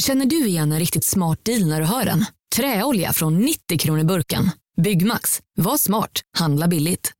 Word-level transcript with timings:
Känner 0.00 0.26
du 0.26 0.46
igen 0.46 0.72
en 0.72 0.78
riktigt 0.78 1.04
smart 1.04 1.38
deal 1.44 1.66
när 1.66 1.80
du 1.80 1.86
hör 1.86 2.04
den? 2.04 2.24
Träolja 2.56 3.12
från 3.12 3.38
90 3.38 3.78
kronor 3.78 4.04
burken. 4.04 4.50
Byggmax. 4.82 5.40
Var 5.56 5.76
smart. 5.76 6.10
Handla 6.38 6.68
billigt. 6.68 7.12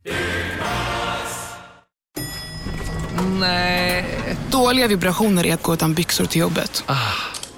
Nej. 3.40 4.06
Dåliga 4.50 4.88
vibrationer 4.88 5.46
är 5.46 5.54
att 5.54 5.62
gå 5.62 5.74
utan 5.74 5.94
byxor 5.94 6.24
till 6.24 6.40
jobbet. 6.40 6.84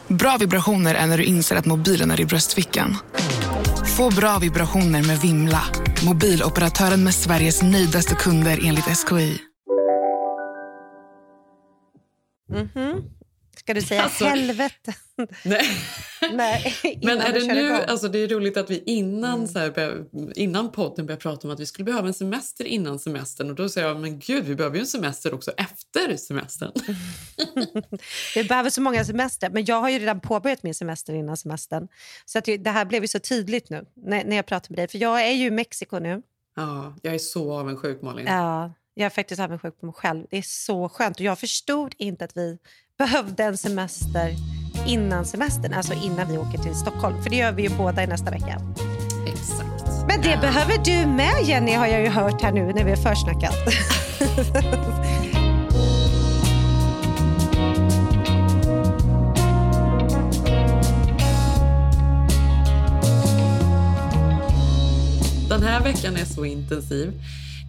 Bra 0.09 0.37
vibrationer 0.41 0.95
är 0.95 1.07
när 1.07 1.19
du 1.19 1.25
inser 1.25 1.57
att 1.57 1.67
mobilen 1.67 2.11
är 2.11 2.21
i 2.21 2.25
bröstfickan. 2.25 2.97
Få 3.97 4.11
bra 4.11 4.39
vibrationer 4.39 5.07
med 5.07 5.19
Vimla. 5.19 5.63
Mobiloperatören 6.05 7.05
med 7.05 7.15
Sveriges 7.15 7.63
nöjdaste 7.63 8.15
kunder 8.15 8.61
enligt 8.65 8.85
SKI. 8.85 9.39
Ska 13.57 13.75
du 13.75 13.81
säga 13.83 14.03
Alltså- 14.03 14.25
helvete? 14.25 14.95
Nej. 15.45 15.67
Nej, 16.33 17.01
Men 17.03 17.19
är 17.21 17.33
det 17.33 17.55
nu, 17.55 17.67
igång. 17.67 17.81
alltså 17.89 18.09
det 18.09 18.19
är 18.19 18.29
roligt 18.29 18.57
att 18.57 18.71
vi 18.71 18.83
innan, 18.87 19.49
så 19.49 19.59
här, 19.59 20.05
innan 20.35 20.73
podden 20.73 21.07
började 21.07 21.21
prata 21.23 21.49
om 21.49 21.55
att 21.55 21.61
vi 21.61 21.67
skulle 21.67 21.85
behöva 21.85 22.09
en 22.09 22.15
semester 22.15 22.65
innan 22.65 22.99
semestern 22.99 23.51
och 23.51 23.57
då 23.57 23.69
säger 23.69 23.89
jag 23.89 24.01
men 24.01 24.19
gud 24.19 24.45
vi 24.45 24.55
behöver 24.55 24.77
ju 24.77 24.81
en 24.81 24.87
semester 24.87 25.35
också 25.35 25.51
efter 25.51 26.17
semestern. 26.17 26.73
Vi 28.35 28.45
behöver 28.45 28.71
så 28.71 28.81
många 28.81 29.05
semester, 29.05 29.51
men 29.51 29.65
jag 29.65 29.81
har 29.81 29.91
ju 29.91 29.99
redan 29.99 30.21
påbörjat 30.21 30.63
min 30.63 30.75
semester 30.75 31.13
innan 31.15 31.37
semestern. 31.37 31.89
Så 32.25 32.39
att 32.39 32.45
det 32.45 32.71
här 32.71 32.85
blev 32.85 33.03
ju 33.05 33.09
så 33.09 33.19
tydligt 33.19 33.71
nu 33.71 33.85
när, 33.97 34.25
när 34.25 34.37
jag 34.37 34.47
pratar 34.47 34.71
med 34.71 34.79
dig. 34.79 34.89
För 34.89 34.99
jag 34.99 35.23
är 35.29 35.33
ju 35.33 35.47
i 35.47 35.51
Mexiko 35.51 35.99
nu. 35.99 36.23
Ja, 36.57 36.97
jag 37.03 37.15
är 37.15 37.19
så 37.19 37.53
avundsjuk 37.53 38.03
Malin. 38.03 38.27
Ja, 38.27 38.75
jag 38.95 39.07
är 39.07 39.11
faktiskt 39.11 39.41
avundsjuk 39.41 39.81
på 39.81 39.87
mig 39.87 39.93
själv. 39.93 40.27
Det 40.31 40.39
är 40.39 40.43
så 40.43 40.89
skönt. 40.89 41.17
Och 41.17 41.25
jag 41.25 41.39
förstod 41.39 41.95
inte 41.99 42.25
att 42.25 42.37
vi 42.37 42.59
behövde 42.99 43.45
en 43.45 43.57
semester 43.57 44.35
innan 44.87 45.25
semestern, 45.25 45.73
alltså 45.73 45.93
innan 45.95 46.29
vi 46.33 46.39
åker 46.39 46.59
till 46.59 46.75
Stockholm. 46.75 47.23
För 47.23 47.31
det 47.31 47.37
gör 47.37 47.53
vi 47.53 47.63
ju 47.63 47.69
båda 47.77 48.03
i 48.03 48.07
nästa 48.07 48.31
vecka. 48.31 48.61
Exakt. 49.27 50.07
Men 50.09 50.23
det 50.23 50.39
behöver 50.41 50.85
du 50.85 51.07
med 51.07 51.43
Jenny 51.45 51.73
har 51.73 51.87
jag 51.87 52.01
ju 52.01 52.09
hört 52.09 52.43
här 52.43 52.53
nu 52.53 52.73
när 52.73 52.85
vi 52.85 52.91
har 52.91 52.97
försnackat. 52.97 53.55
Den 65.49 65.63
här 65.63 65.83
veckan 65.83 66.17
är 66.17 66.25
så 66.25 66.45
intensiv. 66.45 67.13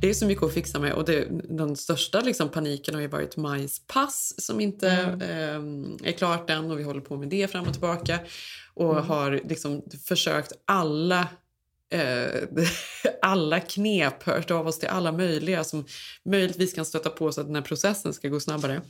Det 0.03 0.09
är 0.09 0.13
så 0.13 0.25
mycket 0.25 0.43
att 0.43 0.53
fixa 0.53 0.79
med. 0.79 0.93
Och 0.93 1.05
det, 1.05 1.27
den 1.49 1.75
största 1.75 2.21
liksom, 2.21 2.49
paniken 2.49 2.95
har 2.95 3.01
ju 3.01 3.07
varit 3.07 3.37
majspass 3.37 4.35
som 4.37 4.59
inte 4.59 4.89
eh, 5.21 6.09
är 6.09 6.11
klart 6.11 6.49
än. 6.49 6.71
Och 6.71 6.79
vi 6.79 6.83
håller 6.83 7.01
på 7.01 7.17
med 7.17 7.29
det 7.29 7.51
fram 7.51 7.67
och 7.67 7.73
tillbaka. 7.73 8.19
Och 8.73 8.95
har 8.95 9.41
liksom 9.49 9.81
försökt 10.07 10.51
alla 10.65 11.27
eh, 11.89 12.43
alla 13.21 13.59
knep, 13.59 14.23
hört 14.23 14.51
av 14.51 14.67
oss 14.67 14.79
till 14.79 14.89
alla 14.89 15.11
möjliga 15.11 15.63
som 15.63 15.85
möjligtvis 16.25 16.73
kan 16.73 16.85
stöta 16.85 17.09
på 17.09 17.31
så 17.31 17.41
att 17.41 17.47
den 17.47 17.55
här 17.55 17.63
processen 17.63 18.13
ska 18.13 18.27
gå 18.27 18.39
snabbare. 18.39 18.81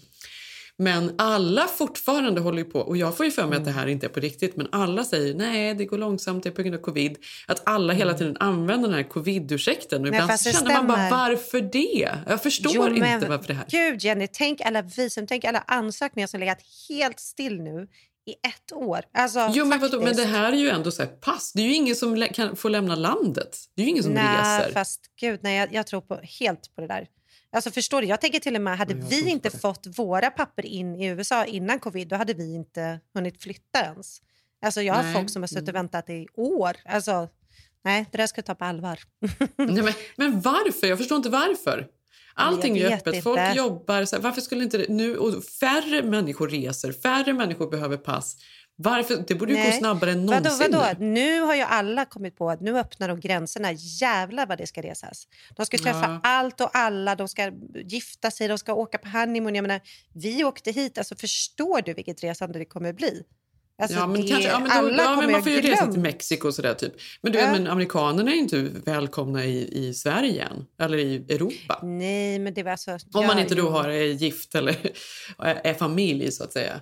Men 0.77 1.15
alla 1.17 1.67
fortfarande 1.67 2.41
håller 2.41 2.63
på, 2.63 2.79
och 2.79 2.97
jag 2.97 3.17
får 3.17 3.25
ju 3.25 3.31
för 3.31 3.47
mig 3.47 3.57
att 3.57 3.65
det 3.65 3.71
här 3.71 3.87
inte 3.87 4.05
är 4.05 4.09
på 4.09 4.19
riktigt, 4.19 4.55
men 4.55 4.67
alla 4.71 5.03
säger 5.03 5.35
nej, 5.35 5.73
det 5.73 5.85
går 5.85 5.97
långsamt, 5.97 6.43
det 6.43 6.49
är 6.49 6.51
på 6.51 6.61
grund 6.61 6.75
av 6.75 6.79
covid. 6.79 7.17
Att 7.47 7.61
alla 7.65 7.93
hela 7.93 8.13
tiden 8.13 8.37
använder 8.39 8.89
den 8.89 8.97
här 8.97 9.03
covid-ursäkten. 9.03 10.01
Och 10.01 10.07
ibland 10.07 10.39
så 10.39 10.51
känner 10.51 10.73
man 10.73 10.87
bara, 10.87 11.09
varför 11.09 11.61
det? 11.61 12.11
Jag 12.27 12.43
förstår 12.43 12.93
inte 12.97 13.25
varför 13.29 13.47
det 13.47 13.53
här... 13.53 13.65
Gud 13.69 14.03
Jenny, 14.03 14.27
tänk 14.31 14.61
alla 14.61 14.81
visum, 14.81 15.27
tänk 15.27 15.45
alla 15.45 15.63
ansökningar 15.67 16.27
som 16.27 16.39
legat 16.39 16.59
helt 16.89 17.19
still 17.19 17.61
nu 17.61 17.87
i 18.25 18.31
ett 18.47 18.71
år. 18.73 19.01
Alltså, 19.13 19.51
Jo, 19.53 19.65
men, 19.65 19.79
vadå, 19.79 20.01
men 20.01 20.15
det 20.15 20.25
här 20.25 20.51
är 20.51 20.57
ju 20.57 20.69
ändå 20.69 20.91
så 20.91 21.05
pass. 21.05 21.51
Det 21.53 21.61
är 21.61 21.65
ju 21.65 21.73
ingen 21.73 21.95
som 21.95 22.15
lä- 22.15 22.27
kan 22.27 22.55
få 22.55 22.69
lämna 22.69 22.95
landet. 22.95 23.57
Det 23.75 23.81
är 23.81 23.83
ju 23.83 23.91
ingen 23.91 24.03
som 24.03 24.13
Nej, 24.13 24.59
reser. 24.59 24.73
fast 24.73 25.01
gud, 25.19 25.39
nej, 25.43 25.57
jag, 25.57 25.73
jag 25.73 25.87
tror 25.87 26.01
på, 26.01 26.19
helt 26.39 26.75
på 26.75 26.81
det 26.81 26.87
där. 26.87 27.07
Alltså 27.53 27.71
förstår 27.71 28.01
du, 28.01 28.07
jag 28.07 28.21
tänker 28.21 28.39
till 28.39 28.55
och 28.55 28.61
med, 28.61 28.77
hade 28.77 28.93
vi 28.93 29.29
inte 29.29 29.49
det. 29.49 29.57
fått 29.57 29.87
våra 29.97 30.29
papper 30.29 30.65
in 30.65 30.95
i 30.95 31.05
USA 31.05 31.45
innan 31.45 31.79
covid, 31.79 32.07
då 32.07 32.15
hade 32.15 32.33
vi 32.33 32.55
inte 32.55 32.99
hunnit 33.13 33.43
flytta 33.43 33.79
ens. 33.83 34.21
Alltså 34.65 34.81
jag 34.81 34.93
har 34.93 35.03
Nej, 35.03 35.13
folk 35.13 35.29
som 35.29 35.41
har 35.41 35.47
suttit 35.47 35.69
och 35.69 35.75
väntat 35.75 36.09
i 36.09 36.27
år. 36.33 36.77
Alltså, 36.85 37.29
nej, 37.83 38.05
det 38.11 38.17
där 38.17 38.27
ska 38.27 38.39
jag 38.39 38.45
ta 38.45 38.55
på 38.55 38.65
allvar. 38.65 38.99
Nej, 39.55 39.83
men, 39.83 39.93
men 40.15 40.41
varför? 40.41 40.87
Jag 40.87 40.97
förstår 40.97 41.15
inte 41.15 41.29
varför. 41.29 41.87
Allting 42.35 42.77
är 42.77 42.93
öppet, 42.93 43.07
inte. 43.07 43.21
folk 43.21 43.55
jobbar. 43.55 44.05
Så 44.05 44.15
här, 44.15 44.23
varför 44.23 44.41
skulle 44.41 44.63
inte 44.63 44.77
det, 44.77 44.89
nu 44.89 45.17
och 45.17 45.43
färre 45.43 46.03
människor 46.03 46.47
reser, 46.47 46.91
färre 46.91 47.33
människor 47.33 47.69
behöver 47.69 47.97
pass. 47.97 48.37
Varför? 48.75 49.23
Det 49.27 49.35
borde 49.35 49.51
ju 49.51 49.57
gå 49.57 49.63
Nej. 49.63 49.77
snabbare 49.79 50.11
än 50.11 50.25
Vadå, 50.25 50.43
någonsin. 50.43 50.71
vadå? 50.71 50.99
nu. 50.99 51.05
Nu 51.05 51.41
har 51.41 51.55
ju 51.55 51.61
alla 51.61 52.05
kommit 52.05 52.37
på 52.37 52.49
att 52.49 52.61
nu 52.61 52.79
öppnar 52.79 53.07
de 53.07 53.19
gränserna. 53.19 53.71
Jävlar 53.71 54.45
vad 54.47 54.57
det 54.57 54.67
ska 54.67 54.81
resas. 54.81 55.27
De 55.55 55.65
ska 55.65 55.77
träffa 55.77 55.99
Ja. 55.99 56.19
allt 56.23 56.61
och 56.61 56.69
alla. 56.77 57.15
De 57.15 57.27
ska 57.27 57.51
gifta 57.85 58.31
sig, 58.31 58.47
de 58.47 58.57
ska 58.57 58.73
åka 58.73 58.97
på 58.97 59.09
honeymoon. 59.09 59.55
Jag 59.55 59.61
menar, 59.61 59.81
vi 60.13 60.43
åkte 60.43 60.71
hit. 60.71 60.97
Alltså, 60.97 61.15
förstår 61.15 61.81
du 61.81 61.93
vilket 61.93 62.23
resande 62.23 62.59
det 62.59 62.65
kommer 62.65 62.93
bli? 62.93 63.23
Alltså, 63.81 63.97
Ja, 63.97 64.07
men 64.07 64.21
det, 64.21 64.27
kanske, 64.27 64.49
ja, 64.49 64.59
men 64.59 64.69
då, 64.69 64.75
alla 64.75 65.03
ja, 65.03 65.15
men 65.21 65.31
man 65.31 65.43
får 65.43 65.51
ju 65.51 65.61
resa 65.61 65.87
till 65.91 65.99
Mexiko 66.01 66.47
och 66.47 66.55
sådär 66.55 66.73
typ. 66.73 66.93
Men, 67.21 67.31
du, 67.31 67.39
Ja. 67.39 67.51
men 67.51 67.67
amerikanerna 67.67 68.31
är 68.31 68.35
ju 68.35 68.39
inte 68.41 68.69
välkomna 68.85 69.45
i, 69.45 69.87
i 69.87 69.93
Sverige 69.93 70.43
än, 70.43 70.65
eller 70.81 70.97
i 70.97 71.15
Europa. 71.29 71.79
Nej, 71.83 72.39
men 72.39 72.53
det 72.53 72.63
var 72.63 72.71
alltså... 72.71 72.91
Om 72.91 72.99
ja, 73.13 73.21
man 73.27 73.39
inte 73.39 73.55
då 73.55 73.69
har 73.69 73.89
är 73.89 74.03
gift 74.03 74.55
eller 74.55 74.75
är 75.37 75.73
familj 75.73 76.31
så 76.31 76.43
att 76.43 76.53
säga. 76.53 76.79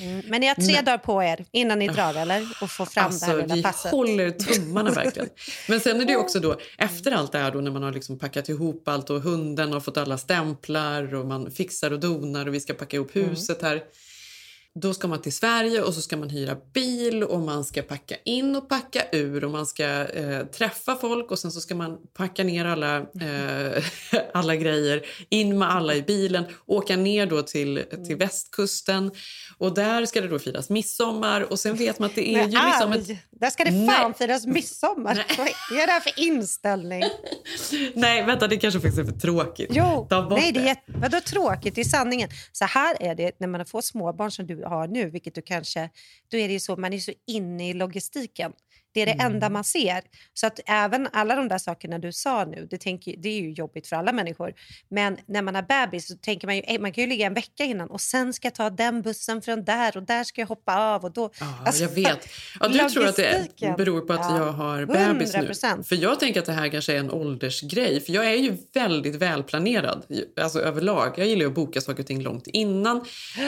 Mm. 0.00 0.22
Men 0.28 0.40
ni 0.40 0.46
har 0.46 0.54
tre 0.54 0.74
Men- 0.74 0.84
dagar 0.84 0.98
på 0.98 1.22
er 1.22 1.44
innan 1.52 1.78
ni 1.78 1.88
drar, 1.88 2.14
eller? 2.14 2.48
Och 2.62 2.70
få 2.70 2.86
fram 2.86 3.02
det 3.04 3.06
Alltså, 3.14 3.36
lilla 3.36 3.54
vi 3.54 3.62
passet. 3.62 3.90
håller 3.92 4.30
tummarna 4.30 4.90
verkligen. 4.90 5.28
Men 5.68 5.80
sen 5.80 6.00
är 6.00 6.04
det 6.04 6.16
också 6.16 6.40
då, 6.40 6.56
efter 6.78 7.12
allt 7.12 7.32
det 7.32 7.38
här 7.38 7.50
då 7.52 7.60
när 7.60 7.70
man 7.70 7.82
har 7.82 7.92
liksom 7.92 8.18
packat 8.18 8.48
ihop 8.48 8.88
allt 8.88 9.10
och 9.10 9.20
hunden 9.20 9.72
har 9.72 9.80
fått 9.80 9.96
alla 9.96 10.18
stämplar 10.18 11.14
och 11.14 11.26
man 11.26 11.50
fixar 11.50 11.90
och 11.92 12.00
donar 12.00 12.46
och 12.48 12.54
vi 12.54 12.60
ska 12.60 12.74
packa 12.74 12.96
ihop 12.96 13.16
Mm. 13.16 13.28
huset 13.28 13.62
här. 13.62 13.82
Då 14.74 14.94
ska 14.94 15.08
man 15.08 15.22
till 15.22 15.32
Sverige 15.32 15.82
och 15.82 15.94
så 15.94 16.02
ska 16.02 16.16
man 16.16 16.30
hyra 16.30 16.56
bil 16.74 17.22
och 17.24 17.40
man 17.40 17.64
ska 17.64 17.82
packa 17.82 18.16
in 18.24 18.56
och 18.56 18.68
packa 18.68 19.02
ur 19.12 19.44
och 19.44 19.50
man 19.50 19.66
ska 19.66 19.84
eh, 20.08 20.46
träffa 20.46 20.96
folk 20.96 21.30
och 21.30 21.38
sen 21.38 21.52
så 21.52 21.60
ska 21.60 21.74
man 21.74 21.98
packa 22.14 22.44
ner 22.44 22.64
alla, 22.64 22.96
eh, 22.96 23.84
alla 24.34 24.56
grejer, 24.56 25.06
in 25.28 25.58
med 25.58 25.70
alla 25.70 25.94
i 25.94 26.02
bilen, 26.02 26.44
åka 26.66 26.96
ner 26.96 27.26
då 27.26 27.42
till, 27.42 27.84
till 28.06 28.16
västkusten 28.16 29.10
och 29.60 29.74
där 29.74 30.06
ska 30.06 30.20
det 30.20 30.28
då 30.28 30.38
firas 30.38 30.70
midsommar 30.70 31.40
och 31.40 31.58
sen 31.60 31.76
vet 31.76 31.98
man 31.98 32.08
att 32.08 32.14
det 32.14 32.28
är 32.28 32.36
Men 32.36 32.50
ju 32.50 32.58
liksom 32.66 32.92
ett 32.92 33.18
Där 33.30 33.50
ska 33.50 33.64
det 33.64 33.70
Nej. 33.70 33.88
fan 33.88 34.14
firas 34.14 34.46
midsommar. 34.46 35.14
Nej. 35.14 35.54
Vad 35.70 35.80
är 35.80 35.86
det 35.86 35.92
här 35.92 36.00
för 36.00 36.12
inställning? 36.20 37.02
Nej, 37.94 38.22
vänta, 38.24 38.48
det 38.48 38.56
kanske 38.56 38.80
faktiskt 38.80 38.98
är 38.98 39.04
för 39.04 39.20
tråkigt. 39.20 39.70
Jo, 39.72 40.06
Ta 40.10 40.22
bort 40.22 40.38
nej, 40.38 40.52
det 40.52 40.58
är 40.60 40.62
det. 40.62 40.68
jätte- 40.68 40.82
vadå 40.86 41.20
tråkigt? 41.20 41.74
Det 41.74 41.80
är 41.80 41.84
sanningen. 41.84 42.28
Så 42.52 42.64
här 42.64 43.02
är 43.02 43.14
det 43.14 43.40
när 43.40 43.48
man 43.48 43.66
får 43.66 43.80
småbarn 43.82 44.30
som 44.30 44.46
du 44.46 44.64
har 44.64 44.88
nu, 44.88 45.10
vilket 45.10 45.34
du 45.34 45.42
kanske... 45.42 45.90
Då 46.30 46.36
är 46.36 46.48
det 46.48 46.52
ju 46.54 46.60
så, 46.60 46.76
man 46.76 46.92
är 46.92 46.98
så 46.98 47.12
inne 47.26 47.70
i 47.70 47.74
logistiken. 47.74 48.52
Det 48.92 49.00
är 49.02 49.06
det 49.06 49.12
enda 49.12 49.46
Mm. 49.46 49.52
man 49.52 49.64
ser. 49.64 50.00
Så 50.34 50.46
att 50.46 50.60
även 50.66 51.08
alla 51.12 51.36
de 51.36 51.48
där 51.48 51.58
sakerna 51.58 51.98
du 51.98 52.12
sa 52.12 52.44
nu, 52.44 52.66
det, 52.70 52.78
tänker, 52.78 53.14
det 53.18 53.28
är 53.28 53.40
ju 53.40 53.52
jobbigt 53.52 53.86
för 53.86 53.96
alla 53.96 54.12
människor. 54.12 54.52
Men 54.90 55.16
när 55.26 55.42
man 55.42 55.54
har 55.54 55.62
bebis 55.62 56.08
så 56.08 56.14
tänker 56.16 56.46
man 56.46 56.56
ju, 56.56 56.62
"Ey, 56.66 56.78
man 56.78 56.92
kan 56.92 57.04
ju 57.04 57.10
ligga 57.10 57.26
en 57.26 57.34
vecka 57.34 57.64
innan 57.64 57.90
och 57.90 58.00
sen 58.00 58.32
ska 58.32 58.46
jag 58.46 58.54
ta 58.54 58.70
den 58.70 59.02
bussen 59.02 59.42
från 59.42 59.64
där 59.64 59.96
och 59.96 60.02
där 60.02 60.24
ska 60.24 60.40
jag 60.40 60.48
hoppa 60.48 60.76
av 60.94 61.04
och 61.04 61.12
då... 61.12 61.30
Ja, 61.40 61.46
Alltså, 61.66 61.82
jag 61.82 61.90
vet. 61.90 62.28
Ja, 62.60 62.68
du 62.68 62.78
tror 62.78 63.06
att 63.06 63.16
det 63.16 63.74
beror 63.76 64.00
på 64.00 64.12
att 64.12 64.20
Ja, 64.20 64.36
jag 64.38 64.52
har 64.52 64.86
bebis 64.86 65.34
nu. 65.34 65.38
100%. 65.40 65.88
För 65.88 65.96
jag 65.96 66.20
tänker 66.20 66.40
att 66.40 66.46
det 66.46 66.52
här 66.52 66.68
kanske 66.68 66.92
är 66.94 66.98
en 66.98 67.10
åldersgrej. 67.10 68.00
För 68.00 68.12
jag 68.12 68.26
är 68.26 68.34
ju 68.36 68.56
väldigt 68.74 69.14
välplanerad 69.14 70.04
alltså 70.40 70.60
överlag. 70.60 71.14
Jag 71.16 71.26
gillar 71.26 71.46
att 71.46 71.54
boka 71.54 71.80
saker 71.80 72.02
och 72.02 72.06
ting 72.06 72.22
långt 72.22 72.46
innan 72.46 73.04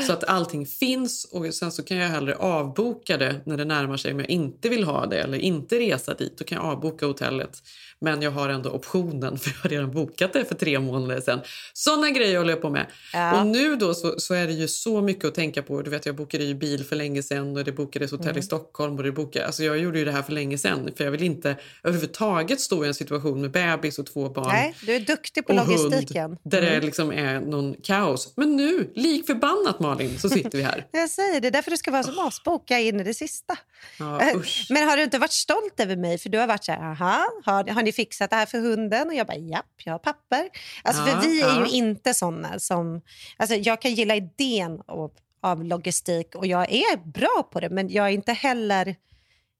så 0.06 0.12
att 0.12 0.24
allting 0.24 0.66
finns 0.66 1.24
och 1.24 1.54
sen 1.54 1.72
så 1.72 1.82
kan 1.82 1.96
jag 1.96 2.08
hellre 2.08 2.34
avboka 2.34 3.16
det 3.16 3.40
när 3.46 3.56
det 3.56 3.64
närmar 3.64 3.96
sig 3.96 4.12
om 4.12 4.18
jag 4.20 4.30
inte 4.30 4.68
vill 4.68 4.84
ha 4.84 5.06
det 5.06 5.26
eller 5.32 5.44
inte 5.44 5.78
resa 5.78 6.14
dit. 6.14 6.38
Då 6.38 6.44
kan 6.44 6.56
jag 6.56 6.64
avboka 6.64 7.06
hotellet. 7.06 7.62
Men 8.02 8.22
jag 8.22 8.30
har 8.30 8.48
ändå 8.48 8.70
optionen 8.70 9.38
för 9.38 9.50
jag 9.50 9.56
har 9.62 9.68
redan 9.70 9.90
bokat 9.90 10.32
det 10.32 10.44
för 10.44 10.54
tre 10.54 10.78
månader 10.80 11.20
sedan. 11.20 11.40
Såna 11.72 12.10
grejer 12.10 12.38
håller 12.38 12.50
jag 12.50 12.62
på 12.62 12.70
med. 12.70 12.86
Ja. 13.12 13.40
Och 13.40 13.46
nu 13.46 13.76
då 13.76 13.94
så, 13.94 14.20
så 14.20 14.34
är 14.34 14.46
det 14.46 14.52
ju 14.52 14.68
så 14.68 15.00
mycket 15.02 15.24
att 15.24 15.34
tänka 15.34 15.62
på. 15.62 15.82
Du 15.82 15.90
vet, 15.90 16.06
jag 16.06 16.14
bokade 16.16 16.44
ju 16.44 16.54
bil 16.54 16.84
för 16.84 16.96
länge 16.96 17.22
sedan 17.22 17.56
och 17.56 17.64
det 17.64 17.72
bokades 17.72 18.10
hotell 18.10 18.26
Mm. 18.28 18.38
i 18.38 18.42
Stockholm. 18.42 18.96
Och 18.96 19.02
det 19.02 19.12
bokade, 19.12 19.46
alltså 19.46 19.64
jag 19.64 19.78
gjorde 19.78 19.98
ju 19.98 20.04
det 20.04 20.12
här 20.12 20.22
för 20.22 20.32
länge 20.32 20.58
sedan 20.58 20.90
för 20.96 21.04
jag 21.04 21.10
vill 21.10 21.22
inte 21.22 21.56
överhuvudtaget 21.82 22.60
stå 22.60 22.84
i 22.84 22.88
en 22.88 22.94
situation 22.94 23.40
med 23.40 23.50
bebis 23.50 23.98
och 23.98 24.06
två 24.06 24.28
barn 24.28 24.48
Nej, 24.48 24.74
du 24.86 24.94
är 24.94 25.00
duktig 25.00 25.46
på 25.46 25.52
logistiken. 25.52 26.22
hund 26.30 26.38
där 26.42 26.58
Mm. 26.62 26.74
det 26.80 26.86
liksom 26.86 27.12
är 27.12 27.40
någon 27.40 27.74
kaos. 27.82 28.32
Men 28.36 28.56
nu, 28.56 28.92
lik 28.94 29.26
förbannat 29.26 29.80
Malin, 29.80 30.18
så 30.18 30.28
sitter 30.28 30.58
vi 30.58 30.62
här. 30.64 30.86
Jag 30.92 31.10
säger 31.10 31.40
det, 31.40 31.46
är 31.46 31.50
därför 31.50 31.70
du 31.70 31.76
ska 31.76 31.90
vara 31.90 32.02
som 32.02 32.18
oss, 32.18 32.44
boka 32.44 32.78
in 32.78 33.00
i 33.00 33.04
det 33.04 33.14
sista. 33.14 33.56
Ja, 33.98 34.20
Eh. 34.22 34.36
Men 34.70 34.88
har 34.88 34.96
du 34.96 35.02
inte 35.02 35.18
varit 35.18 35.32
stolt 35.32 35.80
över 35.80 35.96
mig? 35.96 36.18
För 36.18 36.28
du 36.28 36.38
har 36.38 36.46
varit 36.46 36.64
så 36.64 36.72
här, 36.72 36.90
aha, 36.90 37.24
har, 37.44 37.64
har 37.64 37.82
ni 37.82 37.91
fixat 37.92 38.30
det 38.30 38.36
här 38.36 38.46
för 38.46 38.58
hunden? 38.58 39.08
Och 39.08 39.14
jag 39.14 39.26
bara, 39.26 39.36
japp, 39.36 39.72
jag 39.84 39.92
har 39.92 39.98
papper. 39.98 40.48
Alltså, 40.82 41.02
Ja, 41.02 41.06
för 41.06 41.28
vi 41.28 41.42
är 41.42 41.46
ja. 41.46 41.66
ju 41.66 41.72
inte 41.76 42.14
såna 42.14 42.58
som... 42.58 43.00
Alltså, 43.36 43.54
jag 43.54 43.82
kan 43.82 43.94
gilla 43.94 44.14
idén 44.14 44.80
och 44.80 45.14
av 45.40 45.64
logistik 45.64 46.34
och 46.34 46.46
jag 46.46 46.72
är 46.72 46.96
bra 46.96 47.48
på 47.52 47.60
det 47.60 47.70
men 47.70 47.88
jag 47.88 48.06
är 48.06 48.10
inte 48.10 48.32
heller... 48.32 48.96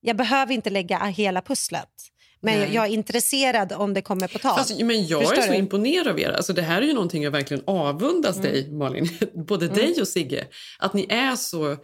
Jag 0.01 0.17
behöver 0.17 0.55
inte 0.55 0.71
lägga 0.71 0.99
hela 0.99 1.43
pusslet. 1.43 2.12
Men 2.45 2.59
Nej. 2.59 2.75
jag 2.75 2.85
är 2.87 2.91
intresserad 2.91 3.73
om 3.73 3.95
det 3.95 4.03
kommer 4.03 4.29
på 4.29 4.39
tal. 4.39 4.59
Fast, 4.59 4.81
men 4.81 5.07
jag 5.07 5.21
Förstår 5.23 5.39
är 5.39 5.47
så 5.47 5.53
du? 5.53 5.59
imponerad 5.59 6.09
av 6.09 6.21
er. 6.21 6.29
Alltså, 6.31 6.53
det 6.53 6.63
här 6.63 6.83
är 6.83 6.87
ju 6.87 6.93
någonting 6.93 7.23
jag 7.23 7.31
verkligen 7.31 7.63
avundas 7.67 8.37
Mm. 8.37 8.53
dig, 8.53 8.71
Malin. 8.73 9.09
Både 9.35 9.69
dig 9.69 10.01
och 10.01 10.09
Sigge. 10.09 10.47
Att 10.79 10.95
ni 10.95 11.07
är 11.11 11.37
så 11.37 11.77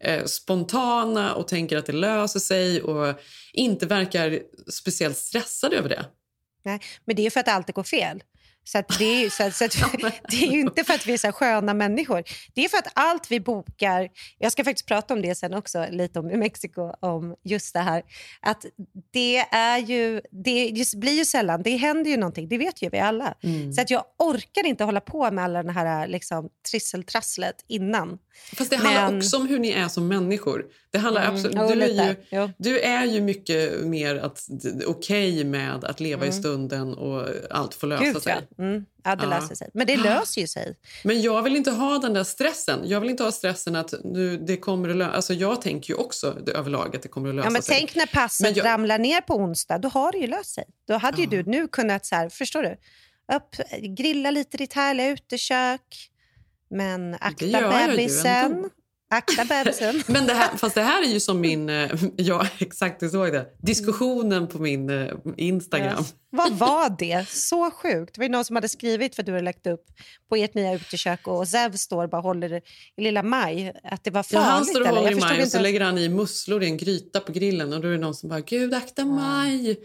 eh, 0.00 0.24
spontana 0.24 1.34
och 1.34 1.48
tänker 1.48 1.76
att 1.76 1.86
det 1.86 1.92
löser 1.92 2.40
sig 2.40 2.82
och 2.82 3.14
inte 3.52 3.86
verkar 3.86 4.40
speciellt 4.72 5.16
stressade 5.16 5.76
över 5.76 5.88
det. 5.88 6.04
Nej, 6.64 6.80
men 7.04 7.16
det 7.16 7.26
är 7.26 7.30
för 7.30 7.40
att 7.40 7.48
alltid 7.48 7.74
går 7.74 7.82
fel. 7.82 8.22
Så 8.68 8.82
det, 8.98 9.24
är, 9.24 9.30
så 9.30 9.50
så 9.50 9.64
att, 9.64 10.12
det 10.30 10.36
är 10.36 10.52
inte 10.52 10.84
för 10.84 10.94
att 10.94 11.06
vi 11.06 11.12
är 11.12 11.18
så 11.18 11.32
sköna 11.32 11.74
människor. 11.74 12.22
Det 12.54 12.64
är 12.64 12.68
för 12.68 12.78
att 12.78 12.88
allt 12.94 13.30
vi 13.30 13.40
bokar... 13.40 14.08
Jag 14.38 14.52
ska 14.52 14.64
faktiskt 14.64 14.88
prata 14.88 15.14
om 15.14 15.22
det 15.22 15.34
sen 15.34 15.54
också, 15.54 15.86
lite 15.90 16.18
om 16.18 16.26
Mexiko, 16.26 16.92
om 17.00 17.36
just 17.44 17.74
det 17.74 17.80
här. 17.80 18.02
Att 18.40 18.64
det 19.12 19.38
är 19.38 19.78
ju... 19.78 20.20
Det 20.30 20.72
blir 20.96 21.12
ju 21.12 21.24
sällan... 21.24 21.62
Det 21.62 21.76
händer 21.76 22.10
ju 22.10 22.16
någonting, 22.16 22.48
det 22.48 22.58
vet 22.58 22.82
ju 22.82 22.88
vi 22.90 22.98
alla. 22.98 23.34
Mm. 23.42 23.72
Så 23.72 23.80
att 23.80 23.90
jag 23.90 24.04
orkar 24.18 24.66
inte 24.66 24.84
hålla 24.84 25.00
på 25.00 25.30
med 25.30 25.44
alla 25.44 25.62
den 25.62 25.74
här 25.74 26.06
liksom, 26.06 26.48
trisseltrasslet 26.70 27.64
innan. 27.68 28.18
Fast 28.56 28.70
det 28.70 28.76
handlar 28.76 29.10
Men- 29.10 29.18
också 29.18 29.36
om 29.36 29.46
hur 29.46 29.58
ni 29.58 29.70
är 29.70 29.88
som 29.88 30.08
människor. 30.08 30.64
Det 30.96 31.00
handlar 31.00 31.22
Mm, 31.22 31.34
absolut, 31.34 31.56
du, 31.68 31.82
är 31.82 32.16
ju, 32.46 32.48
du 32.58 32.80
är 32.80 33.04
ju 33.04 33.20
mycket 33.20 33.80
mer 33.84 34.30
okej 34.86 35.44
med 35.44 35.84
att 35.84 36.00
leva 36.00 36.26
i 36.26 36.32
stunden 36.32 36.94
och 36.94 37.28
allt 37.50 37.74
får 37.74 37.86
lösa 37.86 38.02
Mm. 38.02 38.12
Gud, 38.14 38.22
sig. 38.22 38.32
ja. 38.56 38.64
Mm, 38.64 38.84
ja, 39.04 39.16
det 39.16 39.22
Ja. 39.24 39.28
löser 39.30 39.54
sig. 39.54 39.70
Men 39.74 39.86
det 39.86 39.96
löser 39.96 40.40
ju 40.40 40.46
sig. 40.46 40.76
Men 41.04 41.22
jag 41.22 41.42
vill 41.42 41.56
inte 41.56 41.70
ha 41.70 41.98
den 41.98 42.14
där 42.14 42.24
stressen. 42.24 42.80
Jag 42.84 43.00
vill 43.00 43.10
inte 43.10 43.22
ha 43.24 43.32
stressen 43.32 43.76
att 43.76 43.94
nu, 44.04 44.36
det 44.36 44.56
kommer 44.56 44.88
att 44.88 44.96
lösa 44.96 45.10
Alltså 45.12 45.34
jag 45.34 45.62
tänker 45.62 45.90
ju 45.92 45.96
också 45.98 46.36
det, 46.46 46.52
överlag 46.52 46.96
att 46.96 47.02
det 47.02 47.08
kommer 47.08 47.28
att 47.28 47.34
lösa 47.34 47.46
Ja, 47.46 47.50
men 47.50 47.62
sig. 47.62 47.76
tänk 47.78 47.94
när 47.94 48.06
passet 48.06 48.56
jag- 48.56 48.66
ramlar 48.66 48.98
ner 48.98 49.20
på 49.20 49.34
onsdag, 49.34 49.78
då 49.78 49.88
har 49.88 50.12
det 50.12 50.18
ju 50.18 50.26
löst 50.26 50.54
sig. 50.54 50.64
Då 50.88 50.94
hade 50.94 51.22
ju 51.22 51.24
Ja. 51.24 51.30
du 51.30 51.50
nu 51.50 51.68
kunnat, 51.68 52.06
så 52.06 52.14
här, 52.14 52.28
förstår 52.28 52.62
du, 52.62 52.76
upp, 53.36 53.56
grilla 53.96 54.30
lite 54.30 54.56
i 54.56 54.58
ditt 54.58 54.72
härliga 54.72 55.08
utekök, 55.08 56.10
men 56.70 57.14
akta 57.20 57.86
bebisen. 57.88 58.70
Akta 59.10 59.44
bebisen. 59.44 60.02
Men 60.12 60.26
det 60.26 60.32
här, 60.34 60.56
fast 60.56 60.74
det 60.74 60.82
här 60.82 61.02
är 61.02 61.06
ju 61.06 61.20
som 61.20 61.40
min... 61.40 61.68
eh, 61.68 61.90
Ja, 62.16 62.46
exakt, 62.58 63.00
du 63.00 63.08
såg 63.08 63.32
det. 63.32 63.46
Diskussionen 63.62 64.46
på 64.46 64.58
min 64.58 64.90
eh, 64.90 65.12
Instagram. 65.36 65.94
Ja. 65.96 66.04
Vad 66.36 66.52
var 66.52 66.96
det? 66.98 67.28
Så 67.28 67.70
sjukt. 67.70 68.14
Det 68.14 68.20
var 68.20 68.28
någon 68.28 68.44
som 68.44 68.56
hade 68.56 68.68
skrivit 68.68 69.16
för 69.16 69.22
du 69.22 69.32
hade 69.32 69.44
lagt 69.44 69.66
upp 69.66 69.84
på 70.28 70.36
ert 70.36 70.54
nya 70.54 70.74
utekök 70.74 71.28
och 71.28 71.48
Zev 71.48 71.72
står 71.76 72.06
bara 72.06 72.20
håller 72.20 72.52
i 72.96 73.02
lilla 73.02 73.22
Maj. 73.22 73.72
Att 73.84 74.04
det 74.04 74.10
var 74.10 74.18
Ja, 74.30 74.40
farligt. 74.40 74.50
han 74.50 74.64
står 74.64 74.80
och 74.80 74.86
håller 74.88 75.12
i 75.12 75.14
maj 75.14 75.42
och 75.42 75.48
så 75.48 75.58
lägger 75.60 75.80
han 75.80 75.98
i 75.98 76.08
musslor 76.08 76.62
i 76.62 76.66
en 76.66 76.76
gryta 76.76 77.20
på 77.20 77.32
grillen 77.32 77.72
och 77.72 77.80
då 77.80 77.88
är 77.88 77.92
det 77.92 77.98
någon 77.98 78.14
som 78.14 78.28
bara 78.28 78.40
“Gud, 78.40 78.74
akta 78.74 79.04
maj!” 79.04 79.76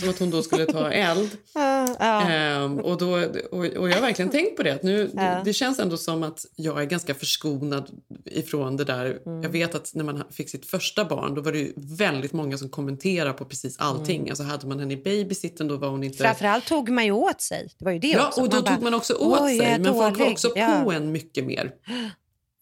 Som 0.00 0.08
att 0.10 0.18
hon 0.18 0.30
då 0.30 0.42
skulle 0.42 0.66
ta 0.66 0.90
eld. 0.92 1.30
Ja, 1.54 1.96
ja. 2.00 2.30
Ehm, 2.30 2.78
och, 2.78 2.98
då, 2.98 3.10
och, 3.50 3.64
och 3.64 3.88
jag 3.88 3.94
har 3.94 4.00
verkligen 4.00 4.30
tänkt 4.30 4.56
på 4.56 4.62
det. 4.62 4.74
Att 4.74 4.82
nu, 4.82 5.10
Ja. 5.14 5.42
Det 5.44 5.52
känns 5.52 5.78
ändå 5.78 5.96
som 5.96 6.22
att 6.22 6.46
jag 6.56 6.80
är 6.82 6.84
ganska 6.86 7.14
förskonad 7.14 7.90
ifrån 8.24 8.76
det 8.76 8.84
där. 8.84 9.18
Mm. 9.26 9.42
Jag 9.42 9.50
vet 9.50 9.74
att 9.74 9.94
när 9.94 10.04
man 10.04 10.22
fick 10.30 10.50
sitt 10.50 10.66
första 10.66 11.04
barn 11.04 11.34
då 11.34 11.40
var 11.40 11.52
det 11.52 11.72
väldigt 11.76 12.32
många 12.32 12.58
som 12.58 12.68
kommenterade 12.68 13.32
på 13.32 13.44
precis 13.44 13.78
allting. 13.78 14.16
Mm. 14.16 14.30
Alltså 14.30 14.42
hade 14.42 14.66
man 14.66 14.80
henne 14.80 14.94
i 14.94 14.96
babysitten 14.96 15.68
då 15.68 15.76
var 15.76 15.88
hon 15.88 15.97
inte... 16.04 16.18
Framförallt 16.18 16.66
tog 16.66 16.88
man 16.88 17.04
ju 17.04 17.12
åt 17.12 17.40
sig. 17.40 17.68
Det 17.78 17.84
var 17.84 17.92
ju 17.92 17.98
det 17.98 18.08
Ja, 18.08 18.26
också. 18.28 18.40
och 18.40 18.48
då 18.48 18.62
bara, 18.62 18.74
tog 18.74 18.82
man 18.84 18.94
också 18.94 19.14
åt 19.14 19.40
"Oj, 19.40 19.56
jag 19.56 19.66
sig. 19.66 19.78
Men 19.78 19.84
folk 19.94 19.96
var 19.98 20.10
dålig." 20.10 20.32
också 20.32 20.52
Ja. 20.56 20.80
på 20.84 20.92
en 20.92 21.12
mycket 21.12 21.44
mer. 21.44 21.70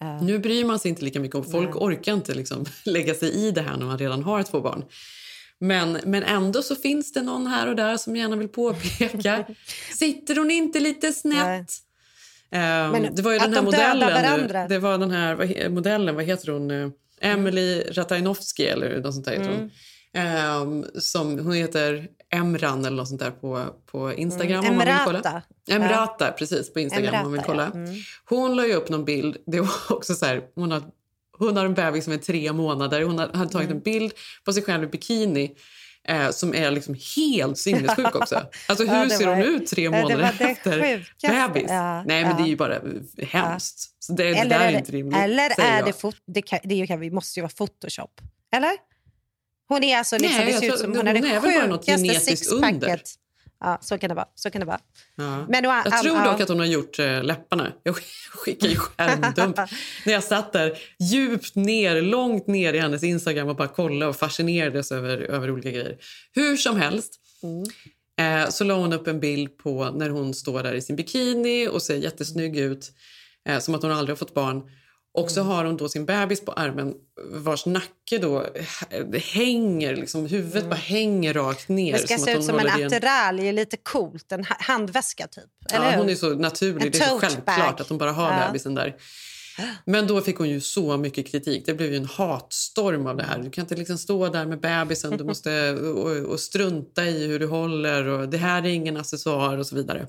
Ja. 0.01 0.21
Nu 0.21 0.39
bryr 0.39 0.65
man 0.65 0.79
sig 0.79 0.89
inte 0.89 1.05
lika 1.05 1.21
mycket 1.21 1.35
och 1.35 1.51
folk 1.51 1.69
Nej. 1.69 1.79
orkar 1.79 2.13
inte 2.15 2.35
liksom 2.35 2.65
lägga 2.85 3.15
sig 3.15 3.31
i 3.31 3.51
det 3.51 3.61
här 3.63 3.77
när 3.77 3.87
man 3.87 3.99
redan 3.99 4.23
har 4.23 4.43
två 4.43 4.61
barn. 4.61 4.85
Men, 5.59 5.99
men 6.05 6.23
ändå 6.23 6.63
så 6.63 6.75
finns 6.77 7.13
det 7.13 7.23
någon 7.23 7.47
här 7.47 7.67
och 7.69 7.77
där 7.77 7.97
som 7.97 8.17
gärna 8.17 8.37
vill 8.37 8.49
påpeka. 8.49 9.45
Sitter 9.99 10.37
hon 10.37 10.51
inte 10.51 10.81
lite 10.81 11.13
snett? 11.13 11.71
Men 12.51 13.15
det 13.15 13.23
var 13.23 13.33
ju 13.33 13.39
den 13.39 13.49
här 13.55 13.57
de 13.61 13.65
modellen. 13.65 14.69
Det 14.69 14.79
var 14.79 14.99
den 14.99 15.11
här 15.11 15.69
modellen, 15.69 16.15
vad 16.15 16.25
heter 16.25 16.53
hon? 16.53 16.71
Eh, 16.71 16.89
Emily 17.21 17.81
Ratajkowski 17.81 18.67
eller 18.67 19.01
något 19.01 19.15
sånt 19.15 19.27
där 19.27 19.33
heter 19.33 19.49
Mm. 19.49 19.59
hon. 19.61 19.71
Ehm, 20.15 20.85
som, 20.99 21.39
hon 21.39 21.53
heter 21.53 22.09
Emran 22.35 22.85
eller 22.85 22.97
något 22.97 23.09
sånt 23.09 23.21
där 23.21 23.31
på, 23.31 23.67
på 23.87 24.13
Instagram. 24.13 24.65
om 24.67 24.77
man 24.77 24.87
vill 24.87 24.97
kolla. 25.05 25.19
Emrata. 25.19 25.43
Emrata, 25.71 26.33
precis, 26.33 26.73
på 26.73 26.81
Instagram 26.81 27.15
om 27.15 27.21
man 27.23 27.33
vill 27.33 27.41
Emrata, 27.41 27.53
kolla. 27.53 27.71
ja. 27.75 27.91
Mm. 27.91 28.01
Hon 28.25 28.57
la 28.57 28.67
ju 28.67 28.73
upp 28.75 28.89
någon 28.89 29.05
bild. 29.05 29.37
Det 29.47 29.61
var 29.61 29.69
också 29.91 30.15
så 30.15 30.27
här, 30.27 30.43
hon, 30.55 30.71
har, 30.73 30.83
hon 31.39 31.57
har 31.57 31.65
en 31.65 31.75
bebis 31.75 32.05
som 32.05 32.13
är 32.13 32.17
tre 32.19 32.53
månader. 32.53 33.03
Hon 33.03 33.19
har, 33.19 33.29
hade 33.29 33.51
tagit 33.51 33.67
Mm. 33.67 33.77
en 33.77 33.83
bild 33.83 34.13
på 34.45 34.53
sig 34.53 34.63
själv 34.63 34.85
i 34.85 34.87
bikini 34.87 35.53
eh, 36.09 36.31
som 36.31 36.55
är 36.55 36.71
liksom 36.71 36.97
helt 37.17 37.59
sinnessjuk 37.59 38.15
också. 38.15 38.43
Alltså 38.69 38.85
hur 38.87 38.95
Ja, 38.97 39.05
det 39.05 39.11
ser 39.11 39.27
var- 39.27 39.35
hon 39.37 39.45
ut 39.45 39.67
tre 39.67 39.89
det 39.89 40.03
månader 40.03 40.35
det 40.39 40.45
efter 40.51 40.79
bebis? 41.49 41.67
Ja, 41.71 42.03
Nej, 42.05 42.25
men 42.25 42.37
det 42.37 42.43
är 42.43 42.47
ju 42.49 42.57
bara 42.57 42.79
hemskt. 43.23 43.91
Så 43.99 44.13
det, 44.13 44.23
det 44.25 44.29
Eller 44.39 44.59
där 44.59 44.65
är 44.67 44.73
är 44.73 44.79
inte 44.79 44.93
det, 44.93 44.99
rimligt, 44.99 45.19
eller 45.19 45.61
är 45.61 45.83
det, 45.83 45.93
fot, 45.93 46.17
det, 46.27 46.43
kan, 46.43 46.59
det 46.65 46.87
kan, 46.87 47.01
vi 47.01 47.11
måste 47.11 47.41
ju 47.41 47.43
vara 47.43 47.53
Photoshop. 47.57 48.21
Eller? 48.57 48.71
Hon 49.69 49.85
är 49.85 49.99
alltså 49.99 50.19
liksom, 50.19 50.45
Nej, 50.45 50.53
det 50.53 50.59
ser 50.59 50.73
ut 50.75 50.79
som 50.79 50.97
hon 50.97 51.09
är 51.09 51.15
det 51.15 51.41
sjukaste 51.41 52.21
sixpacket. 52.21 53.03
Ja, 53.61 53.79
så 53.83 53.99
kan 53.99 54.09
det 54.09 54.15
vara. 54.15 54.29
Så 54.35 54.51
kan 54.51 54.61
det 54.61 54.67
vara. 54.67 54.81
Ja. 55.17 55.47
Men, 55.49 55.67
och, 55.67 55.73
Jag 55.73 56.03
tror 56.03 56.17
ja, 56.17 56.33
dock 56.33 56.41
att 56.41 56.49
hon 56.49 56.59
har 56.59 56.67
gjort 56.67 56.99
eh, 56.99 57.23
läpparna. 57.25 57.73
Jag 57.83 57.97
skickar 58.31 58.69
ju 58.69 58.77
skärmdump 58.77 59.57
när 60.07 60.13
jag 60.13 60.25
satt 60.25 60.53
där 60.53 60.79
djupt 61.01 61.55
ner, 61.55 62.03
långt 62.03 62.47
ner 62.47 62.73
i 62.73 62.79
hennes 62.79 63.03
Instagram 63.03 63.49
och 63.49 63.57
bara 63.57 63.69
kollade 63.69 64.11
och 64.11 64.17
fascinerades 64.17 64.93
över, 64.93 65.19
över 65.19 65.51
olika 65.51 65.71
grejer. 65.71 65.97
Hur 66.33 66.57
som 66.57 66.77
helst 66.81 67.21
Mm. 67.43 68.43
eh, 68.45 68.51
så 68.51 68.65
la 68.65 68.75
hon 68.75 68.93
upp 68.93 69.07
en 69.07 69.21
bild 69.21 69.59
på 69.59 69.85
när 69.91 70.11
hon 70.11 70.35
står 70.35 70.63
där 70.63 70.75
i 70.75 70.83
sin 70.83 70.97
bikini 70.97 71.69
och 71.69 71.83
ser 71.83 71.97
jättesnygg 71.97 72.59
ut, 72.59 72.93
eh, 73.49 73.59
som 73.59 73.75
att 73.75 73.83
hon 73.83 73.93
aldrig 73.93 74.11
har 74.11 74.17
fått 74.17 74.35
barn. 74.35 74.63
Och 75.17 75.31
så 75.31 75.41
Mm. 75.41 75.53
har 75.53 75.65
hon 75.65 75.77
då 75.77 75.89
sin 75.89 76.05
bebis 76.07 76.41
på 76.45 76.53
armen 76.53 76.95
vars 77.33 77.67
nacke 77.67 78.19
då 78.19 78.47
hänger, 79.23 79.97
liksom, 79.97 80.27
huvudet 80.27 80.65
bara 80.69 80.75
hänger 80.75 81.35
rakt 81.35 81.69
ner. 81.69 81.89
Mm. 81.89 82.01
Det 82.01 82.07
ska 82.07 82.19
se 82.25 82.31
ut 82.31 82.37
hon 82.37 82.47
som 82.47 82.59
en 82.59 82.67
attiralj, 82.85 83.53
lite 83.53 83.77
coolt. 83.77 84.33
En 84.33 84.45
ha- 84.45 84.57
handväska 84.61 85.27
typ. 85.27 85.45
Ja, 85.73 85.83
hur? 85.83 85.99
hon 85.99 86.09
är 86.09 86.15
så 86.15 86.35
naturlig. 86.35 86.87
En 86.87 86.91
Det 86.93 86.99
är 86.99 87.09
så 87.09 87.19
självklart 87.19 87.47
bag. 87.47 87.81
att 87.81 87.89
de 87.89 87.99
bara 87.99 88.13
har 88.13 88.31
Ja. 88.41 88.47
bebisen 88.47 88.75
där. 88.75 88.97
Men 89.85 90.07
då 90.07 90.21
fick 90.21 90.37
hon 90.37 90.49
ju 90.51 90.61
så 90.61 90.97
mycket 90.97 91.27
kritik. 91.27 91.67
Det 91.67 91.75
blev 91.75 91.91
ju 91.91 91.97
en 91.97 92.05
hatstorm 92.07 93.07
av 93.07 93.17
det 93.17 93.23
här. 93.23 93.39
Du 93.39 93.51
kan 93.51 93.63
inte 93.65 93.75
liksom 93.75 93.99
stå 93.99 94.29
där 94.29 94.47
med 94.47 94.61
bebisen. 94.61 95.17
Du 95.17 95.25
måste 95.25 95.73
och, 95.97 96.11
och 96.33 96.41
strunta 96.41 97.05
i 97.05 97.27
hur 97.27 97.39
du 97.39 97.47
håller. 97.47 98.07
Och 98.07 98.29
det 98.29 98.39
här 98.39 98.63
är 98.63 98.67
ingen 98.69 98.97
accessoar 98.97 99.59
och 99.59 99.67
så 99.67 99.77
vidare. 99.77 100.07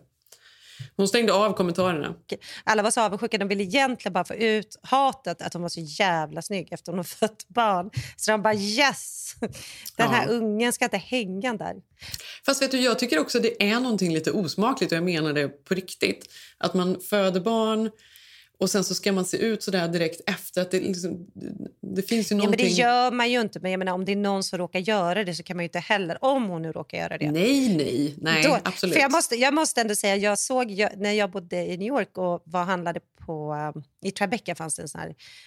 Hon 0.95 1.07
stängde 1.07 1.33
av 1.33 1.53
kommentarerna. 1.53 2.15
Alla 2.63 2.83
var 2.83 2.91
så 2.91 3.01
avundsjuka. 3.01 3.37
De 3.37 3.47
ville 3.47 3.63
egentligen 3.63 4.13
bara 4.13 4.23
få 4.25 4.33
ut 4.35 4.79
hatet 4.81 5.41
att 5.41 5.53
hon 5.53 5.61
var 5.61 5.69
så 5.69 5.79
jävla 5.79 6.41
snygg 6.41 6.73
efter 6.73 6.91
hon 6.91 6.99
har 6.99 7.03
fött 7.03 7.47
barn. 7.47 7.89
Så 8.15 8.31
de 8.31 8.41
bara 8.41 8.53
yes! 8.53 9.35
Den 9.95 10.09
här 10.09 10.25
Ja. 10.27 10.33
ungen 10.33 10.73
ska 10.73 10.85
inte 10.85 10.97
hänga 10.97 11.53
där. 11.53 11.75
Fast 12.45 12.61
vet 12.61 12.71
du, 12.71 12.79
jag 12.79 12.99
tycker 12.99 13.19
också 13.19 13.39
det 13.39 13.63
är 13.69 13.79
någonting 13.79 14.13
lite 14.13 14.31
osmakligt 14.31 14.91
och 14.91 14.95
jag 14.97 15.03
menar 15.03 15.33
det 15.33 15.47
på 15.47 15.73
riktigt. 15.73 16.25
Att 16.57 16.73
man 16.73 17.01
föder 17.01 17.39
barn 17.39 17.91
och 18.59 18.69
sen 18.69 18.83
så 18.83 18.95
ska 18.95 19.11
man 19.11 19.25
se 19.25 19.37
ut 19.37 19.63
så 19.63 19.71
där 19.71 19.87
direkt 19.87 20.21
efter. 20.29 20.61
Att 20.61 20.71
det, 20.71 20.79
liksom, 20.79 21.27
det 21.81 22.01
finns 22.01 22.31
ju 22.31 22.35
Ja, 22.35 22.37
men 22.37 22.45
någonting... 22.45 22.65
det 22.67 22.71
gör 22.73 23.11
man 23.11 23.31
ju 23.31 23.41
inte. 23.41 23.59
Men 23.59 23.71
jag 23.71 23.77
menar, 23.77 23.93
om 23.93 24.05
det 24.05 24.11
är 24.11 24.15
någon 24.15 24.43
som 24.43 24.59
råkar 24.59 24.79
göra 24.79 25.23
det 25.23 25.35
så 25.35 25.43
kan 25.43 25.57
man 25.57 25.63
ju 25.63 25.67
inte 25.67 25.79
heller, 25.79 26.17
om 26.23 26.45
hon 26.45 26.61
nu 26.61 26.71
råkar 26.71 26.97
göra 26.97 27.17
det. 27.17 27.31
Nej, 27.31 27.75
nej, 27.77 28.13
nej, 28.17 28.43
Då- 28.43 28.57
absolut. 28.63 28.93
För 28.95 29.01
jag, 29.01 29.11
måste, 29.11 29.35
jag 29.35 29.53
måste 29.53 29.81
ändå 29.81 29.95
säga, 29.95 30.15
jag 30.15 30.39
såg 30.39 30.71
jag, 30.71 30.89
när 30.97 31.11
jag 31.11 31.31
bodde 31.31 31.65
i 31.65 31.77
New 31.77 31.87
York 31.87 32.17
och 32.17 32.41
var 32.45 32.63
handlade 32.63 32.99
på... 33.25 33.55
I 34.05 34.11
Tribeca 34.11 34.55
fanns 34.55 34.75
det 34.75 34.81
en 34.81 34.87
sån 34.87 35.01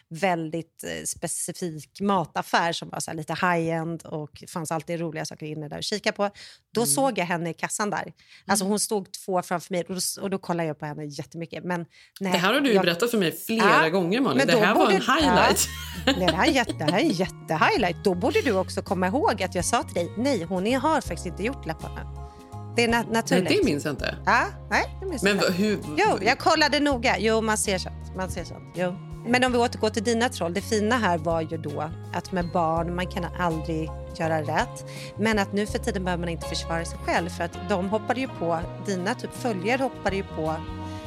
väldigt 0.09 0.85
eh, 0.85 1.05
specifik 1.05 2.01
mataffär 2.01 2.73
som 2.73 2.89
var 2.89 3.01
så 3.01 3.13
lite 3.13 3.33
high-end 3.33 4.03
och 4.03 4.45
fanns 4.53 4.73
alltid 4.73 5.01
roliga 5.01 5.25
saker 5.25 5.47
inne 5.47 5.69
där 5.69 5.79
att 5.79 5.85
kika 5.85 6.13
på. 6.13 6.31
Då 6.75 6.81
Mm. 6.81 6.87
såg 6.87 7.19
jag 7.19 7.25
henne 7.27 7.51
i 7.51 7.55
kassan 7.55 7.91
där. 7.91 8.13
Alltså 8.47 8.65
hon 8.65 8.81
stod 8.81 9.13
två 9.13 9.43
framför 9.43 9.75
mig 9.75 9.85
och 9.89 9.95
då, 9.95 10.23
och 10.23 10.31
då 10.31 10.39
kollade 10.39 10.67
jag 10.67 10.79
på 10.79 10.87
henne 10.87 11.05
jättemycket. 11.05 11.65
Men, 11.65 11.87
nej, 12.21 12.33
Det 12.33 12.39
här 12.39 12.55
har 12.55 12.61
du 12.61 12.73
jag, 12.73 12.85
berättat 12.85 13.11
för 13.11 13.19
mig 13.19 13.33
flera 13.33 13.83
Ja, 13.85 13.89
gånger, 13.89 14.21
Malin. 14.21 14.47
Det 14.47 14.53
här 14.61 14.75
var 14.75 14.91
en 14.91 14.99
borde- 14.99 15.13
highlight. 15.13 15.69
Nej, 16.07 16.15
det 16.27 16.33
här 16.33 16.49
är 16.49 16.53
jätte, 16.53 16.73
det 16.73 16.93
här 16.93 16.99
är 17.01 17.05
jättehighlight. 17.21 18.05
Då 18.05 18.15
borde 18.15 18.41
du 18.43 18.53
också 18.53 18.83
komma 18.83 19.07
ihåg 19.07 19.43
att 19.43 19.55
jag 19.55 19.65
sa 19.65 19.83
till 19.83 19.95
dig, 19.95 20.11
nej 20.19 20.43
hon 20.45 20.75
har 20.75 21.01
faktiskt 21.01 21.27
inte 21.27 21.43
gjort 21.43 21.67
läpparna. 21.67 22.30
Det 22.77 22.85
är 22.85 22.89
na- 22.89 22.91
Nej, 22.91 23.05
naturligt. 23.11 23.49
det 23.49 23.65
minns 23.65 23.85
jag 23.85 23.93
inte. 23.93 24.17
Ja, 24.27 24.43
nej, 24.71 24.97
det 25.01 25.07
minns 25.07 25.23
Men 25.23 25.37
jag 25.37 25.45
inte. 25.47 25.63
hur... 25.63 25.79
Jo, 25.97 26.19
jag 26.23 26.39
kollade 26.39 26.81
noga. 26.81 27.19
Jo, 27.19 27.41
man 27.41 27.59
ser 27.59 27.79
sånt. 27.79 28.17
Man 28.17 28.31
ser 28.31 28.45
sånt. 28.45 28.65
Jo. 28.75 28.95
Men 29.27 29.45
om 29.45 29.53
vi 29.53 29.59
återgår 29.59 29.91
till 29.91 30.05
dina 30.05 30.29
troll. 30.29 30.55
Det 30.55 30.61
fina 30.61 30.97
här 30.97 31.19
var 31.19 31.41
ju 31.41 31.57
då 31.57 31.91
att 32.15 32.33
med 32.33 32.53
barn, 32.53 32.95
man 32.97 33.07
kan 33.07 33.25
aldrig 33.41 33.91
göra 34.17 34.41
rätt. 34.43 34.85
Men 35.19 35.39
att 35.39 35.53
nu 35.53 35.67
för 35.67 35.79
tiden 35.79 36.05
behöver 36.05 36.21
man 36.21 36.29
inte 36.29 36.49
försvara 36.49 36.85
sig 36.85 36.99
själv 37.07 37.29
för 37.31 37.45
att 37.45 37.53
de 37.69 37.89
hoppade 37.89 38.21
ju 38.21 38.29
på, 38.29 38.59
dina 38.87 39.15
typ 39.15 39.31
följare 39.35 39.83
hoppade 39.83 40.17
ju 40.17 40.23
på 40.23 40.55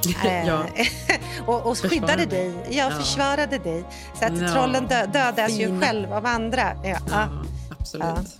Eh, 0.25 0.47
Ja. 0.47 0.65
och, 1.45 1.65
och 1.65 1.77
skyddade 1.77 2.25
dig. 2.25 2.53
Ja, 2.69 2.89
Ja. 2.91 2.97
försvarade 2.97 3.57
dig. 3.57 3.83
Så 4.19 4.25
att 4.25 4.37
Ja. 4.41 4.47
trollen 4.53 4.87
dö, 4.87 5.05
dödas 5.05 5.51
ju 5.51 5.65
Fina. 5.67 5.85
själv 5.85 6.13
av 6.13 6.25
andra. 6.25 6.71
Ja. 6.83 6.97
Ja, 7.11 7.27
absolut. 7.79 8.39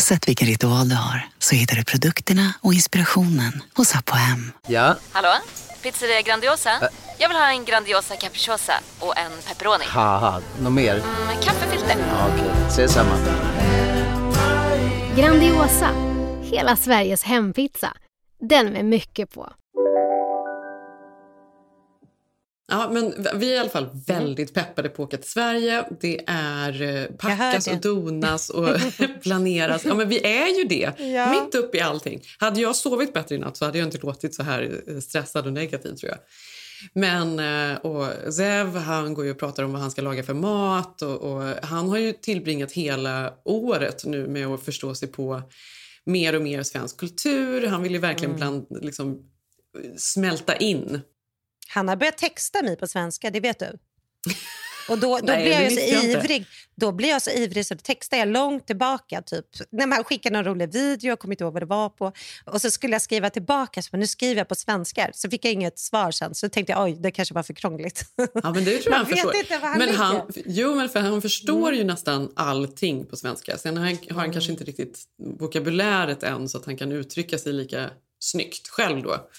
Oavsett 0.00 0.28
vilken 0.28 0.46
ritual 0.48 0.88
du 0.88 0.94
har 0.94 1.28
så 1.38 1.54
hittar 1.54 1.76
du 1.76 1.84
produkterna 1.84 2.54
och 2.60 2.74
inspirationen 2.74 3.62
hos 3.74 3.94
Apohem. 3.94 4.52
Ja, 4.66 4.96
Hallå? 5.12 5.28
Pizzeria 5.82 6.22
Grandiosa? 6.22 6.70
Jag 7.18 7.28
vill 7.28 7.36
ha 7.38 7.50
en 7.50 7.64
Grandiosa 7.64 8.16
capriciosa 8.16 8.72
och 8.98 9.18
en 9.18 9.30
pepperoni. 9.48 9.84
något 10.60 10.72
mer? 10.72 10.94
Med 11.26 11.44
kaffefilter. 11.44 11.96
Ja, 11.98 12.26
Okej, 12.34 12.50
ses 12.68 12.92
samma. 12.92 13.16
Grandiosa, 15.16 15.90
hela 16.42 16.76
Sveriges 16.76 17.22
hempizza. 17.22 17.92
Den 18.48 18.66
med 18.72 18.84
mycket 18.84 19.34
på. 19.34 19.52
Ja, 22.70 22.90
men 22.92 23.26
vi 23.34 23.50
är 23.50 23.54
i 23.54 23.58
alla 23.58 23.70
fall 23.70 23.88
väldigt 24.06 24.54
peppade 24.54 24.88
på 24.88 25.02
att 25.02 25.08
åka 25.08 25.16
till 25.16 25.30
Sverige. 25.30 25.84
Det 26.00 26.20
är 26.26 26.82
eh, 26.82 27.04
packas 27.04 27.66
och 27.66 27.76
donas 27.76 28.50
och 28.50 28.68
planeras. 29.22 29.84
Ja, 29.84 29.94
men 29.94 30.08
vi 30.08 30.26
är 30.26 30.58
ju 30.58 30.64
det. 30.64 31.04
Ja. 31.04 31.30
Mitt 31.30 31.54
uppe 31.54 31.76
i 31.76 31.80
allting. 31.80 32.22
Hade 32.38 32.60
jag 32.60 32.76
sovit 32.76 33.12
bättre 33.12 33.34
i 33.34 33.38
natt 33.38 33.56
så 33.56 33.64
hade 33.64 33.78
jag 33.78 33.86
inte 33.86 33.98
låtit 33.98 34.34
så 34.34 34.42
här 34.42 34.82
eh, 34.86 34.98
stressad 34.98 35.46
och 35.46 35.52
negativ 35.52 35.94
tror 35.94 36.10
jag. 36.10 36.18
Men 36.92 37.38
eh, 37.38 37.78
och 37.78 38.32
Zev 38.34 38.76
han 38.76 39.14
går 39.14 39.24
ju 39.24 39.30
och 39.30 39.38
pratar 39.38 39.62
om 39.62 39.72
vad 39.72 39.80
han 39.80 39.90
ska 39.90 40.02
laga 40.02 40.22
för 40.22 40.34
mat 40.34 41.02
och, 41.02 41.16
och 41.16 41.42
han 41.62 41.88
har 41.88 41.98
ju 41.98 42.12
tillbringat 42.12 42.72
hela 42.72 43.32
året 43.44 44.04
nu 44.04 44.26
med 44.26 44.46
att 44.46 44.62
förstå 44.62 44.94
sig 44.94 45.08
på 45.08 45.42
mer 46.04 46.34
och 46.34 46.42
mer 46.42 46.62
svensk 46.62 46.96
kultur. 46.96 47.66
Han 47.66 47.82
vill 47.82 47.92
ju 47.92 47.98
verkligen 47.98 48.36
bland, 48.36 48.66
liksom, 48.82 49.18
smälta 49.96 50.56
in 50.56 51.00
Han 51.72 51.88
har 51.88 51.96
börjat 51.96 52.18
texta 52.18 52.62
mig 52.62 52.76
på 52.76 52.86
svenska, 52.86 53.30
det 53.30 53.40
vet 53.40 53.58
du. 53.58 53.78
Och 54.88 54.98
då, 54.98 55.18
då 55.22 55.26
Nej, 55.26 55.42
blir 55.42 55.60
jag 55.60 55.72
så 55.72 55.80
jag 55.80 56.04
inte. 56.04 56.18
ivrig. 56.18 56.46
Då 56.74 56.92
blir 56.92 57.08
jag 57.08 57.22
så 57.22 57.30
ivrig 57.30 57.66
så 57.66 57.76
textar 57.76 58.16
jag 58.16 58.28
långt 58.28 58.66
tillbaka. 58.66 59.22
Typ. 59.22 59.46
När 59.70 59.86
man 59.86 60.04
skickar 60.04 60.30
någon 60.30 60.44
rolig 60.44 60.72
video, 60.72 61.08
jag 61.08 61.18
kommer 61.18 61.34
inte 61.34 61.44
ihåg 61.44 61.52
vad 61.52 61.62
det 61.62 61.66
var 61.66 61.88
på. 61.88 62.12
Och 62.44 62.60
så 62.60 62.70
skulle 62.70 62.92
jag 62.92 63.02
skriva 63.02 63.30
tillbaka, 63.30 63.82
så, 63.82 63.88
men 63.92 64.00
nu 64.00 64.06
skriver 64.06 64.40
jag 64.40 64.48
på 64.48 64.54
svenska. 64.54 65.10
Så 65.14 65.30
fick 65.30 65.44
jag 65.44 65.52
inget 65.52 65.78
svar 65.78 66.10
sen. 66.10 66.34
Så 66.34 66.48
tänkte 66.48 66.72
jag, 66.72 66.84
oj, 66.84 66.96
det 67.00 67.10
kanske 67.10 67.34
var 67.34 67.42
för 67.42 67.54
krångligt. 67.54 68.04
Ja, 68.16 68.52
men 68.54 68.64
det 68.64 68.78
tror 68.78 68.94
jag 68.94 68.98
han 68.98 69.06
förstår. 69.06 69.36
inte 69.36 69.58
var 69.58 69.68
han 69.68 69.78
men 69.78 69.94
han, 69.94 70.14
ligger. 70.14 70.40
Mm. 70.40 70.56
jo, 70.56 70.74
men 70.74 70.88
för 70.88 71.00
han 71.00 71.22
förstår 71.22 71.74
ju 71.74 71.84
nästan 71.84 72.32
allting 72.36 73.06
på 73.06 73.16
svenska. 73.16 73.58
Sen 73.58 73.76
har 73.76 73.84
han, 73.84 73.98
har 74.10 74.20
han 74.20 74.32
kanske 74.32 74.52
inte 74.52 74.64
riktigt 74.64 75.04
vokabuläret 75.38 76.22
än 76.22 76.48
så 76.48 76.58
att 76.58 76.66
han 76.66 76.76
kan 76.76 76.92
uttrycka 76.92 77.38
sig 77.38 77.52
lika 77.52 77.90
snyggt 78.18 78.68
själv 78.68 79.02
då. 79.02 79.30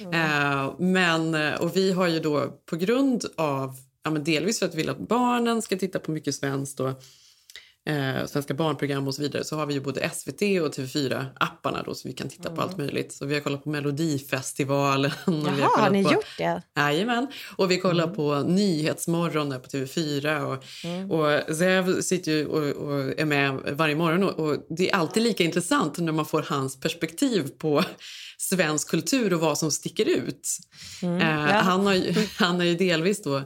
Mm. 0.00 0.14
Eh, 0.14 0.74
men, 0.78 1.34
eh, 1.34 1.60
och 1.60 1.76
vi 1.76 1.92
har 1.92 2.06
ju 2.06 2.20
då 2.20 2.60
på 2.66 2.76
grund 2.76 3.24
av, 3.36 3.76
ja, 4.04 4.10
men 4.10 4.24
delvis 4.24 4.58
för 4.58 4.66
att 4.66 4.74
vi 4.74 4.76
vill 4.76 4.90
att 4.90 5.08
barnen 5.08 5.62
ska 5.62 5.76
titta 5.76 5.98
på 5.98 6.10
mycket 6.10 6.34
svenskt 6.34 6.80
och 6.80 7.02
eh, 7.88 8.26
svenska 8.26 8.54
barnprogram 8.54 9.06
och 9.08 9.14
så 9.14 9.22
vidare 9.22 9.44
så 9.44 9.56
har 9.56 9.66
vi 9.66 9.74
ju 9.74 9.80
både 9.80 10.10
SVT 10.10 10.42
och 10.42 10.74
TV4-apparna 10.74 11.82
då 11.84 11.94
så 11.94 12.08
vi 12.08 12.14
kan 12.14 12.28
titta 12.28 12.50
på 12.50 12.62
allt 12.62 12.76
möjligt. 12.78 13.12
Så 13.12 13.26
vi 13.26 13.34
har 13.34 13.40
kollat 13.40 13.64
på 13.64 13.70
Melodifestivalen. 13.70 15.10
och 15.26 15.32
vi 15.32 15.38
Mm. 15.38 15.58
Jaha, 15.58 15.68
har 15.76 15.82
har 15.82 15.90
ni 15.90 16.04
på, 16.04 16.12
gjort 16.12 16.38
det? 16.38 16.62
Jajamän. 16.76 17.26
Och 17.56 17.70
vi 17.70 17.78
kollar 17.78 18.04
Mm. 18.04 18.16
på 18.16 18.38
Nyhetsmorgon 18.40 19.48
på 19.50 19.68
TV4. 19.68 20.40
Och, 20.40 20.64
och 21.48 21.56
Zev 21.56 22.00
sitter 22.00 22.32
ju 22.32 22.46
och, 22.46 22.88
och 22.88 23.18
är 23.20 23.24
med 23.24 23.52
varje 23.72 23.94
morgon. 23.94 24.22
Och, 24.22 24.38
och 24.38 24.56
Det 24.76 24.90
är 24.90 24.94
alltid 24.96 25.22
lika 25.22 25.44
intressant 25.44 25.98
när 25.98 26.12
man 26.12 26.26
får 26.26 26.42
hans 26.48 26.80
perspektiv 26.80 27.48
på 27.58 27.84
svensk 28.38 28.90
kultur 28.90 29.34
och 29.34 29.40
vad 29.40 29.58
som 29.58 29.70
sticker 29.70 30.08
ut. 30.08 30.48
eh, 31.02 31.08
Mm, 31.08 31.20
ja. 31.28 31.60
han, 31.60 31.86
har 31.86 31.94
ju, 31.94 32.14
han 32.38 32.56
har 32.56 32.64
ju 32.64 32.74
delvis 32.76 33.22
då 33.22 33.42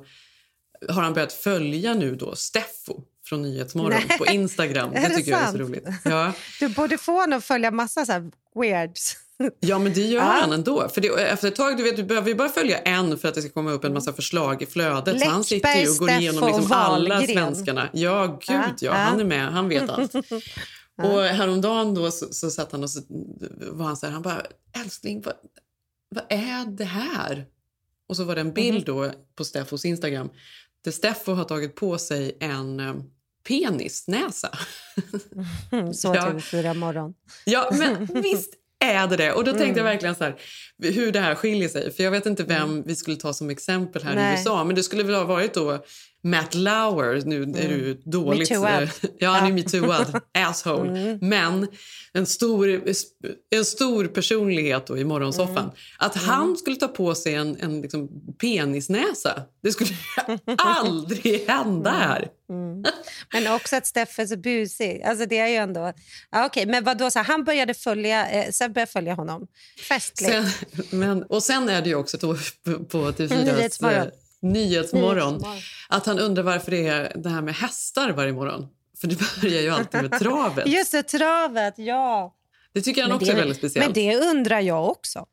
har 0.88 1.02
han 1.02 1.14
börjat 1.14 1.32
följa 1.32 1.94
nu 1.94 2.16
då 2.16 2.34
Steffo 2.34 3.02
från 3.32 3.42
Nyhetsmorgon 3.42 4.00
Nej. 4.08 4.18
på 4.18 4.26
Instagram. 4.26 4.90
Det 4.92 5.10
tycker 5.10 5.30
jag 5.30 5.40
är 5.40 5.46
så 5.46 5.50
sant? 5.50 5.60
roligt. 5.68 5.88
Ja. 6.04 6.32
Du 6.60 6.68
borde 6.68 6.98
få 6.98 7.20
honom 7.20 7.38
att 7.38 7.44
följa 7.44 7.70
massa 7.70 8.06
så 8.06 8.12
här 8.12 8.30
weirds. 8.54 9.16
Ja, 9.60 9.78
men 9.78 9.92
det 9.92 10.00
gör 10.00 10.20
Ja. 10.20 10.28
han 10.40 10.52
ändå. 10.52 10.88
För 10.88 11.00
det, 11.00 11.08
efter 11.08 11.48
ett 11.48 11.56
tag, 11.56 11.76
du 11.76 11.82
vet, 11.82 11.96
du 11.96 12.04
behöver 12.04 12.28
ju 12.28 12.34
bara 12.34 12.48
följa 12.48 12.78
en 12.78 13.18
för 13.18 13.28
att 13.28 13.34
det 13.34 13.42
ska 13.42 13.50
komma 13.50 13.70
upp 13.70 13.84
en 13.84 13.94
massa 13.94 14.12
förslag 14.12 14.62
i 14.62 14.66
flödet. 14.66 15.20
Så 15.20 15.28
han 15.28 15.44
sitter 15.44 15.80
ju 15.80 15.88
och 15.90 15.96
går 15.96 16.10
igenom 16.10 16.46
liksom 16.48 16.72
alla 16.72 17.26
svenskarna. 17.26 17.88
Ja, 17.92 18.26
gud 18.26 18.56
ja. 18.56 18.74
Ja. 18.80 18.92
Han 18.92 19.20
är 19.20 19.24
med, 19.24 19.46
han 19.52 19.68
vet 19.68 19.90
allt. 19.90 20.14
Och 21.02 21.22
häromdagen 21.22 21.94
då 21.94 22.10
så, 22.10 22.26
så 22.32 22.50
satt 22.50 22.72
han 22.72 22.82
och 22.82 22.90
så 22.90 23.00
var 23.72 23.86
han 23.86 23.96
så 23.96 24.06
här, 24.06 24.12
han 24.12 24.22
bara, 24.22 24.42
älskling, 24.84 25.22
vad, 25.22 25.34
vad 26.08 26.24
är 26.28 26.66
det 26.66 26.84
här? 26.84 27.46
Och 28.08 28.16
så 28.16 28.24
var 28.24 28.34
det 28.34 28.40
en 28.40 28.52
bild 28.52 28.86
då 28.86 29.10
på 29.36 29.44
Steffos 29.44 29.84
Instagram 29.84 30.28
där 30.84 30.90
Steffo 30.90 31.32
har 31.32 31.44
tagit 31.44 31.74
på 31.76 31.98
sig 31.98 32.36
en 32.40 32.80
eh, 32.80 32.94
penisnäsa. 33.48 34.58
Mm, 35.72 35.94
så 35.94 36.08
Ja. 36.14 36.30
TV4 36.30 36.74
morgon. 36.74 37.14
Ja, 37.44 37.70
men 37.72 38.06
visst 38.22 38.54
är 38.84 39.06
det 39.06 39.16
det. 39.16 39.32
Och 39.32 39.44
då 39.44 39.52
tänkte 39.52 39.80
jag 39.80 39.84
verkligen 39.84 40.14
så 40.14 40.24
här, 40.24 40.36
hur 40.82 41.12
det 41.12 41.20
här 41.20 41.34
skiljer 41.34 41.68
sig. 41.68 41.92
För 41.92 42.04
jag 42.04 42.10
vet 42.10 42.26
inte 42.26 42.44
vem 42.44 42.82
vi 42.82 42.96
skulle 42.96 43.16
ta 43.16 43.32
som 43.32 43.50
exempel 43.50 44.04
här 44.04 44.12
i 44.12 44.16
Nej. 44.16 44.32
USA. 44.32 44.64
Men 44.64 44.76
det 44.76 44.82
skulle 44.82 45.02
väl 45.02 45.14
ha 45.14 45.24
varit 45.24 45.54
då 45.54 45.84
Matt 46.24 46.54
Lauer. 46.54 47.22
Nu 47.24 47.42
är 47.42 47.68
du 47.68 47.94
dåligt... 48.04 48.50
Metooad. 48.50 48.82
eh, 48.82 48.88
Ja, 49.18 49.30
han 49.30 49.46
är 49.48 49.52
metooad. 49.52 50.20
Asshole. 50.34 51.18
Men 51.20 51.68
en 52.12 52.26
stor, 52.26 52.82
en 53.50 53.64
stor 53.64 54.06
personlighet 54.06 54.86
då 54.86 54.98
i 54.98 55.04
morgonsoffan. 55.04 55.70
Att 55.98 56.16
han 56.16 56.56
skulle 56.56 56.76
ta 56.76 56.88
på 56.88 57.14
sig 57.14 57.34
en, 57.34 57.56
en 57.60 57.80
liksom 57.80 58.08
penisnäsa. 58.40 59.42
Det 59.62 59.72
skulle 59.72 59.90
aldrig 60.58 61.44
hända 61.48 61.90
här. 61.90 62.28
Men 63.32 63.52
också 63.54 63.76
att 63.76 63.86
Steffe 63.86 64.22
är 64.22 64.26
så 64.26 64.36
busig. 64.36 65.02
Alltså 65.02 65.26
det 65.26 65.38
är 65.38 65.48
ju 65.48 65.54
ändå... 65.56 65.92
Ja, 66.30 66.46
okej, 66.46 66.66
men 66.66 66.84
vad 66.84 66.98
då 66.98 67.10
så 67.10 67.18
han 67.18 67.44
började 67.44 67.74
följa, 67.74 68.30
eh, 68.30 68.50
sen 68.50 68.72
började 68.72 68.92
följa 68.92 69.14
honom. 69.14 69.46
Festligt. 69.88 70.32
Sen, 70.32 70.44
men, 70.90 71.22
och 71.22 71.42
sen 71.42 71.68
är 71.68 71.82
det 71.82 71.88
ju 71.88 71.94
också 71.94 72.16
då 72.16 72.34
på- 72.64 72.84
på 72.84 72.98
TV4 73.12 74.10
Nyhetsmorgon. 74.42 75.44
eh, 75.44 75.50
att 75.88 76.06
han 76.06 76.18
undrar 76.18 76.42
varför 76.42 76.70
det 76.70 76.86
är 76.86 77.12
det 77.16 77.28
här 77.28 77.42
med 77.42 77.54
hästar 77.54 78.10
varje 78.12 78.32
morgon. 78.32 78.66
För 79.00 79.08
det 79.08 79.18
börjar 79.40 79.62
ju 79.62 79.70
alltid 79.70 80.02
med 80.02 80.18
travet. 80.18 80.66
Just 80.68 80.92
det, 80.92 81.02
travet, 81.02 81.74
ja. 81.76 82.36
Det 82.72 82.80
tycker 82.80 83.02
han 83.02 83.08
Men 83.08 83.16
också 83.16 83.26
det, 83.26 83.32
är 83.32 83.36
väldigt 83.36 83.56
speciellt. 83.58 83.86
Men 83.86 83.92
det 83.94 84.16
undrar 84.16 84.60
jag 84.60 84.88
också. 84.90 85.26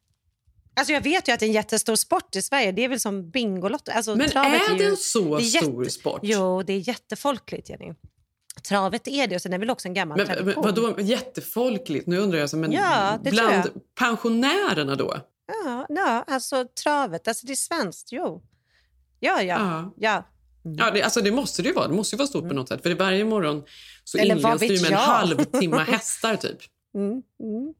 Alltså 0.76 0.94
jag 0.94 1.02
vet 1.02 1.28
ju 1.28 1.32
att 1.34 1.40
det 1.40 1.46
är 1.46 1.48
en 1.48 1.54
jättestor 1.54 1.96
sport 1.96 2.36
i 2.36 2.42
Sverige. 2.42 2.72
Det 2.72 2.84
är 2.84 2.90
väl 2.90 3.00
som 3.00 3.30
Bingolotto. 3.32 3.92
Alltså, 3.92 4.16
Men 4.16 4.30
är 4.38 4.78
det 4.78 4.86
en 4.86 4.98
så 4.98 5.38
det 5.38 5.44
är 5.44 5.46
stor 5.46 5.84
jätte- 5.84 5.94
sport? 6.00 6.20
Jo, 6.24 6.64
det 6.64 6.74
är 6.74 6.88
jättefolkligt, 6.88 7.70
Jenny. 7.70 7.94
Travet 8.68 9.08
är 9.08 9.28
det 9.28 9.36
och 9.36 9.42
sen 9.42 9.54
är 9.54 9.58
det 9.58 9.60
väl 9.60 9.70
också 9.70 9.88
en 9.88 9.94
gammal 9.94 10.18
Men, 10.18 10.28
men 10.28 10.36
tradition. 10.38 10.64
vadå 10.64 11.02
jättefolkligt? 11.02 12.08
Nu 12.08 12.18
undrar 12.18 12.40
jag, 12.40 12.50
så, 12.50 12.58
men 12.58 12.72
Ja, 12.72 13.18
bland 13.22 13.64
pensionärerna 13.96 14.96
då? 14.96 15.18
Ja, 15.66 15.86
ja, 15.90 16.24
alltså 16.28 16.66
travet, 16.84 17.28
alltså 17.28 17.48
det 17.48 17.54
är 17.54 17.56
svenskt, 17.56 18.12
jo. 18.12 18.44
Ja, 19.20 19.42
ja, 19.42 19.44
Ja. 19.44 19.94
ja. 19.98 20.26
Ja, 20.78 20.92
det, 20.92 21.02
alltså 21.02 21.22
det 21.22 21.32
måste 21.32 21.62
det 21.62 21.68
ju 21.70 21.76
vara. 21.76 21.88
Det 21.88 21.94
måste 21.94 22.16
ju 22.16 22.18
vara 22.18 22.28
stort 22.28 22.48
på 22.48 22.54
något 22.54 22.68
sätt. 22.68 22.84
För 22.84 22.96
varje 22.96 23.26
morgon 23.26 23.64
så 24.04 24.18
Mm. 24.18 24.32
Eller 24.32 24.54
inleds 24.54 24.84
det 24.84 24.90
med 24.90 24.92
en 24.92 24.98
halvtimme 24.98 25.78
hästar 25.78 26.36
typ. 26.42 26.58
Mm, 26.96 27.10
mm. 27.12 27.74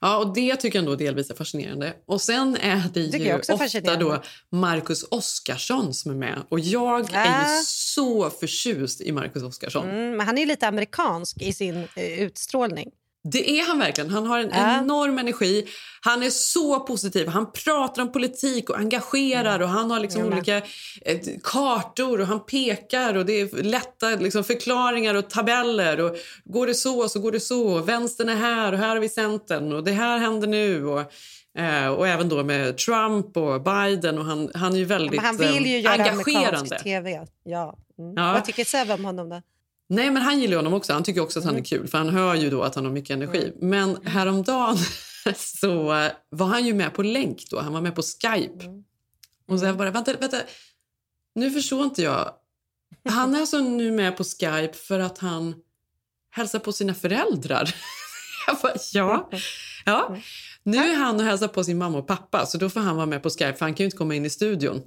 Ja, 0.00 0.16
och 0.16 0.34
det 0.34 0.56
tycker 0.56 0.78
jag 0.78 0.82
ändå 0.82 0.96
delvis 0.96 1.30
är 1.30 1.34
fascinerande. 1.34 1.94
Och 2.06 2.20
sen 2.20 2.56
är 2.56 2.82
det 2.94 3.00
ju 3.00 3.28
är 3.28 3.52
ofta 3.52 3.96
då 3.96 4.22
Marcus 4.50 5.04
Oskarsson 5.10 5.94
som 5.94 6.10
är 6.10 6.14
med. 6.14 6.42
Och 6.48 6.60
jag 6.60 7.14
är 7.14 7.44
Ah. 7.44 7.58
ju 7.58 7.62
så 7.64 8.30
förtjust 8.30 9.00
i 9.00 9.12
Marcus 9.12 9.42
Oskarsson. 9.42 9.90
Mm, 9.90 10.26
han 10.26 10.38
är 10.38 10.46
lite 10.46 10.68
amerikansk 10.68 11.42
i 11.42 11.52
sin 11.52 11.76
eh, 11.96 12.20
utstrålning. 12.22 12.90
Det 13.32 13.50
är 13.60 13.66
han 13.66 13.78
verkligen. 13.78 14.10
Han 14.10 14.26
har 14.26 14.38
en 14.40 14.48
Ja. 14.54 14.78
enorm 14.78 15.18
energi. 15.18 15.66
Han 16.00 16.22
är 16.22 16.30
så 16.30 16.80
positiv. 16.80 17.28
Han 17.28 17.52
pratar 17.52 18.02
om 18.02 18.12
politik 18.12 18.70
och 18.70 18.78
engagerar 18.78 19.60
och 19.60 19.68
han 19.68 19.90
har 19.90 20.00
liksom 20.00 20.24
olika 20.24 20.56
eh, 20.56 21.18
kartor 21.42 22.20
och 22.20 22.26
han 22.26 22.40
pekar 22.46 23.14
och 23.16 23.26
det 23.26 23.40
är 23.40 23.62
lätta 23.62 24.08
liksom, 24.10 24.44
förklaringar 24.44 25.14
och 25.14 25.30
tabeller. 25.30 26.00
Och 26.00 26.16
går 26.44 26.66
det 26.66 26.74
så 26.74 27.08
så 27.08 27.20
går 27.20 27.32
det 27.32 27.40
så. 27.40 27.78
Vänstern 27.78 28.28
är 28.28 28.36
här 28.36 28.72
och 28.72 28.78
här 28.78 28.88
har 28.88 28.98
vi 28.98 29.08
Centern 29.08 29.72
och 29.72 29.84
det 29.84 29.92
här 29.92 30.18
händer 30.18 30.48
nu. 30.48 30.86
Och, 30.86 31.00
eh, 31.58 31.88
och 31.88 32.08
även 32.08 32.28
då 32.28 32.44
med 32.44 32.78
Trump 32.78 33.36
och 33.36 33.62
Biden 33.62 34.18
och 34.18 34.24
han, 34.24 34.50
han 34.54 34.72
är 34.72 34.78
ju 34.78 34.84
väldigt 34.84 35.16
Men 35.16 35.24
han 35.24 35.36
vill 35.36 35.66
ju 35.66 35.76
eh, 35.76 35.82
göra 35.82 35.94
amerikansk 35.94 36.28
engagerande. 36.28 36.78
tv. 36.78 37.26
Ja. 37.44 37.76
Mm. 37.98 38.14
Ja. 38.16 38.32
Vad 38.32 38.44
tycker 38.44 38.64
Sev 38.64 38.90
om 38.90 39.04
honom 39.04 39.28
då? 39.28 39.42
Nej, 39.88 40.10
men 40.10 40.22
han 40.22 40.40
gillar 40.40 40.56
honom 40.56 40.74
också. 40.74 40.92
Han 40.92 41.02
tycker 41.04 41.20
också 41.20 41.38
att 41.38 41.44
han 41.44 41.54
Mm. 41.54 41.62
är 41.62 41.66
kul, 41.66 41.88
för 41.88 41.98
han 41.98 42.08
hör 42.08 42.34
ju 42.34 42.50
då 42.50 42.62
att 42.62 42.74
han 42.74 42.84
har 42.84 42.92
mycket 42.92 43.10
energi. 43.10 43.52
Men 43.60 44.06
häromdagen 44.06 44.76
så 45.36 45.84
var 46.30 46.46
han 46.46 46.66
ju 46.66 46.74
med 46.74 46.94
på 46.94 47.02
länk 47.02 47.44
då. 47.50 47.60
Han 47.60 47.72
var 47.72 47.80
med 47.80 47.94
på 47.94 48.02
Skype. 48.02 48.64
Mm. 48.64 48.84
Och 49.48 49.58
så 49.60 49.66
jag 49.66 49.76
bara, 49.76 49.90
vänta, 49.90 50.12
vänta. 50.20 50.36
Nu 51.34 51.50
förstår 51.50 51.84
inte 51.84 52.02
jag. 52.02 52.30
Han 53.08 53.34
är 53.34 53.40
alltså 53.40 53.58
nu 53.58 53.90
med 53.92 54.16
på 54.16 54.24
Skype 54.24 54.72
för 54.72 55.00
att 55.00 55.18
han 55.18 55.54
hälsar 56.30 56.58
på 56.58 56.72
sina 56.72 56.94
föräldrar. 56.94 57.74
Jag 58.46 58.58
bara, 58.62 58.72
ja. 58.92 59.30
ja. 59.84 60.16
Nu 60.62 60.76
är 60.78 60.96
han 60.96 61.16
och 61.16 61.22
hälsar 61.22 61.48
på 61.48 61.64
sin 61.64 61.78
mamma 61.78 61.98
och 61.98 62.06
pappa, 62.06 62.46
så 62.46 62.58
då 62.58 62.70
får 62.70 62.80
han 62.80 62.96
vara 62.96 63.06
med 63.06 63.22
på 63.22 63.30
Skype, 63.30 63.52
för 63.52 63.60
han 63.64 63.74
kan 63.74 63.84
ju 63.84 63.84
inte 63.84 63.96
komma 63.96 64.14
in 64.14 64.24
i 64.24 64.30
studion. 64.30 64.82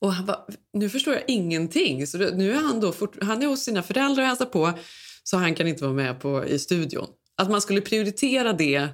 Och 0.00 0.12
han 0.12 0.26
bara, 0.26 0.46
nu 0.72 0.88
förstår 0.88 1.14
jag 1.14 1.22
ingenting. 1.26 2.06
Så 2.06 2.18
nu 2.18 2.52
är 2.52 2.56
han 2.62 2.80
då 2.80 2.92
fort, 2.92 3.22
han 3.22 3.42
är 3.42 3.46
hos 3.46 3.60
sina 3.64 3.82
föräldrar 3.82 4.22
och 4.22 4.28
hälsar 4.28 4.46
på, 4.46 4.72
så 5.22 5.36
han 5.36 5.54
kan 5.54 5.68
inte 5.68 5.84
vara 5.84 5.94
med 5.94 6.20
på, 6.20 6.44
i 6.46 6.58
studion. 6.58 7.06
Att 7.36 7.50
man 7.50 7.60
skulle 7.60 7.80
prioritera 7.80 8.52
det 8.52 8.88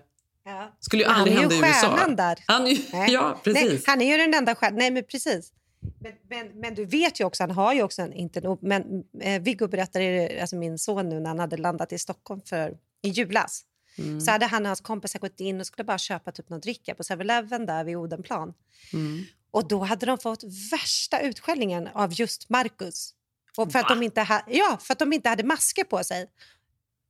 Ja. 0.46 0.76
skulle 0.80 1.02
ju 1.02 1.08
han 1.08 1.20
aldrig 1.20 1.36
är 1.36 1.40
ju 1.40 1.48
hända 1.48 1.66
i 1.66 1.70
USA. 1.70 1.96
stjärnan 1.96 2.16
där. 2.16 2.38
Han 2.46 2.66
är 2.66 2.70
ju, 2.70 2.78
Nej. 2.92 3.10
ja, 3.12 3.40
Nej, 3.46 3.54
precis. 3.54 3.86
han 3.86 4.00
är 4.00 4.06
ju 4.12 4.16
den 4.16 4.34
enda 4.34 4.54
stjärnan. 4.54 4.78
Nej, 4.78 4.90
men 4.90 5.04
precis. 5.04 5.52
Men, 6.00 6.12
men, 6.30 6.60
men 6.60 6.74
du 6.74 6.84
vet 6.84 7.20
ju 7.20 7.24
också, 7.24 7.42
han 7.42 7.50
har 7.50 7.74
ju 7.74 7.82
också 7.82 8.02
en... 8.02 8.12
Inte, 8.12 8.40
nog- 8.40 8.62
men 8.62 8.82
eh, 9.20 9.42
Viggo 9.42 9.68
berättade, 9.68 10.38
alltså 10.40 10.56
min 10.56 10.78
son 10.78 11.08
nu, 11.08 11.20
när 11.20 11.28
han 11.28 11.38
hade 11.38 11.56
landat 11.56 11.92
i 11.92 11.98
Stockholm 11.98 12.40
för, 12.46 12.76
i 13.02 13.08
julas. 13.08 13.62
Mm. 13.98 14.20
Så 14.20 14.30
hade 14.30 14.46
han 14.46 14.62
och 14.62 14.68
hans 14.68 14.80
kompisar 14.80 15.18
gått 15.18 15.40
in 15.40 15.60
och 15.60 15.66
skulle 15.66 15.84
bara 15.84 15.98
köpa 15.98 16.32
typ 16.32 16.48
något 16.48 16.62
dricka 16.62 16.94
på 16.94 17.02
7-Eleven 17.02 17.66
där 17.66 17.84
vid 17.84 17.96
Odenplan. 17.96 18.54
Mm. 18.92 19.24
Och 19.54 19.68
då 19.68 19.78
hade 19.78 20.06
de 20.06 20.18
fått 20.18 20.44
värsta 20.72 21.20
utskällningen 21.20 21.88
av 21.94 22.12
just 22.20 22.48
Marcus. 22.50 23.10
Och 23.56 23.72
för, 23.72 23.78
att 23.78 23.88
de 23.88 24.02
inte 24.02 24.20
ha, 24.22 24.40
ja, 24.46 24.78
för 24.82 24.92
att 24.92 24.98
de 24.98 25.12
inte 25.12 25.28
hade 25.28 25.44
masker 25.44 25.84
på 25.84 26.04
sig. 26.04 26.26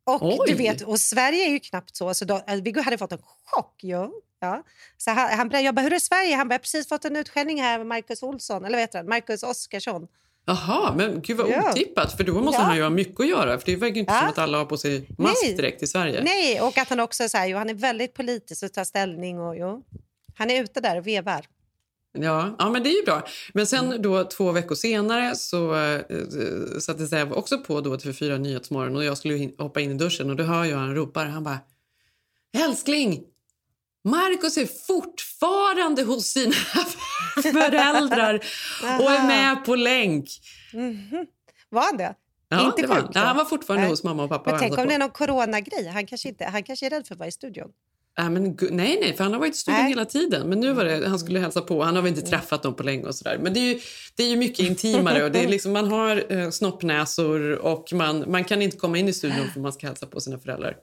Och, 0.06 0.22
Oj. 0.22 0.38
du 0.46 0.54
vet, 0.54 0.80
och 0.82 1.00
Sverige 1.00 1.44
är 1.46 1.50
ju 1.50 1.60
knappt 1.60 1.96
så. 1.96 2.14
så 2.14 2.24
då, 2.24 2.42
äh, 2.46 2.54
Viggo 2.56 2.80
hade 2.82 2.98
fått 2.98 3.12
en 3.12 3.18
chock. 3.44 3.74
Jo. 3.82 4.12
Ja. 4.40 4.62
Så 4.96 5.10
han, 5.10 5.38
han 5.38 5.48
började 5.48 5.66
jobba. 5.66 5.82
Hur 5.82 5.92
är 5.92 5.98
Sverige? 5.98 6.36
Han 6.36 6.48
bara, 6.48 6.54
"Jag 6.54 6.58
har 6.58 6.62
precis 6.62 6.88
fått 6.88 7.04
en 7.04 7.16
utskällning 7.16 7.62
här 7.62 7.78
med 7.78 7.86
Marcus 7.86 8.22
Olsson. 8.22 8.64
Eller 8.64 8.78
heter 8.78 8.98
han? 8.98 9.08
Marcus 9.08 9.42
Oskarsson. 9.42 10.06
Jaha, 10.46 10.94
men 10.96 11.22
gud 11.22 11.36
vad 11.36 11.48
Ja. 11.50 11.70
otippat. 11.70 12.16
För 12.16 12.24
då 12.24 12.40
måste 12.40 12.60
Ja. 12.60 12.64
han 12.66 12.76
ju 12.76 12.82
ha 12.82 12.90
mycket 12.90 13.20
att 13.20 13.28
göra. 13.28 13.58
För 13.58 13.66
det 13.66 13.76
verkar 13.76 13.96
inte 13.96 14.12
Ja. 14.12 14.18
som 14.20 14.28
att 14.28 14.38
alla 14.38 14.58
har 14.58 14.64
på 14.64 14.76
sig 14.76 15.06
mask 15.18 15.42
Nej. 15.42 15.54
direkt 15.54 15.82
i 15.82 15.86
Sverige. 15.86 16.22
Nej, 16.24 16.60
och 16.60 16.78
att 16.78 16.88
han 16.88 17.00
också 17.00 17.28
så 17.28 17.38
här, 17.38 17.46
jo, 17.46 17.58
han 17.58 17.70
är 17.70 17.74
väldigt 17.74 18.14
politisk 18.14 18.62
och 18.62 18.72
tar 18.72 18.84
ställning. 18.84 19.40
Och, 19.40 19.56
jo. 19.56 19.82
Han 20.36 20.50
är 20.50 20.62
ute 20.62 20.80
där 20.80 20.96
och 20.98 21.06
vevar. 21.06 21.46
Ja, 22.18 22.56
ja, 22.58 22.70
men 22.70 22.82
det 22.82 22.88
är 22.90 22.96
ju 23.00 23.04
bra. 23.04 23.26
Men 23.54 23.66
sen 23.66 23.84
Mm. 23.86 24.02
då 24.02 24.24
två 24.24 24.52
veckor 24.52 24.74
senare 24.74 25.34
så 25.36 25.74
äh, 25.74 26.00
satte 26.80 27.06
Zev 27.06 27.32
också 27.32 27.58
på 27.58 27.80
då 27.80 27.96
till 27.96 28.14
fyra 28.14 28.38
Nyhetsmorgon 28.38 28.96
och 28.96 29.04
jag 29.04 29.18
skulle 29.18 29.50
hoppa 29.58 29.80
in 29.80 29.90
i 29.90 29.94
duschen 29.94 30.30
och 30.30 30.36
då 30.36 30.44
hör 30.44 30.64
jag 30.64 30.76
han 30.78 30.94
ropar. 30.94 31.26
Han 31.26 31.44
bara 31.44 31.58
Älskling! 32.64 33.22
Markus 34.04 34.56
är 34.56 34.66
fortfarande 34.86 36.02
hos 36.02 36.26
sina 36.26 36.52
föräldrar 37.42 38.34
och 39.00 39.10
är 39.10 39.26
med 39.26 39.64
på 39.64 39.74
länk. 39.74 40.28
Mhm. 40.72 41.26
Var 41.68 41.82
han 41.82 41.96
det? 41.96 42.14
Ja, 42.48 42.66
Inte 42.66 42.82
det 42.82 42.88
var 42.88 42.96
han. 42.96 43.10
Ja, 43.14 43.20
han 43.20 43.36
var 43.36 43.44
fortfarande 43.44 43.82
Nej. 43.82 43.90
hos 43.90 44.04
mamma 44.04 44.22
och 44.24 44.28
pappa. 44.28 44.50
Men 44.50 44.60
tänk 44.60 44.72
om 44.72 44.76
hälsade 44.78 44.88
det 44.88 44.94
är 44.94 45.08
på. 45.08 45.26
någon 45.26 45.36
coronagrej. 45.44 45.88
Han 45.88 46.06
kanske, 46.06 46.28
inte, 46.28 46.44
han 46.44 46.62
kanske 46.62 46.86
är 46.86 46.90
rädd 46.90 47.06
för 47.06 47.14
att 47.14 47.18
vara 47.18 47.28
i 47.28 47.32
studion. 47.32 47.68
Ja, 48.16 48.30
men, 48.30 48.56
nej, 48.70 48.98
nej, 49.00 49.16
för 49.16 49.24
han 49.24 49.32
har 49.32 49.40
varit 49.40 49.54
i 49.54 49.58
studion 49.58 49.80
Nej. 49.80 49.88
hela 49.88 50.04
tiden. 50.04 50.48
Men 50.48 50.60
nu 50.60 50.72
var 50.72 50.84
det, 50.84 51.08
han 51.08 51.18
skulle 51.18 51.40
hälsa 51.40 51.60
på. 51.60 51.82
Han 51.82 51.96
har 51.96 52.02
väl 52.02 52.08
inte 52.16 52.26
träffat 52.30 52.62
dem 52.62 52.74
på 52.74 52.82
länge 52.82 53.04
och 53.04 53.14
sådär. 53.14 53.38
Men 53.42 53.54
det 53.54 53.60
är 53.60 53.74
ju, 53.74 53.80
det 54.16 54.22
är 54.22 54.28
ju 54.28 54.36
mycket 54.36 54.66
intimare. 54.66 55.24
Och 55.24 55.30
det 55.30 55.44
är 55.44 55.48
liksom, 55.48 55.72
man 55.72 55.90
har 55.90 56.32
eh, 56.32 56.50
snoppnäsor 56.50 57.52
och 57.52 57.92
man, 57.92 58.30
man 58.30 58.44
kan 58.44 58.62
inte 58.62 58.76
komma 58.76 58.98
in 58.98 59.08
i 59.08 59.12
studion 59.12 59.50
för 59.52 59.60
man 59.60 59.72
ska 59.72 59.86
hälsa 59.86 60.06
på 60.06 60.20
sina 60.20 60.38
föräldrar. 60.38 60.76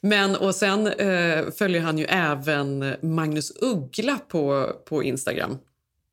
Men 0.00 0.36
och 0.36 0.54
sen 0.54 0.86
eh, 0.86 1.50
följer 1.50 1.80
han 1.80 1.98
ju 1.98 2.04
även 2.04 2.94
Magnus 3.02 3.52
Uggla 3.60 4.18
på, 4.28 4.72
på 4.88 5.02
Instagram. 5.02 5.58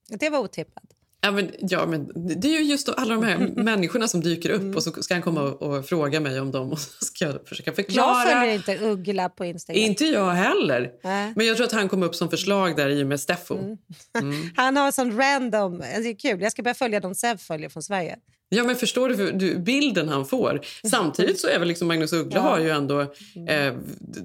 Det 0.09 0.29
var 0.29 0.39
otippat. 0.39 0.87
Ja 1.21 1.32
men, 1.32 1.51
ja, 1.60 1.86
men 1.86 2.12
det 2.41 2.47
är 2.47 2.60
ju 2.60 2.63
just 2.63 2.89
alla 2.89 3.15
de 3.15 3.23
här 3.23 3.38
människorna 3.63 4.08
som 4.08 4.21
dyker 4.21 4.49
upp 4.49 4.75
och 4.75 4.84
så 4.84 4.91
ska 5.03 5.13
han 5.13 5.23
komma 5.23 5.41
och, 5.41 5.62
och 5.62 5.86
fråga 5.86 6.19
mig 6.19 6.39
om 6.39 6.51
dem 6.51 6.71
och 6.71 6.80
så 6.80 7.06
ska 7.06 7.25
jag 7.25 7.47
försöka 7.47 7.73
förklara. 7.73 8.30
Jag 8.30 8.39
följer 8.39 8.56
inte 8.56 8.77
Uggla 8.86 9.30
på 9.30 9.45
Instagram. 9.45 9.84
Inte 9.84 10.06
jag 10.06 10.32
heller. 10.32 10.91
Nej. 11.03 11.34
Men 11.36 11.45
jag 11.45 11.58
tror 11.58 11.67
att 11.67 11.73
han 11.73 11.89
kom 11.89 12.03
upp 12.03 12.15
som 12.15 12.30
förslag 12.30 12.75
där 12.75 12.89
i 12.89 13.03
och 13.03 13.08
med 13.08 13.19
Steffo. 13.19 13.58
Mm. 13.58 14.49
Han 14.56 14.77
har 14.77 14.91
sån 14.91 15.17
random... 15.17 15.73
alltså 15.73 16.01
Det 16.01 16.10
är 16.10 16.19
kul. 16.19 16.41
Jag 16.41 16.51
ska 16.51 16.63
börja 16.63 16.75
följa 16.75 16.99
de 16.99 17.15
Zev 17.15 17.38
följer 17.38 17.69
från 17.69 17.84
Sverige. 17.84 18.17
Ja, 18.49 18.63
men 18.63 18.75
förstår 18.75 19.10
du, 19.10 19.17
för, 19.17 19.32
du 19.32 19.60
bilden 19.60 20.10
han 20.10 20.25
får? 20.25 20.62
Samtidigt 20.89 21.39
så 21.39 21.47
är 21.47 21.60
väl 21.60 21.67
liksom 21.67 21.88
Magnus 21.88 22.13
Uggla 22.13 22.41
har 22.41 22.60
ju 22.60 22.69
ändå... 22.69 23.01
Eh, 23.01 23.08
det, 23.47 23.75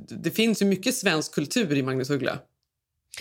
det 0.09 0.31
finns 0.31 0.63
ju 0.63 0.67
mycket 0.67 0.95
svensk 0.95 1.35
kultur 1.35 1.77
i 1.77 1.83
Magnus 1.83 2.11
Uggla. 2.11 2.39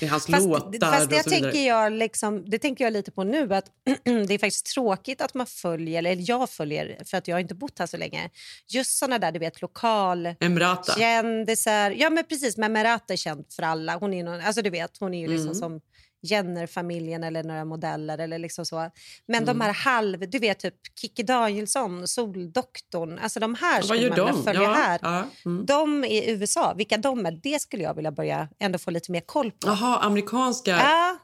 I 0.01 0.05
hans 0.05 0.25
Fast, 0.27 0.47
låtar 0.47 0.91
fast 0.91 1.09
det 1.09 1.15
och 1.17 1.23
så 1.23 1.29
vidare. 1.29 1.41
tänker 1.51 1.67
jag 1.67 1.91
liksom, 1.93 2.49
det 2.49 2.59
tänker 2.59 2.83
jag 2.83 2.93
lite 2.93 3.11
på 3.11 3.23
nu. 3.23 3.53
att 3.53 3.65
Det 4.03 4.33
är 4.33 4.37
faktiskt 4.39 4.65
tråkigt 4.65 5.21
att 5.21 5.33
man 5.33 5.45
följer, 5.47 5.99
eller 5.99 6.29
jag 6.29 6.49
följer, 6.49 7.03
för 7.05 7.17
att 7.17 7.27
jag 7.27 7.35
har 7.35 7.41
inte 7.41 7.55
bott 7.55 7.79
här 7.79 7.85
så 7.85 7.97
länge. 7.97 8.29
Just 8.69 8.97
såna 8.97 9.19
där, 9.19 9.31
du 9.31 9.39
vet, 9.39 9.61
lokal... 9.61 10.35
Emrata. 10.39 10.93
Kändisar. 10.99 11.91
Ja, 11.91 12.09
men 12.09 12.23
precis. 12.23 12.57
Men 12.57 12.73
Merata 12.73 13.13
är 13.13 13.17
känd 13.17 13.45
för 13.55 13.63
alla. 13.63 13.95
Hon 13.97 14.13
är 14.13 14.23
någon, 14.23 14.41
alltså 14.41 14.61
du 14.61 14.69
vet, 14.69 14.97
hon 14.99 15.13
är 15.13 15.19
ju 15.19 15.27
liksom 15.27 15.41
Mm. 15.47 15.55
som 15.59 15.81
Jenner-familjen 16.21 17.23
eller 17.23 17.43
några 17.43 17.65
modeller 17.65 18.17
eller 18.17 18.39
liksom 18.39 18.65
så. 18.65 18.75
Men 19.27 19.43
Mm. 19.43 19.45
de 19.57 19.61
här 19.61 19.73
halv... 19.73 20.29
Du 20.29 20.39
vet, 20.39 20.59
typ 20.59 20.75
Kikki 21.01 21.23
Danielsson, 21.23 22.07
Soldoktorn. 22.07 23.19
Alltså 23.19 23.39
de 23.39 23.55
här 23.55 23.81
skulle 23.81 24.09
man 24.09 24.17
vilja 24.17 24.33
de? 24.33 24.43
följa 24.43 24.61
Ja, 24.61 24.73
här. 24.73 24.99
ja, 25.01 25.23
mm. 25.45 25.65
De 25.65 26.03
i 26.05 26.31
USA, 26.31 26.73
vilka 26.77 26.97
de 26.97 27.25
är, 27.25 27.31
det 27.31 27.61
skulle 27.61 27.83
jag 27.83 27.93
vilja 27.95 28.11
börja 28.11 28.47
ändå 28.59 28.79
få 28.79 28.91
lite 28.91 29.11
mer 29.11 29.21
koll 29.21 29.51
på. 29.51 29.67
Jaha, 29.67 29.99
amerikanska 29.99 30.71
Ja, 30.71 31.17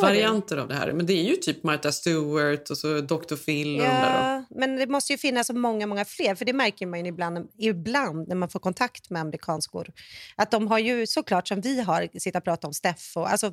varianter 0.00 0.56
av 0.56 0.68
det 0.68 0.74
här. 0.74 0.92
Men 0.92 1.06
det 1.06 1.12
är 1.12 1.24
ju 1.24 1.36
typ 1.36 1.62
Martha 1.62 1.92
Stewart 1.92 2.70
och 2.70 2.78
så 2.78 3.00
Dr. 3.00 3.36
Phil 3.36 3.72
du? 3.76 3.80
och. 3.80 3.86
Ja, 3.86 4.44
men 4.50 4.76
det 4.76 4.86
måste 4.86 5.12
ju 5.12 5.18
finnas 5.18 5.50
många, 5.50 5.86
många 5.86 6.04
fler. 6.04 6.34
För 6.34 6.44
det 6.44 6.52
märker 6.52 6.86
man 6.86 7.06
ibland, 7.06 7.48
ibland 7.58 8.28
när 8.28 8.36
man 8.36 8.48
får 8.48 8.60
kontakt 8.60 9.10
med 9.10 9.20
amerikanskor. 9.22 9.88
Att 10.36 10.50
de 10.50 10.68
har 10.68 10.78
ju 10.78 11.06
såklart 11.06 11.48
som 11.48 11.60
vi 11.60 11.80
har, 11.82 12.18
sitta 12.18 12.38
och 12.38 12.44
prata 12.44 12.66
om 12.66 12.72
Steffo, 12.74 13.20
alltså 13.20 13.52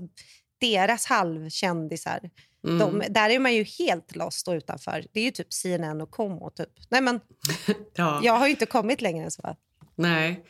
deras 0.64 1.06
halvkändisar. 1.06 2.30
Mm. 2.68 2.80
De, 2.80 3.04
där 3.14 3.30
är 3.30 3.40
man 3.40 3.54
ju 3.54 3.64
helt 3.64 4.16
lost 4.16 4.48
och 4.48 4.54
utanför. 4.54 5.06
Det 5.14 5.20
är 5.20 5.24
ju 5.24 5.32
typ 5.32 5.54
CNN 5.54 6.02
och 6.02 6.12
Como. 6.12 6.50
Typ. 6.50 6.70
Nej, 6.90 7.02
men 7.02 7.20
Ja. 7.96 8.22
jag 8.24 8.34
har 8.34 8.46
ju 8.48 8.52
inte 8.52 8.66
kommit 8.66 9.02
längre 9.02 9.24
än 9.26 9.32
så. 9.32 9.56
Nej. 9.96 10.44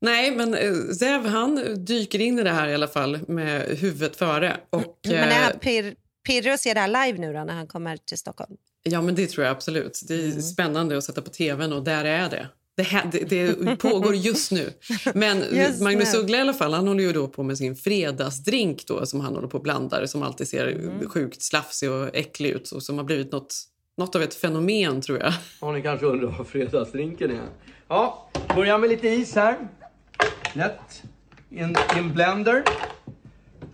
Nej, 0.00 0.30
men 0.36 0.54
eh, 0.54 0.72
Zev 0.98 1.26
han 1.26 1.84
dyker 1.84 2.18
in 2.20 2.38
i 2.38 2.42
det 2.42 2.50
här 2.50 2.68
i 2.68 2.74
alla 2.74 2.88
fall 2.88 3.18
med 3.28 3.62
huvudet 3.62 4.16
före. 4.16 4.56
Och, 4.70 4.98
Men 5.06 5.14
är 5.14 5.26
eh, 5.28 5.32
han 5.34 5.58
pir, 5.58 5.94
pirrig 6.26 6.50
att 6.50 6.60
se 6.60 6.74
det 6.74 6.80
här 6.80 7.06
live 7.06 7.18
nu 7.18 7.32
då, 7.32 7.44
när 7.44 7.54
han 7.54 7.66
kommer 7.66 7.96
till 7.96 8.18
Stockholm? 8.18 8.56
Ja, 8.82 9.00
men 9.02 9.14
det 9.14 9.26
tror 9.26 9.46
jag 9.46 9.52
absolut. 9.56 10.00
Det 10.08 10.14
är 10.14 10.24
Mm. 10.24 10.42
spännande 10.42 10.98
att 10.98 11.04
sätta 11.04 11.22
på 11.22 11.30
tvn 11.30 11.72
och 11.72 11.82
där 11.84 12.04
är 12.04 12.30
det. 12.30 12.48
Det, 12.78 12.84
här, 12.84 13.04
det, 13.12 13.24
det 13.64 13.76
pågår 13.76 14.14
just 14.14 14.52
nu. 14.52 14.72
Men 15.14 15.44
Just 15.52 15.80
Magnus 15.82 16.12
nu. 16.12 16.18
Uggla 16.18 16.38
i 16.38 16.40
alla 16.40 16.52
fall, 16.54 16.74
han 16.74 16.88
håller 16.88 17.02
ju 17.02 17.12
då 17.12 17.28
på 17.28 17.42
med 17.42 17.58
sin 17.58 17.76
fredagsdrink 17.76 18.86
då, 18.86 19.06
som 19.06 19.20
han 19.20 19.34
håller 19.34 19.48
på 19.48 19.56
och 19.56 19.62
blandar, 19.62 20.06
som 20.06 20.22
alltid 20.22 20.48
ser 20.48 20.66
Mm. 20.68 21.08
sjukt 21.08 21.42
slafsig 21.42 21.90
och 21.90 22.16
äcklig 22.16 22.50
ut 22.50 22.70
och 22.70 22.82
som 22.82 22.96
har 22.98 23.04
blivit 23.04 23.32
något, 23.32 23.54
något 23.96 24.16
av 24.16 24.22
ett 24.22 24.34
fenomen 24.34 25.00
tror 25.02 25.18
jag. 25.18 25.32
Har 25.60 25.72
ni 25.72 25.82
kanske 25.82 26.06
undrar 26.06 26.34
vad 26.38 26.46
fredagsdrinken 26.46 27.30
är? 27.30 27.42
Ja, 27.88 28.30
börjar 28.56 28.78
med 28.78 28.90
lite 28.90 29.08
is 29.08 29.34
här. 29.34 29.56
Lätt. 30.52 31.02
I 31.50 31.58
en, 31.58 31.76
en 31.96 32.14
blender. 32.14 32.62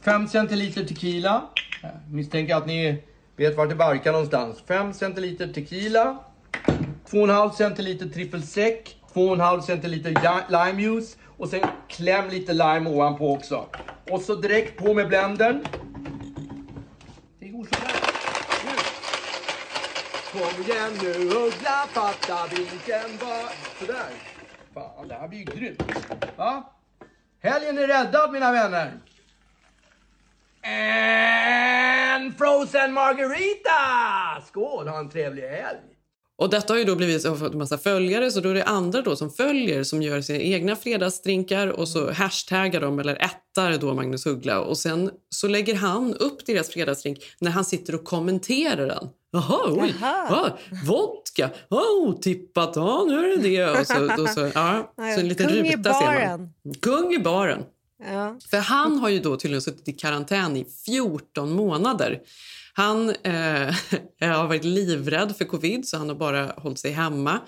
5 0.04 0.28
centiliter 0.28 0.84
tequila. 0.84 1.42
Jag 1.82 1.90
misstänker 2.12 2.54
att 2.56 2.66
ni 2.66 3.02
vet 3.36 3.56
vart 3.56 3.68
det 3.68 3.74
barkar 3.74 4.12
någonstans. 4.12 4.58
5 4.68 4.94
centiliter 4.94 5.48
tequila. 5.52 6.18
2,5 7.10 7.52
centiliter 7.52 8.06
trippelsec. 8.06 8.96
2,5 9.14 9.60
centiliter 9.60 10.10
limejuice. 10.48 11.16
Och 11.36 11.48
sen 11.48 11.60
kläm 11.88 12.28
lite 12.28 12.52
lime 12.52 12.90
ovanpå 12.90 13.32
också. 13.32 13.66
Och 14.10 14.20
så 14.20 14.34
direkt 14.34 14.78
på 14.78 14.94
med 14.94 15.08
blendern. 15.08 15.64
Det 17.38 17.48
går 17.48 17.64
sådär. 17.64 17.92
Nu. 18.64 18.70
Kom 20.40 20.62
igen 20.62 20.92
nu 21.02 21.26
Uggla, 21.26 21.86
fatta 21.92 22.46
vilken 22.50 23.16
var... 23.20 23.50
Sådär. 23.78 24.10
Fan. 24.74 25.08
Det 25.08 25.14
här 25.14 25.28
blir 25.28 25.38
ju 25.38 25.44
grymt. 25.44 25.82
Va? 26.36 26.72
Helgen 27.42 27.78
är 27.78 27.86
räddad 27.86 28.32
mina 28.32 28.52
vänner. 28.52 28.92
En 30.62 32.32
frozen 32.32 32.92
margarita! 32.92 34.42
Skål, 34.46 34.88
ha 34.88 34.98
en 34.98 35.10
trevlig 35.10 35.42
helg. 35.42 35.93
Och 36.36 36.50
detta 36.50 36.72
har 36.72 36.78
ju 36.78 36.84
då 36.84 36.96
blivit 36.96 37.22
fått 37.22 37.52
en 37.52 37.58
massa 37.58 37.78
följare 37.78 38.30
så 38.30 38.40
då 38.40 38.48
är 38.48 38.54
det 38.54 38.64
andra 38.64 39.02
då 39.02 39.16
som 39.16 39.30
följer 39.30 39.84
som 39.84 40.02
gör 40.02 40.20
sina 40.20 40.38
egna 40.38 40.76
fredagsdrinkar 40.76 41.68
och 41.68 41.88
så 41.88 42.12
hashtaggar 42.12 42.80
de 42.80 42.98
eller 42.98 43.14
ättar 43.16 43.78
då 43.78 43.94
Magnus 43.94 44.26
Uggla 44.26 44.60
och 44.60 44.78
sen 44.78 45.10
så 45.30 45.48
lägger 45.48 45.74
han 45.74 46.14
upp 46.14 46.46
deras 46.46 46.68
fredagsdrink 46.68 47.18
när 47.40 47.50
han 47.50 47.64
sitter 47.64 47.94
och 47.94 48.04
kommenterar 48.04 48.86
den. 48.86 49.08
Jaha, 49.32 49.60
oj, 49.68 49.94
ja, 50.00 50.58
vodka, 50.86 51.50
otippat, 52.02 52.72
ja 52.76 53.04
nu 53.08 53.18
är 53.18 53.36
det 53.36 53.42
det. 53.42 53.80
Och 53.80 53.86
så, 53.86 54.22
och 54.22 54.28
så, 54.28 54.40
ja, 54.54 54.92
så 54.96 55.20
en 55.20 55.28
liten 55.28 55.48
Kung 55.48 55.56
ruta 55.56 55.94
ser 55.94 56.06
baren. 56.06 56.52
man. 56.64 56.74
Kung 56.74 57.14
i 57.14 57.18
baren. 57.18 57.62
Ja. 58.12 58.38
För 58.50 58.56
han 58.56 58.98
har 58.98 59.08
ju 59.08 59.18
då 59.18 59.36
tydligen 59.36 59.62
suttit 59.62 59.88
i 59.88 59.92
karantän 59.92 60.56
i 60.56 60.66
14 60.86 61.52
månader. 61.52 62.20
Han 62.76 63.10
eh, 63.10 63.74
har 64.20 64.46
varit 64.46 64.64
livrädd 64.64 65.36
för 65.36 65.44
covid 65.44 65.88
så 65.88 65.96
han 65.96 66.08
har 66.08 66.16
bara 66.16 66.46
hållit 66.46 66.78
sig 66.78 66.90
hemma. 66.90 67.40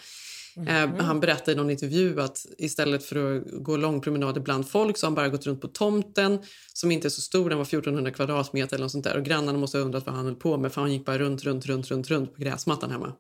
Eh, 0.69 1.05
han 1.05 1.21
berättade 1.21 1.53
i 1.53 1.55
någon 1.55 1.71
intervju 1.71 2.21
att 2.21 2.47
istället 2.59 3.05
för 3.05 3.37
att 3.37 3.45
gå 3.53 3.77
långpromenader 3.77 4.41
bland 4.41 4.69
folk 4.69 4.97
så 4.97 5.07
har 5.07 5.09
han 5.09 5.15
bara 5.15 5.29
gått 5.29 5.47
runt 5.47 5.61
på 5.61 5.69
tomten 5.69 6.39
som 6.73 6.91
inte 6.91 7.09
är 7.09 7.11
så 7.11 7.21
stor, 7.21 7.51
den 7.51 7.59
var 7.59 7.65
1400 7.65 8.11
kvadratmeter 8.11 8.77
eller 8.77 8.85
något 8.85 8.93
sånt 8.93 9.05
där. 9.05 9.17
Och 9.17 9.25
grannarna 9.25 9.59
måste 9.59 9.79
ha 9.79 9.85
undrat 9.85 10.07
vad 10.07 10.15
han 10.15 10.25
höll 10.25 10.35
på 10.35 10.57
med 10.57 10.73
för 10.73 10.81
han 10.81 10.93
gick 10.93 11.05
bara 11.05 11.19
runt, 11.19 11.45
runt, 11.45 11.67
runt, 11.67 11.91
runt, 11.91 12.11
runt 12.11 12.35
på 12.35 12.43
gräsmattan 12.43 12.91
hemma. 12.91 13.13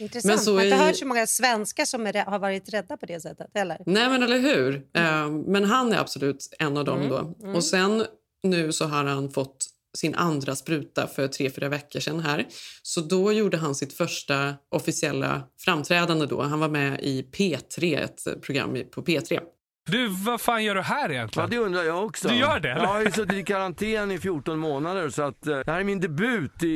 Intressant. 0.00 0.24
Men 0.24 0.38
så 0.38 0.50
Man 0.50 0.58
har 0.58 0.64
inte 0.64 0.76
hört 0.76 0.96
så 0.96 1.06
många 1.06 1.26
svenskar 1.26 1.84
som 1.84 2.06
är, 2.06 2.24
har 2.24 2.38
varit 2.38 2.72
rädda 2.72 2.96
på 2.96 3.06
det 3.06 3.20
sättet. 3.20 3.50
Eller? 3.54 3.78
Nej, 3.86 4.08
men 4.08 4.22
eller 4.22 4.38
hur? 4.38 4.74
Eh, 4.74 5.30
men 5.30 5.64
han 5.64 5.92
är 5.92 5.98
absolut 5.98 6.54
en 6.58 6.76
av 6.76 6.84
dem. 6.84 7.08
då. 7.08 7.34
Och 7.54 7.64
sen 7.64 8.04
nu 8.42 8.72
så 8.72 8.84
har 8.84 9.04
han 9.04 9.30
fått 9.30 9.66
sin 9.98 10.14
andra 10.14 10.56
spruta 10.56 11.06
för 11.06 11.28
tre, 11.28 11.50
fyra 11.50 11.68
veckor 11.68 12.00
sedan 12.00 12.20
här. 12.20 12.46
Så 12.82 13.00
då 13.00 13.32
gjorde 13.32 13.56
han 13.56 13.74
sitt 13.74 13.92
första 13.92 14.54
officiella 14.68 15.42
framträdande 15.58 16.26
då. 16.26 16.42
Han 16.42 16.60
var 16.60 16.68
med 16.68 17.00
i 17.00 17.22
P3, 17.22 17.98
ett 17.98 18.42
program 18.42 18.78
på 18.90 19.02
P3. 19.02 19.40
Du, 19.86 20.06
vad 20.08 20.40
fan 20.40 20.64
gör 20.64 20.74
du 20.74 20.82
här 20.82 21.08
Ja, 21.08 21.14
egentligen? 21.14 21.50
det 21.50 21.58
undrar 21.58 21.82
jag 21.82 22.04
också. 22.04 22.28
Du 22.28 22.34
gör 22.34 22.60
det, 22.60 22.70
eller? 22.70 22.82
Jag 22.82 22.88
har 22.88 23.00
ju 23.00 23.10
suttit 23.10 23.32
i 23.36 23.42
karantän 23.44 24.10
i 24.10 24.18
14 24.18 24.58
månader 24.58 25.10
så 25.10 25.22
att 25.22 25.46
eh, 25.46 25.58
det 25.58 25.72
här 25.72 25.80
är 25.80 25.84
min 25.84 26.00
debut 26.00 26.62
i, 26.62 26.66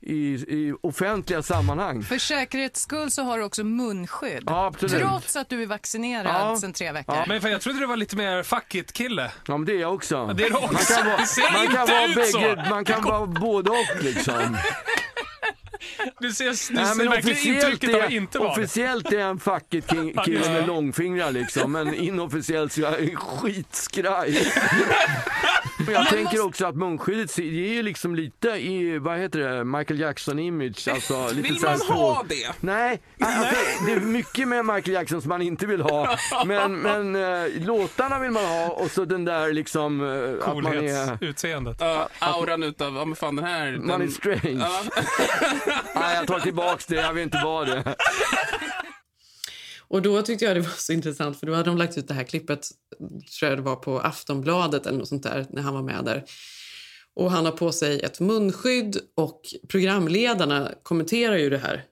i, 0.00 0.14
i 0.48 0.74
offentliga 0.82 1.42
sammanhang. 1.42 2.02
För 2.02 2.18
säkerhets 2.18 2.80
skull 2.80 3.10
så 3.10 3.22
har 3.22 3.38
du 3.38 3.44
också 3.44 3.64
munskydd. 3.64 4.42
Ja, 4.46 4.66
absolut. 4.66 5.02
Trots 5.02 5.36
att 5.36 5.48
du 5.48 5.62
är 5.62 5.66
vaccinerad 5.66 6.26
Ja. 6.26 6.56
sedan 6.56 6.72
tre 6.72 6.92
veckor. 6.92 7.14
Ja. 7.16 7.24
Men 7.28 7.40
fan, 7.40 7.50
jag 7.50 7.60
trodde 7.60 7.78
du 7.80 7.86
var 7.86 7.96
lite 7.96 8.16
mer 8.16 8.42
fuck 8.42 8.74
it-kille. 8.74 9.30
Ja, 9.46 9.56
men 9.56 9.64
det 9.66 9.72
är 9.72 9.80
jag 9.80 9.94
också. 9.94 10.26
Det 10.26 10.44
är 10.44 10.50
du 10.50 10.56
också. 10.56 10.68
Man 10.72 10.76
kan 11.02 11.06
vara, 11.06 11.16
Det 11.16 11.26
ser 11.26 11.42
man 11.52 11.66
kan 11.66 11.80
inte 11.80 11.92
vara, 11.92 12.04
ut 12.24 12.26
så. 12.26 12.38
bägge, 12.38 12.66
man 12.70 12.84
kan 12.84 13.02
vara 13.02 13.26
både 13.26 13.70
och 13.70 14.02
liksom. 14.04 14.56
Du 16.20 16.32
ser, 16.32 16.44
du 16.44 16.74
Nej, 16.74 16.86
ser 16.86 17.08
verkligen 17.08 17.36
officiellt 17.36 17.64
intrycket 17.64 17.94
av 17.94 18.00
att 18.00 18.10
är, 18.10 18.14
inte 18.16 18.38
vara 18.38 18.50
officiellt 18.50 19.12
är 19.12 19.18
jag 19.18 19.30
en 19.30 19.40
Ja, 20.16 20.22
kille 20.22 20.52
med 20.52 20.66
långfingrar 20.66 21.30
liksom, 21.30 21.72
men 21.72 21.94
inofficiellt 21.94 22.72
så 22.72 22.80
är 22.80 22.84
jag 22.84 23.00
en 23.02 23.16
skitskraj. 23.16 24.52
Men 25.86 25.94
jag 25.94 26.08
tänker 26.08 26.46
också 26.46 26.66
att 26.66 26.76
munskyddet 26.76 27.30
ser- 27.30 27.42
det 27.42 27.68
är 27.70 27.74
ju 27.74 27.82
liksom 27.82 28.14
lite 28.14 28.48
i, 28.48 28.98
vad 28.98 29.18
heter 29.18 29.38
det, 29.38 29.64
Michael 29.64 30.00
Jackson-image. 30.00 30.92
Alltså, 30.92 31.28
lite 31.34 31.48
Vill 31.48 31.60
man 31.62 31.80
ha 31.80 32.24
det? 32.28 32.52
Nej, 32.60 33.00
alltså, 33.20 33.54
det 33.86 33.92
är 33.92 34.00
mycket 34.00 34.48
med 34.48 34.64
Michael 34.66 34.94
Jackson 34.94 35.22
som 35.22 35.28
man 35.28 35.42
inte 35.42 35.66
vill 35.66 35.80
ha. 35.80 36.16
Men, 36.46 36.74
men 36.78 37.16
eh, 37.16 37.50
låtarna 37.66 38.18
vill 38.18 38.30
man 38.30 38.44
ha 38.44 38.68
och 38.68 38.90
så 38.90 39.04
den 39.04 39.24
där 39.24 39.52
liksom 39.52 40.00
eh, 40.00 40.48
att 40.48 40.56
man 40.62 40.66
är, 40.66 40.72
Coolhetsutseendet. 40.72 41.76
Ja, 41.80 42.08
auran 42.18 42.62
utav, 42.62 42.94
ja 42.96 43.04
men 43.04 43.16
fan 43.16 43.36
den 43.36 43.44
här... 43.44 43.76
man 43.82 43.90
är 43.94 43.98
den, 43.98 44.10
strange. 44.10 44.40
ja. 44.60 44.82
Nej, 45.94 46.16
jag 46.16 46.26
tar 46.26 46.40
tillbaks 46.40 46.86
det, 46.86 46.94
jag 46.96 47.12
vill 47.12 47.22
inte 47.22 47.40
vara 47.44 47.64
det. 47.64 47.94
Och 49.92 50.02
då 50.02 50.22
tyckte 50.22 50.44
jag 50.44 50.56
det 50.56 50.60
var 50.60 50.70
så 50.70 50.92
intressant 50.92 51.40
för 51.40 51.46
då 51.46 51.54
hade 51.54 51.70
de 51.70 51.76
lagt 51.76 51.98
ut 51.98 52.08
det 52.08 52.14
här 52.14 52.24
klippet, 52.24 52.68
tror 53.38 53.50
jag 53.50 53.58
det 53.58 53.62
var 53.62 53.76
på 53.76 54.00
Aftonbladet 54.00 54.86
eller 54.86 54.98
något 54.98 55.08
sånt 55.08 55.22
där, 55.22 55.46
när 55.50 55.62
han 55.62 55.74
var 55.74 55.82
med 55.82 56.04
där. 56.04 56.24
Och 57.14 57.30
han 57.30 57.44
har 57.44 57.52
på 57.52 57.72
sig 57.72 58.00
ett 58.00 58.20
munskydd 58.20 58.96
och 59.14 59.40
programledarna 59.68 60.70
kommenterar 60.82 61.36
ju 61.36 61.50
det 61.50 61.58
här. 61.58 61.84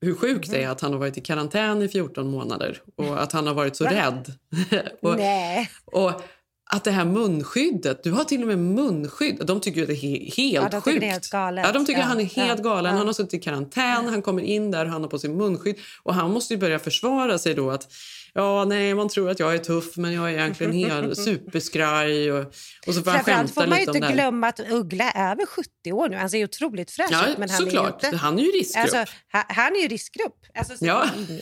Hur 0.00 0.14
sjukt 0.14 0.50
det 0.50 0.62
är 0.62 0.68
att 0.68 0.80
han 0.80 0.92
har 0.92 0.98
varit 0.98 1.18
i 1.18 1.20
karantän 1.20 1.82
i 1.82 1.88
14 1.88 2.30
månader 2.30 2.82
och 2.96 3.22
att 3.22 3.32
han 3.32 3.46
har 3.46 3.54
varit 3.54 3.76
så 3.76 3.84
rädd. 3.84 4.32
och, 5.02 5.16
Nej. 5.16 5.70
och 5.84 6.22
att 6.72 6.84
det 6.84 6.90
här 6.90 7.04
munskyddet, 7.04 8.02
du 8.04 8.10
har 8.12 8.24
till 8.24 8.40
och 8.42 8.48
med 8.48 8.58
munskydd. 8.58 9.46
De 9.46 9.60
tycker 9.60 9.80
ju 9.80 9.86
det 9.86 9.92
är 9.92 9.96
he- 9.96 10.34
helt 10.36 10.54
Ja, 10.54 10.68
de 10.70 10.80
sjukt. 10.82 11.00
det 11.00 11.06
är 11.06 11.10
helt 11.10 11.30
galet. 11.30 11.64
Ja, 11.66 11.72
de 11.72 11.86
tycker 11.86 12.00
Ja, 12.00 12.06
han 12.06 12.20
är 12.20 12.24
helt 12.24 12.58
ja, 12.58 12.64
galen. 12.64 12.92
ja. 12.92 12.98
Han 12.98 13.06
har 13.06 13.14
suttit 13.14 13.34
i 13.34 13.38
karantän, 13.38 14.06
han 14.08 14.22
kommer 14.22 14.42
in 14.42 14.70
där 14.70 14.86
han 14.86 15.02
har 15.02 15.08
på 15.10 15.18
sig 15.18 15.30
munskydd. 15.30 15.76
Och 16.02 16.14
han 16.14 16.30
måste 16.30 16.54
ju 16.54 16.60
börja 16.60 16.78
försvara 16.78 17.38
sig 17.38 17.54
då 17.54 17.70
att 17.70 17.92
ja, 18.34 18.64
nej, 18.64 18.94
man 18.94 19.08
tror 19.08 19.30
att 19.30 19.38
jag 19.40 19.54
är 19.54 19.58
tuff 19.58 19.96
men 19.96 20.12
jag 20.12 20.30
är 20.30 20.34
egentligen 20.34 20.72
helt 20.72 21.18
superskraj. 21.24 22.32
Och, 22.32 22.40
och 22.86 22.94
så 22.94 23.02
får 23.02 23.10
han 23.10 23.24
skämta 23.24 23.52
får 23.52 23.66
man 23.66 23.78
ju 23.78 23.84
inte 23.84 23.98
glömma 24.12 24.48
att 24.48 24.60
Uggla 24.70 25.10
är 25.10 25.30
över 25.32 25.46
70 25.46 25.92
år 25.92 26.08
nu. 26.08 26.16
Han 26.16 26.30
ser 26.30 26.38
ju 26.38 26.44
otroligt 26.44 26.90
fräsch 26.90 27.08
Ja, 27.12 27.26
ut. 27.26 27.38
Men 27.38 27.50
han 27.50 27.58
såklart. 27.58 28.02
Är 28.02 28.06
inte... 28.06 28.16
Han 28.18 28.38
är 28.38 28.42
ju 28.42 28.48
riskgrupp. 28.50 28.82
Alltså, 28.94 29.12
han, 29.32 29.44
han 29.48 29.76
är 29.76 29.80
ju 29.80 29.88
riskgrupp. 29.88 30.36
Alltså, 30.58 30.76
så. 30.76 30.84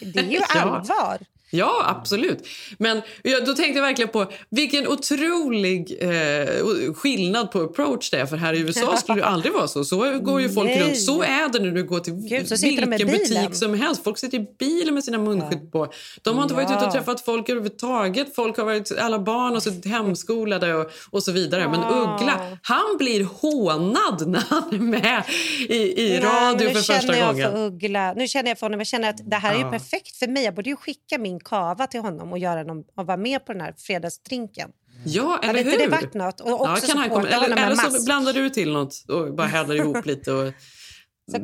Det 0.00 0.18
är 0.20 0.24
ju 0.30 0.38
allvar. 0.48 1.18
Ja, 1.50 1.84
absolut. 2.00 2.46
Men 2.78 3.02
ja, 3.22 3.40
då 3.40 3.54
tänkte 3.54 3.78
jag 3.78 3.82
verkligen 3.86 4.08
på 4.10 4.32
vilken 4.50 4.88
otrolig 4.88 5.96
eh, 6.00 6.94
skillnad 6.94 7.50
på 7.50 7.60
approach 7.60 8.10
det 8.10 8.16
är. 8.16 8.26
För 8.26 8.36
här 8.36 8.54
i 8.54 8.58
USA 8.60 8.96
skulle 9.02 9.20
det 9.20 9.26
aldrig 9.26 9.52
vara 9.52 9.68
så. 9.68 9.84
Så 9.84 10.18
går 10.18 10.40
ju 10.40 10.48
folk 10.48 10.66
Nej. 10.68 10.82
runt. 10.82 10.98
Så 11.00 11.22
är 11.22 11.48
det 11.52 11.58
när 11.58 11.70
du 11.70 11.84
går 11.84 12.00
till 12.00 12.12
Gud, 12.12 12.46
vilken 12.62 12.90
butik 13.08 13.54
som 13.54 13.74
helst. 13.74 14.04
Folk 14.04 14.18
sitter 14.18 14.38
i 14.38 14.46
bilen 14.58 14.94
med 14.94 15.04
sina 15.04 15.18
munskydd 15.18 15.72
på. 15.72 15.92
De 16.22 16.36
har 16.36 16.42
inte 16.42 16.54
varit 16.54 16.66
ute 16.66 16.76
och 16.78 16.82
Ja. 16.84 16.92
träffat 16.92 17.20
folk 17.20 17.48
överhuvudtaget. 17.48 18.34
Folk 18.34 18.56
har 18.56 18.64
varit, 18.64 18.98
alla 18.98 19.18
barn 19.18 19.52
har 19.52 19.60
suttit 19.60 19.86
hemskolade 19.92 20.74
och, 20.74 20.90
och 21.10 21.22
så 21.22 21.32
vidare. 21.32 21.68
Men 21.68 21.80
Ja. 21.80 21.88
Uggla, 22.20 22.40
han 22.62 22.96
blir 22.98 23.24
hånad 23.24 24.28
när 24.28 24.40
han 24.48 24.74
är 24.74 24.78
med 24.78 25.22
i, 25.68 25.74
i 26.02 26.20
radio 26.20 26.68
nu 26.68 26.74
för 26.74 26.82
känner 26.82 26.98
första 27.00 27.16
jag 27.16 27.26
gången. 27.28 27.52
För 27.52 27.66
Uggla. 27.66 28.12
Nu 28.16 28.28
känner 28.28 28.48
jag 28.50 28.58
för 28.58 28.66
honom. 28.66 28.80
Jag 28.80 28.86
känner 28.86 29.10
att 29.10 29.30
det 29.30 29.36
här 29.36 29.54
är 29.54 29.60
Ja. 29.60 29.70
perfekt 29.70 30.16
för 30.16 30.26
mig. 30.28 30.44
Jag 30.44 30.54
borde 30.54 30.70
ju 30.70 30.76
skicka 30.76 31.18
min 31.18 31.37
kava 31.40 31.86
till 31.86 32.00
honom 32.00 32.32
och, 32.32 32.38
göra 32.38 32.62
någon, 32.62 32.84
och 32.96 33.06
vara 33.06 33.16
med 33.16 33.46
på 33.46 33.52
den 33.52 33.60
här 33.60 33.74
fredagsdrinken. 33.78 34.70
Ja, 35.04 35.38
eller 35.42 35.46
Hade 35.46 35.58
inte 35.58 35.70
hur? 35.70 35.78
det 35.78 35.88
varit 35.88 36.14
något? 36.14 36.40
Och 36.40 36.60
också 36.60 36.86
ja, 36.86 36.88
kan 36.88 36.98
han 36.98 37.10
komma, 37.10 37.28
eller, 37.28 37.56
eller 37.56 37.76
så 37.76 38.04
blandar 38.04 38.32
du 38.32 38.50
till 38.50 38.72
något 38.72 39.04
och 39.08 39.34
bara 39.34 39.46
häller 39.46 39.74
ihop 39.74 40.06
lite. 40.06 40.32
Och, 40.32 40.52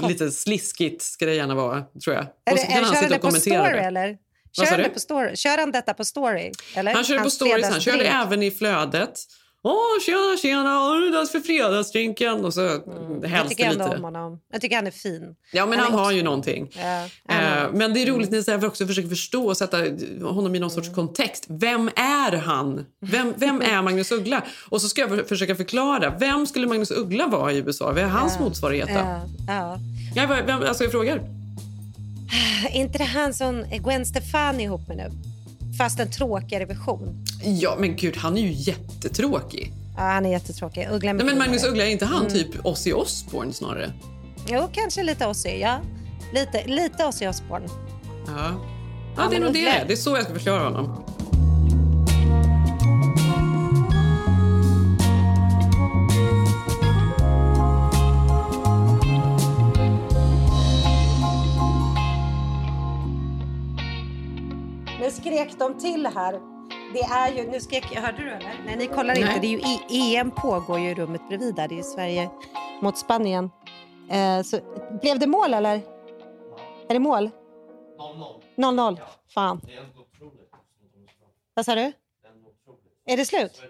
lite 0.08 0.30
sliskigt 0.30 1.02
ska 1.02 1.26
det 1.26 1.34
gärna 1.34 1.54
vara, 1.54 1.82
tror 2.04 2.16
jag. 2.16 2.26
Och 2.52 2.58
så 2.58 2.66
kan 2.66 2.76
eller 2.76 2.86
han 2.86 2.96
sitta 2.96 3.14
och 3.14 3.20
kommentera 3.20 3.64
story? 3.64 3.78
det. 3.78 3.84
Eller? 3.84 4.18
Kör 4.52 4.78
det 4.78 4.88
på 4.88 5.00
story? 5.00 5.36
kör 5.36 5.58
han 5.58 5.72
detta 5.72 5.94
på 5.94 6.04
story? 6.04 6.52
Eller? 6.76 6.94
Han 6.94 7.04
kör 7.04 7.14
det 7.14 7.18
på 7.18 7.22
Hans 7.22 7.34
stories, 7.34 7.68
han 7.70 7.80
kör 7.80 7.98
det 7.98 8.06
även 8.06 8.42
i 8.42 8.50
flödet. 8.50 9.20
Åh, 9.66 10.00
tjena, 10.06 10.36
tjena, 10.42 10.68
har 10.70 11.00
du 11.00 11.10
dags 11.10 11.32
för 11.32 11.40
fredagsdrinken? 11.40 12.44
Och 12.44 12.54
så 12.54 12.60
Jag 13.22 13.28
hälls 13.28 13.48
tycker 13.48 13.64
ändå 13.70 13.84
lite. 13.84 13.96
om 13.96 14.04
honom. 14.04 14.40
Jag 14.52 14.60
tycker 14.60 14.76
han 14.76 14.86
är 14.86 14.90
fin. 14.90 15.34
Ja, 15.52 15.66
men 15.66 15.78
Han 15.78 15.88
han 15.88 15.98
har 15.98 16.04
också- 16.04 16.16
ju 16.16 16.22
någonting. 16.22 16.70
Ja, 16.78 17.08
har- 17.28 17.70
Men 17.72 17.94
det 17.94 18.02
är 18.02 18.06
roligt 18.06 18.30
när 18.30 18.50
jag 18.50 18.64
också 18.64 18.86
försöker 18.86 19.08
förstå 19.08 19.46
och 19.46 19.56
sätta 19.56 19.76
honom 20.22 20.54
i 20.54 20.58
någon 20.58 20.70
sorts 20.70 20.88
kontext. 20.94 21.46
Vem 21.48 21.88
är 21.96 22.36
han? 22.36 22.84
Vem, 23.00 23.34
vem 23.36 23.60
är 23.62 23.82
Magnus 23.82 24.12
Uggla? 24.12 24.42
Och 24.68 24.80
så 24.82 24.88
ska 24.88 25.00
jag 25.00 25.10
för- 25.10 25.24
försöka 25.24 25.56
förklara. 25.56 26.14
Vem 26.18 26.46
skulle 26.46 26.66
Magnus 26.66 26.90
Uggla 26.90 27.26
vara 27.26 27.52
i 27.52 27.56
USA? 27.58 27.84
Vad 27.86 27.98
är 27.98 28.04
hans 28.06 28.40
motsvarighet 28.40 28.88
då? 28.88 28.94
Ja, 28.94 29.20
ja. 29.48 29.78
Ja, 30.14 30.42
vem, 30.46 30.62
alltså 30.62 30.84
jag 30.84 30.92
frågar. 30.92 31.16
Är 32.70 32.76
inte 32.76 32.98
det 32.98 33.04
han 33.04 33.34
som 33.34 33.64
Gwen 33.84 34.06
Stefani 34.06 34.62
ihop 34.62 34.88
med 34.88 34.96
nu? 34.96 35.10
Fast 35.78 36.00
en 36.00 36.10
tråkigare 36.10 36.64
version. 36.64 37.24
Ja, 37.44 37.76
men 37.78 37.96
gud, 37.96 38.16
han 38.16 38.36
är 38.36 38.40
ju 38.42 38.52
jättetråkig. 38.52 39.72
Ja, 39.96 40.02
han 40.02 40.26
är 40.26 40.30
jättetråkig. 40.30 40.88
Uggla 40.92 41.12
Nej, 41.12 41.26
men 41.26 41.38
Magnus 41.38 41.64
Uggla, 41.64 41.84
är 41.84 41.90
inte 41.90 42.04
han 42.04 42.20
Mm. 42.20 42.32
typ 42.32 42.66
Ozzy 42.66 42.92
Osbourne 42.92 43.52
snarare? 43.52 43.92
Jo, 44.48 44.68
kanske 44.72 45.02
lite 45.02 45.26
Ozzy. 45.26 45.48
Ja. 45.48 45.80
Lite, 46.34 46.64
lite 46.66 47.04
Ozzy 47.06 47.26
Osbourne. 47.26 47.66
Ja, 48.26 48.32
Ja, 48.36 48.54
ja 49.16 49.28
det 49.30 49.36
är 49.36 49.40
nog 49.40 49.52
det. 49.52 49.84
Det 49.86 49.92
är 49.92 49.96
så 49.96 50.16
jag 50.16 50.24
ska 50.24 50.34
förklara 50.34 50.64
honom. 50.64 51.04
Skrek 65.34 65.58
de 65.58 65.78
till 65.78 66.06
här. 66.06 66.32
Det 66.92 67.00
är 67.00 67.32
ju, 67.32 67.50
nu 67.50 67.60
skrek, 67.60 67.84
hörde 67.84 68.22
du 68.22 68.30
eller? 68.30 68.62
Nej, 68.66 68.76
ni 68.76 68.86
kollar 68.86 69.14
inte. 69.18 69.28
Nej. 69.30 69.40
Det 69.40 69.46
är 69.46 69.50
ju 69.50 69.58
I- 69.98 70.16
EM 70.16 70.30
pågår 70.30 70.78
ju 70.78 70.90
i 70.90 70.94
rummet 70.94 71.28
bredvid 71.28 71.54
där. 71.54 71.68
Det 71.68 71.74
är 71.74 71.76
ju 71.76 71.82
Sverige 71.82 72.30
mot 72.82 72.98
Spanien. 72.98 73.50
Eh, 74.10 74.42
så, 74.42 74.58
blev 75.02 75.18
det 75.18 75.26
mål 75.26 75.54
eller? 75.54 75.74
Är 76.88 76.94
det 76.94 76.98
mål? 76.98 77.30
0-0. 77.98 78.40
0-0. 78.56 78.98
Fan. 79.34 79.60
Vad 81.54 81.64
sa 81.64 81.74
du? 81.74 81.92
Är 83.06 83.16
det 83.16 83.24
slut? 83.24 83.62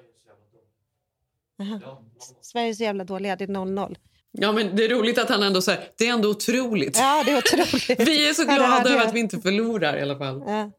Aha. 1.61 2.03
Sverige 2.41 2.69
är 2.69 2.75
så 2.75 2.83
jävla 2.83 3.05
dåliga. 3.05 3.37
Det 3.37 3.45
är 3.45 3.49
0-0. 3.49 3.97
Ja, 4.31 4.53
men 4.53 4.77
det 4.77 4.85
är 4.85 4.89
roligt 4.89 5.19
att 5.19 5.29
han 5.29 5.43
ändå 5.43 5.63
säger 5.63 5.89
det 5.97 6.09
är 6.09 6.13
ändå 6.13 6.31
otroligt. 6.31 6.99
Ja, 6.99 7.23
det 7.27 7.31
är 7.33 7.39
otroligt. 7.39 8.01
Vi 8.09 8.29
är 8.29 8.35
så 8.35 8.43
Ja, 8.43 8.47
det 8.49 8.57
glada 8.57 8.91
över 8.91 9.07
att 9.07 9.15
vi 9.15 9.21
inte 9.21 9.39
förlorar 9.41 9.97
i 9.97 10.03
alla 10.03 10.19
fall. 10.19 10.45
Ja. 10.47 10.71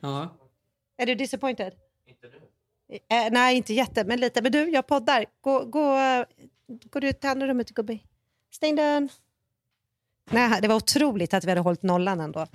Ja. 0.00 0.36
Är 0.96 1.06
du 1.06 1.14
disappointed? 1.14 1.72
Inte 2.06 2.26
nu. 2.28 2.96
Eh, 3.16 3.32
nej, 3.32 3.56
inte 3.56 3.74
jätte, 3.74 4.04
men 4.04 4.20
lite. 4.20 4.42
Men 4.42 4.52
du, 4.52 4.70
jag 4.70 4.86
poddar. 4.86 5.24
Gå, 5.40 5.64
gå, 5.64 5.98
gå 6.90 7.00
du 7.00 7.12
till 7.12 7.30
andra 7.30 7.46
rummet, 7.46 7.70
gubbe. 7.70 7.98
Stäng 8.50 8.76
dörren. 8.76 9.08
Nej, 10.30 10.60
det 10.62 10.68
var 10.68 10.74
otroligt 10.76 11.34
att 11.34 11.44
vi 11.44 11.48
hade 11.48 11.60
hållit 11.60 11.82
nollan 11.82 12.20
ändå. 12.20 12.46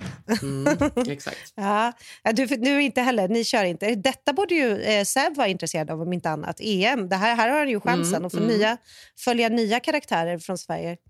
Mm, 0.42 0.78
exakt. 1.08 1.52
Ja. 1.54 1.92
Ja, 2.22 2.32
Du, 2.32 2.46
du 2.46 2.82
inte 2.82 3.00
heller, 3.00 3.28
ni 3.28 3.44
kör 3.44 3.64
inte. 3.64 3.94
Detta 3.94 4.32
borde 4.32 4.54
ju 4.54 4.82
eh, 4.82 5.04
Sev 5.04 5.34
vara 5.34 5.48
intresserad 5.48 5.90
av 5.90 6.02
om 6.02 6.12
inte 6.12 6.30
annat. 6.30 6.60
EM, 6.60 7.08
det 7.08 7.16
här, 7.16 7.36
här 7.36 7.48
har 7.48 7.58
han 7.58 7.68
ju 7.68 7.80
chansen 7.80 8.14
Mm, 8.14 8.24
att 8.26 8.32
få 8.32 8.38
mm. 8.38 8.48
nya, 8.48 8.76
följa 9.18 9.48
nya 9.48 9.80
karaktärer 9.80 10.38
från 10.38 10.58
Sverige. 10.58 10.96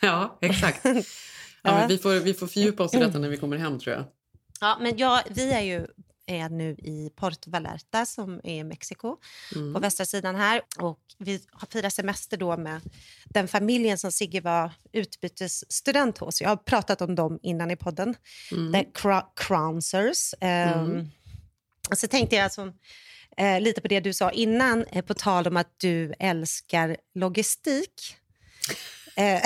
Ja, 0.00 0.38
exakt. 0.40 0.84
Ja, 0.84 0.94
men 1.62 1.88
vi, 1.88 1.98
får, 1.98 2.20
vi 2.20 2.34
får 2.34 2.46
fördjupa 2.46 2.82
oss 2.82 2.94
i 2.94 2.98
detta 2.98 3.18
när 3.18 3.28
vi 3.28 3.36
kommer 3.36 3.56
hem, 3.56 3.78
tror 3.78 3.96
jag. 3.96 4.04
Ja, 4.64 4.78
men 4.80 4.96
jag, 4.96 5.22
vi 5.30 5.52
är 5.52 5.60
ju 5.60 5.86
är 6.26 6.48
nu 6.48 6.70
i 6.70 7.10
Puerto 7.16 7.50
Vallarta 7.50 8.06
som 8.06 8.40
är 8.44 8.64
Mexiko 8.64 9.16
Mm. 9.54 9.74
på 9.74 9.80
västra 9.80 10.06
sidan 10.06 10.34
här. 10.36 10.62
Och 10.78 11.00
vi 11.18 11.40
har 11.52 11.66
firat 11.66 11.92
semester 11.92 12.36
då 12.36 12.56
med 12.56 12.80
den 13.24 13.48
familjen 13.48 13.98
som 13.98 14.12
Sigge 14.12 14.40
var 14.40 14.72
utbytesstudent 14.92 16.18
hos. 16.18 16.40
Jag 16.40 16.48
har 16.48 16.56
pratat 16.56 17.00
om 17.02 17.14
dem 17.14 17.38
innan 17.42 17.70
i 17.70 17.76
podden. 17.76 18.14
Mm. 18.52 18.72
The 18.72 18.90
Crownsers. 19.36 20.34
Um, 20.40 20.48
Mm. 20.48 21.10
och 21.90 21.98
så 21.98 22.08
tänkte 22.08 22.36
jag 22.36 22.52
som, 22.52 22.72
eh, 23.36 23.60
lite 23.60 23.80
på 23.80 23.88
det 23.88 24.00
du 24.00 24.12
sa 24.12 24.30
innan, 24.30 24.84
eh, 24.84 25.04
på 25.04 25.14
tal 25.14 25.46
om 25.46 25.56
att 25.56 25.74
du 25.76 26.14
älskar 26.18 26.96
logistik. 27.14 28.16
Eh, 29.16 29.40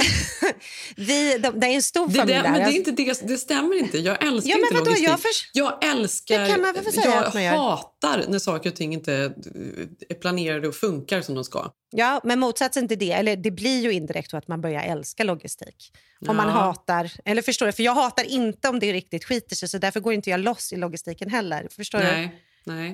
vi, 0.97 1.39
de, 1.39 1.61
det 1.61 1.67
är 1.67 1.71
en 1.75 1.83
stor 1.83 2.09
Det, 2.09 2.15
familj 2.15 2.37
det, 2.37 2.43
där. 2.43 2.51
men 2.51 2.61
det, 2.61 2.67
är 2.67 2.77
inte 2.77 2.91
det, 2.91 3.29
det 3.29 3.37
stämmer 3.39 3.79
inte. 3.79 3.99
Jag 3.99 4.25
älskar 4.27 4.51
Ja, 4.51 4.57
men 4.57 4.63
inte 4.65 4.75
vadå? 4.75 4.85
logistik. 4.85 5.09
Jag 5.09 5.21
förs- 5.21 5.51
jag 5.53 5.85
älskar... 5.85 6.41
Det 6.41 6.49
kan 6.49 6.61
man 6.61 6.75
väl 6.75 6.93
säga 6.93 7.05
jag 7.15 7.25
att 7.25 7.35
man 7.35 7.45
gör. 7.45 7.53
hatar 7.57 8.25
när 8.29 8.39
saker 8.39 8.71
och 8.71 8.77
ting 8.77 8.93
inte 8.95 9.15
eh, 9.15 9.31
är 10.09 10.15
planerade 10.15 10.69
och 10.69 10.75
funkar 10.75 11.21
som 11.23 11.35
de 11.35 11.45
ska. 11.45 11.73
Ja, 11.91 12.21
men 12.25 12.41
motsatsen 12.41 12.89
till 12.89 12.99
det, 12.99 13.13
eller 13.13 13.37
det 13.37 13.51
blir 13.51 13.81
ju 13.83 13.93
indirekt 13.93 14.35
att 14.35 14.49
man 14.49 14.61
börjar 14.61 14.83
älska 14.83 15.25
logistik. 15.25 15.93
Om 16.29 16.37
man 16.37 16.47
Ja. 16.47 16.53
hatar, 16.53 17.13
eller 17.25 17.43
förstår 17.43 17.67
du? 17.67 17.73
För 17.73 17.83
jag 17.83 17.95
hatar 17.95 18.25
inte 18.25 18.69
om 18.69 18.79
det 18.79 18.93
riktigt 18.93 19.25
skiter 19.25 19.57
sig, 19.57 19.69
så 19.69 19.79
därför 19.79 20.01
går 20.01 20.13
inte 20.13 20.31
jag 20.31 20.41
loss 20.41 20.73
i 20.73 20.77
logistiken 20.77 21.31
heller. 21.31 21.69
Förstår 21.71 21.99
du? 21.99 22.29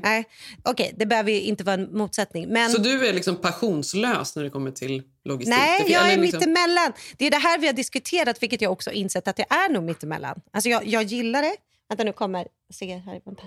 Nej. 0.05 0.25
Okej, 0.63 0.95
det 0.97 1.07
behöver 1.07 1.31
ju 1.33 1.41
inte 1.41 1.65
vara 1.65 1.75
en 1.75 1.99
motsättning. 1.99 2.49
Men... 2.49 2.71
Så 2.71 2.79
du 2.81 3.09
är 3.09 3.13
liksom 3.13 3.37
passionslös 3.37 4.37
när 4.37 4.43
det 4.43 4.51
kommer 4.51 4.71
till 4.71 5.03
logistik? 5.25 5.57
Nej, 5.59 5.83
Det- 5.87 5.93
jag 5.93 6.13
är 6.13 6.17
liksom- 6.19 6.39
mittemellan. 6.39 6.93
Det 7.17 7.27
är 7.27 7.31
det 7.31 7.37
här 7.37 7.59
vi 7.59 7.67
har 7.67 7.75
diskuterat, 7.75 8.43
vilket 8.43 8.61
jag 8.61 8.73
också 8.73 8.91
insett 8.91 9.29
att 9.29 9.37
det 9.37 9.47
är 9.51 9.69
nog 9.73 9.83
mittemellan. 9.85 10.41
Alltså 10.51 10.69
jag, 10.71 10.87
jag 10.87 11.03
gillar 11.03 11.43
det. 11.43 11.57
Vänta, 11.89 12.05
nu 12.05 12.13
kommer 12.13 12.49
Sigge 12.71 12.97
här. 13.07 13.21
Vänta. 13.25 13.43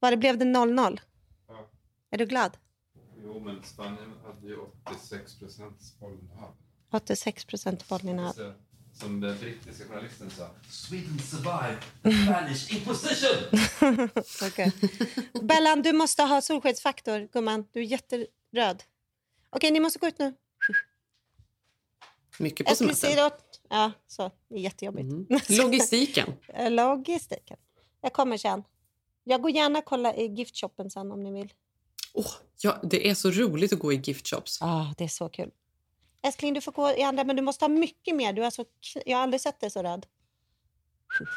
Var 0.00 0.10
det 0.10 0.16
blev 0.16 0.38
det 0.38 0.44
0-0? 0.44 1.00
Är 2.10 2.18
du 2.18 2.26
glad? 2.26 2.56
Jo, 3.24 3.40
men 3.40 3.62
Spanien 3.62 4.12
hade 4.26 4.46
ju 4.46 4.56
86 4.86 5.38
procents 5.38 5.98
bollinnehav. 6.00 6.50
86 6.92 7.44
procent 7.44 7.88
bollinnehav. 7.88 8.34
Som 9.00 9.20
den 9.20 9.38
brittiska 9.38 9.84
journalisten 9.84 10.30
sa. 10.30 10.50
Sweden 10.70 11.18
survived 11.18 11.82
the 12.02 12.10
Spanish 12.24 12.74
imposition! 12.76 14.08
Okej. 14.48 14.72
Bellan, 15.42 15.82
du 15.82 15.92
måste 15.92 16.22
ha 16.22 16.40
solskyddsfaktor, 16.40 17.28
gumman. 17.32 17.66
Du 17.72 17.80
är 17.80 17.84
jätteröd. 17.84 18.82
Okej, 19.50 19.70
ni 19.70 19.80
måste 19.80 19.98
gå 19.98 20.06
ut 20.06 20.18
nu. 20.18 20.34
Mycket 22.38 22.66
på 22.66 22.74
semestern. 22.74 23.30
Ja, 23.68 23.92
så. 24.06 24.30
Det 24.48 24.54
är 24.54 24.58
jättejobbigt. 24.58 25.12
Mm. 25.12 25.26
Logistiken. 25.48 26.32
Eh, 26.48 26.70
Logistiken. 26.70 27.56
Jag 28.00 28.12
kommer 28.12 28.36
sen. 28.36 28.62
Jag 29.24 29.42
går 29.42 29.50
gärna 29.50 29.78
och 29.78 29.84
kollar 29.84 30.18
i 30.18 30.26
giftshoppen 30.26 30.90
sen 30.90 31.12
om 31.12 31.22
ni 31.22 31.32
vill. 31.32 31.52
Ja, 32.60 32.80
det 32.82 33.08
är 33.10 33.14
så 33.14 33.30
roligt 33.30 33.72
att 33.72 33.78
gå 33.78 33.92
i 33.92 33.96
gift 33.96 34.28
shops. 34.28 34.58
Ja, 34.60 34.94
det 34.98 35.04
är 35.04 35.08
så 35.08 35.28
kul. 35.28 35.50
Älskling, 36.26 36.54
du 36.54 36.60
får 36.60 36.72
gå 36.72 36.90
i 36.90 37.02
andra, 37.02 37.24
men 37.24 37.36
du 37.36 37.42
måste 37.42 37.64
ha 37.64 37.68
mycket 37.68 38.16
mer. 38.16 38.32
Du 38.32 38.44
är 38.44 38.50
så... 38.50 38.64
k- 38.64 39.00
Jag 39.06 39.16
har 39.16 39.22
aldrig 39.22 39.40
sett 39.40 39.60
dig 39.60 39.70
så 39.70 39.82
röd. 39.82 40.06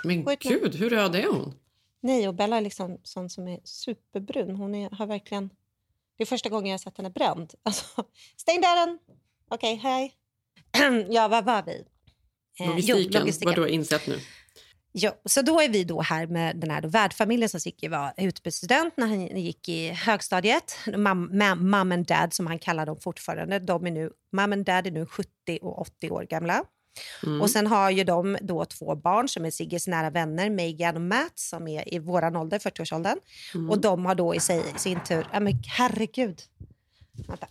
Men 0.03 0.25
gud, 0.39 0.75
hur 0.75 0.89
röd 0.89 1.15
är 1.15 1.27
hon? 1.27 1.53
Nej, 2.01 2.27
och 2.27 2.33
Bella 2.33 2.57
är 2.57 2.61
liksom 2.61 2.97
sån 3.03 3.29
som 3.29 3.47
är 3.47 3.59
superbrun. 3.63 4.55
Hon 4.55 4.75
är, 4.75 4.89
har 4.89 5.05
verkligen... 5.07 5.49
Det 6.17 6.23
är 6.23 6.25
första 6.25 6.49
gången 6.49 6.65
jag 6.67 6.73
har 6.73 6.77
sett 6.77 6.97
henne 6.97 7.09
bränd. 7.09 7.53
Alltså, 7.63 8.03
stäng 8.37 8.61
dörren! 8.61 8.99
Okej, 9.49 9.75
hej. 9.75 10.13
ja, 11.09 11.27
vad 11.27 11.45
var 11.45 11.63
vi? 11.63 11.71
Eh, 12.59 12.65
jo, 12.65 12.71
Logistiken, 12.71 13.19
logistiken. 13.21 13.45
vad 13.49 13.55
du 13.55 13.61
har 13.61 13.67
insett 13.67 14.07
nu. 14.07 14.19
Ja, 15.01 15.15
så 15.25 15.41
då 15.41 15.61
är 15.61 15.69
vi 15.69 15.83
då 15.83 16.01
här 16.01 16.27
med 16.27 16.57
den 16.57 16.71
här 16.71 16.81
då 16.81 16.87
värdfamiljen 16.87 17.49
som 17.49 17.59
Sigge 17.59 17.89
var 17.89 18.13
utbytesstudent 18.17 18.97
när 18.97 19.07
han 19.07 19.37
gick 19.37 19.69
i 19.69 19.89
högstadiet. 19.89 20.77
Mom, 20.85 21.29
ma- 21.31 21.55
mom 21.55 21.91
and 21.91 22.05
dad 22.05 22.33
som 22.33 22.47
han 22.47 22.59
kallar 22.59 22.85
dem 22.85 22.97
fortfarande. 22.99 23.59
De 23.59 23.85
är 23.85 23.91
nu, 23.91 24.11
mom 24.31 24.53
and 24.53 24.65
dad 24.65 24.87
är 24.87 24.91
nu 24.91 25.05
70 25.05 25.29
och 25.61 25.81
80 25.81 26.09
år 26.11 26.23
gamla. 26.23 26.63
Mm. 27.23 27.41
Och 27.41 27.49
sen 27.49 27.67
har 27.67 27.89
ju 27.89 28.03
de 28.03 28.37
då 28.41 28.65
två 28.65 28.95
barn 28.95 29.29
som 29.29 29.45
är 29.45 29.51
Sigges 29.51 29.87
nära 29.87 30.09
vänner, 30.09 30.49
Megan 30.49 30.95
och 30.95 31.01
Matt 31.01 31.39
som 31.39 31.67
är 31.67 31.93
i 31.93 31.99
våran 31.99 32.35
ålder, 32.35 32.59
40-årsåldern. 32.59 33.17
Mm. 33.55 33.69
Och 33.69 33.81
de 33.81 34.05
har 34.05 34.15
då 34.15 34.35
i, 34.35 34.39
sig, 34.39 34.63
sin 34.75 35.03
tur, 35.03 35.27
ja 35.33 35.39
men 35.39 35.53
herregud. 35.67 36.41
Vänta. 37.27 37.47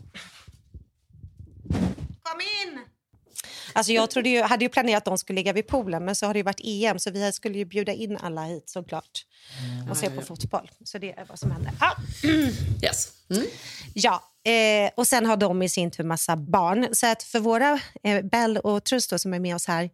Kom 2.23 2.41
in! 2.41 2.98
Alltså 3.73 3.93
jag 3.93 4.11
trodde 4.11 4.29
ju, 4.29 4.43
hade 4.43 4.65
ju 4.65 4.69
planerat 4.69 4.99
att 4.99 5.05
de 5.05 5.19
skulle 5.19 5.37
ligga 5.37 5.53
vid 5.53 5.67
poolen 5.67 6.05
men 6.05 6.17
så 6.17 6.27
har 6.27 6.35
det 6.35 6.39
ju 6.39 6.45
varit 6.45 6.61
EM 6.65 6.99
så 6.99 7.11
vi 7.11 7.33
skulle 7.33 7.59
ju 7.59 7.65
bjuda 7.65 7.93
in 7.93 8.17
alla 8.17 8.43
hit 8.43 8.71
såklart 8.71 9.25
och 9.91 9.97
se 9.97 10.11
på 10.11 10.23
fotboll. 10.23 10.71
Så 10.85 10.99
det 10.99 11.13
är 11.13 11.25
vad 11.29 11.39
som 11.39 11.51
händer. 11.51 11.73
Ah. 11.81 11.93
Yes. 12.83 13.13
Mm. 13.31 13.47
Ja, 13.95 14.23
eh, 14.45 14.91
och 14.97 15.07
sen 15.07 15.27
har 15.27 15.37
de 15.37 15.63
i 15.63 15.69
sin 15.69 15.91
tur 15.91 16.05
massa 16.05 16.37
barn. 16.37 16.89
Så 16.93 17.07
att 17.07 17.23
för 17.23 17.41
våra, 17.41 17.81
eh, 18.03 18.25
Bell 18.25 18.59
och 18.59 18.85
Trus 18.85 19.09
då, 19.09 19.19
som 19.19 19.35
är 19.35 19.41
med 19.41 19.55
oss 19.55 19.67
här, 19.67 19.91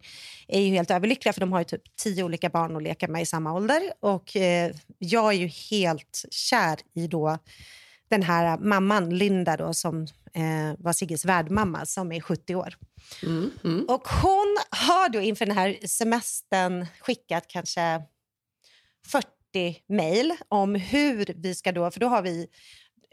är 0.47 0.61
ju 0.61 0.73
helt 0.73 0.91
överlyckliga 0.91 1.33
för 1.33 1.39
de 1.39 1.51
har 1.51 1.59
ju 1.59 1.65
typ 1.65 1.81
tio 1.95 2.23
olika 2.23 2.49
barn 2.49 2.75
att 2.75 2.83
leka 2.83 3.07
med 3.07 3.21
i 3.21 3.25
samma 3.25 3.53
ålder. 3.53 3.81
Och 3.99 4.35
eh, 4.35 4.71
jag 4.97 5.33
är 5.33 5.37
ju 5.37 5.47
helt 5.47 6.25
kär 6.31 6.77
i 6.95 7.07
då 7.07 7.39
den 8.09 8.23
här 8.23 8.57
mamman, 8.57 9.17
Linda, 9.17 9.57
då, 9.57 9.73
som 9.73 10.01
eh, 10.33 10.73
var 10.77 10.93
Sigges 10.93 11.25
värdmamma, 11.25 11.85
som 11.85 12.11
är 12.11 12.21
70 12.21 12.55
år. 12.55 12.75
Mm. 13.23 13.51
Mm. 13.63 13.85
Och 13.85 14.07
hon 14.07 14.57
har 14.69 15.09
då 15.09 15.21
inför 15.21 15.45
den 15.45 15.57
här 15.57 15.87
semestern 15.87 16.85
skickat 17.01 17.47
kanske 17.47 18.01
40 19.07 19.29
mejl 19.87 20.33
om 20.47 20.75
hur 20.75 21.25
vi 21.35 21.55
ska 21.55 21.71
då, 21.71 21.91
för 21.91 21.99
då 21.99 22.07
har 22.07 22.21
vi 22.21 22.47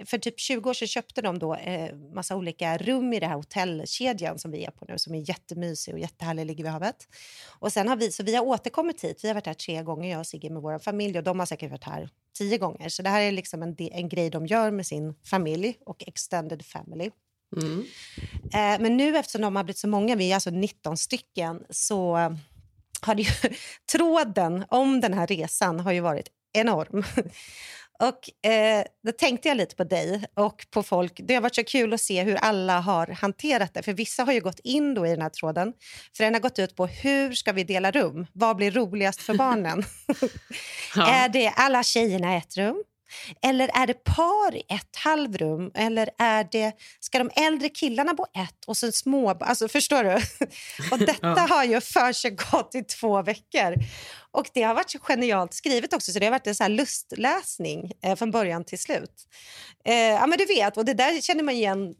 för 0.06 0.18
typ 0.18 0.40
20 0.40 0.70
år 0.70 0.74
sedan 0.74 0.88
köpte 0.88 1.22
de 1.22 1.38
då 1.38 1.54
eh, 1.54 1.94
massa 2.14 2.36
olika 2.36 2.78
rum 2.78 3.12
i 3.12 3.20
det 3.20 3.26
här 3.26 3.34
hotellkedjan 3.34 4.38
som 4.38 4.50
vi 4.50 4.64
är 4.64 4.70
på 4.70 4.84
nu 4.88 4.98
som 4.98 5.14
är 5.14 5.28
jättemysig 5.28 5.94
och 5.94 6.00
jättehärlig, 6.00 6.46
ligger 6.46 6.64
vid 6.64 6.72
havet. 6.72 7.08
Och 7.58 7.72
sen 7.72 7.88
har 7.88 7.96
vi, 7.96 8.12
så 8.12 8.22
vi 8.22 8.34
har 8.34 8.44
återkommit 8.44 9.04
hit, 9.04 9.20
vi 9.22 9.28
har 9.28 9.34
varit 9.34 9.46
här 9.46 9.54
tre 9.54 9.82
gånger, 9.82 10.10
jag 10.10 10.20
och 10.20 10.26
Sigge 10.26 10.50
med 10.50 10.62
vår 10.62 10.78
familj 10.78 11.18
och 11.18 11.24
de 11.24 11.38
har 11.38 11.46
säkert 11.46 11.70
varit 11.70 11.84
här 11.84 12.08
tio 12.38 12.58
gånger. 12.58 12.88
Så 12.88 13.02
det 13.02 13.08
här 13.08 13.20
är 13.20 13.32
liksom 13.32 13.62
en, 13.62 13.76
en 13.78 14.08
grej 14.08 14.30
de 14.30 14.46
gör 14.46 14.70
med 14.70 14.86
sin 14.86 15.14
familj 15.24 15.76
och 15.86 16.04
extended 16.06 16.66
family. 16.66 17.10
Mm. 17.56 17.84
Eh, 18.44 18.82
men 18.82 18.96
nu 18.96 19.16
eftersom 19.16 19.40
de 19.40 19.56
har 19.56 19.64
blivit 19.64 19.78
så 19.78 19.88
många, 19.88 20.16
vi 20.16 20.30
är 20.30 20.34
alltså 20.34 20.50
19 20.50 20.96
stycken, 20.96 21.64
så 21.70 22.16
har 23.00 23.14
det 23.14 23.22
ju, 23.22 23.30
tråden 23.92 24.64
om 24.68 25.00
den 25.00 25.14
här 25.14 25.26
resan 25.26 25.80
har 25.80 25.92
ju 25.92 26.00
varit 26.00 26.28
enorm. 26.52 27.04
Och 28.02 28.50
eh, 28.50 28.84
då 29.06 29.12
tänkte 29.12 29.48
jag 29.48 29.56
lite 29.56 29.76
på 29.76 29.84
dig 29.84 30.24
och 30.34 30.66
på 30.70 30.82
folk. 30.82 31.20
Det 31.24 31.34
har 31.34 31.40
varit 31.40 31.54
så 31.54 31.64
kul 31.64 31.92
att 31.92 32.00
se 32.00 32.22
hur 32.22 32.36
alla 32.36 32.80
har 32.80 33.06
hanterat 33.06 33.74
det. 33.74 33.82
För 33.82 33.92
vissa 33.92 34.24
har 34.24 34.32
ju 34.32 34.40
gått 34.40 34.60
in 34.64 34.94
då 34.94 35.06
i 35.06 35.10
den 35.10 35.22
här 35.22 35.28
tråden. 35.28 35.72
För 36.16 36.24
den 36.24 36.34
har 36.34 36.40
gått 36.40 36.58
ut 36.58 36.76
på 36.76 36.86
hur 36.86 37.32
ska 37.32 37.52
vi 37.52 37.64
dela 37.64 37.90
rum? 37.90 38.26
Vad 38.32 38.56
blir 38.56 38.70
roligast 38.70 39.20
för 39.22 39.34
barnen? 39.34 39.78
Är 40.96 41.28
det 41.28 41.48
alla 41.48 41.82
tjejerna 41.82 42.34
i 42.34 42.38
ett 42.38 42.56
rum? 42.56 42.82
Eller 43.42 43.70
är 43.74 43.86
det 43.86 44.04
par 44.04 44.56
i 44.56 44.62
ett 44.68 44.96
halvrum? 44.96 45.70
Eller 45.74 46.10
är 46.18 46.48
det, 46.52 46.72
ska 47.00 47.18
de 47.18 47.30
äldre 47.36 47.68
killarna 47.68 48.14
bo 48.14 48.24
ett 48.24 48.64
och 48.66 48.76
sen 48.76 48.92
små... 48.92 49.30
Alltså, 49.30 49.68
förstår 49.68 50.04
du? 50.04 50.14
Och 50.92 50.98
detta 50.98 51.16
Ja. 51.22 51.46
har 51.50 51.64
ju 51.64 51.80
försiggått 51.80 52.74
i 52.74 52.82
två 52.82 53.22
veckor. 53.22 53.74
Och 54.30 54.50
det 54.54 54.62
har 54.62 54.74
varit 54.74 54.90
så 54.90 54.98
genialt 54.98 55.54
skrivet 55.54 55.92
också, 55.92 56.12
så 56.12 56.18
det 56.18 56.26
har 56.26 56.30
varit 56.30 56.46
en 56.46 56.54
så 56.54 56.62
här 56.64 56.70
lustläsning 56.70 57.92
eh, 58.04 58.16
från 58.16 58.30
början 58.30 58.64
till 58.64 58.78
slut. 58.78 59.26
Eh, 59.84 59.94
ja, 59.94 60.26
men 60.26 60.38
du 60.38 60.44
vet, 60.46 60.76
och 60.76 60.84
det 60.84 60.94
där 60.94 61.20
känner 61.20 61.42
man 61.42 61.54
igen 61.54 61.94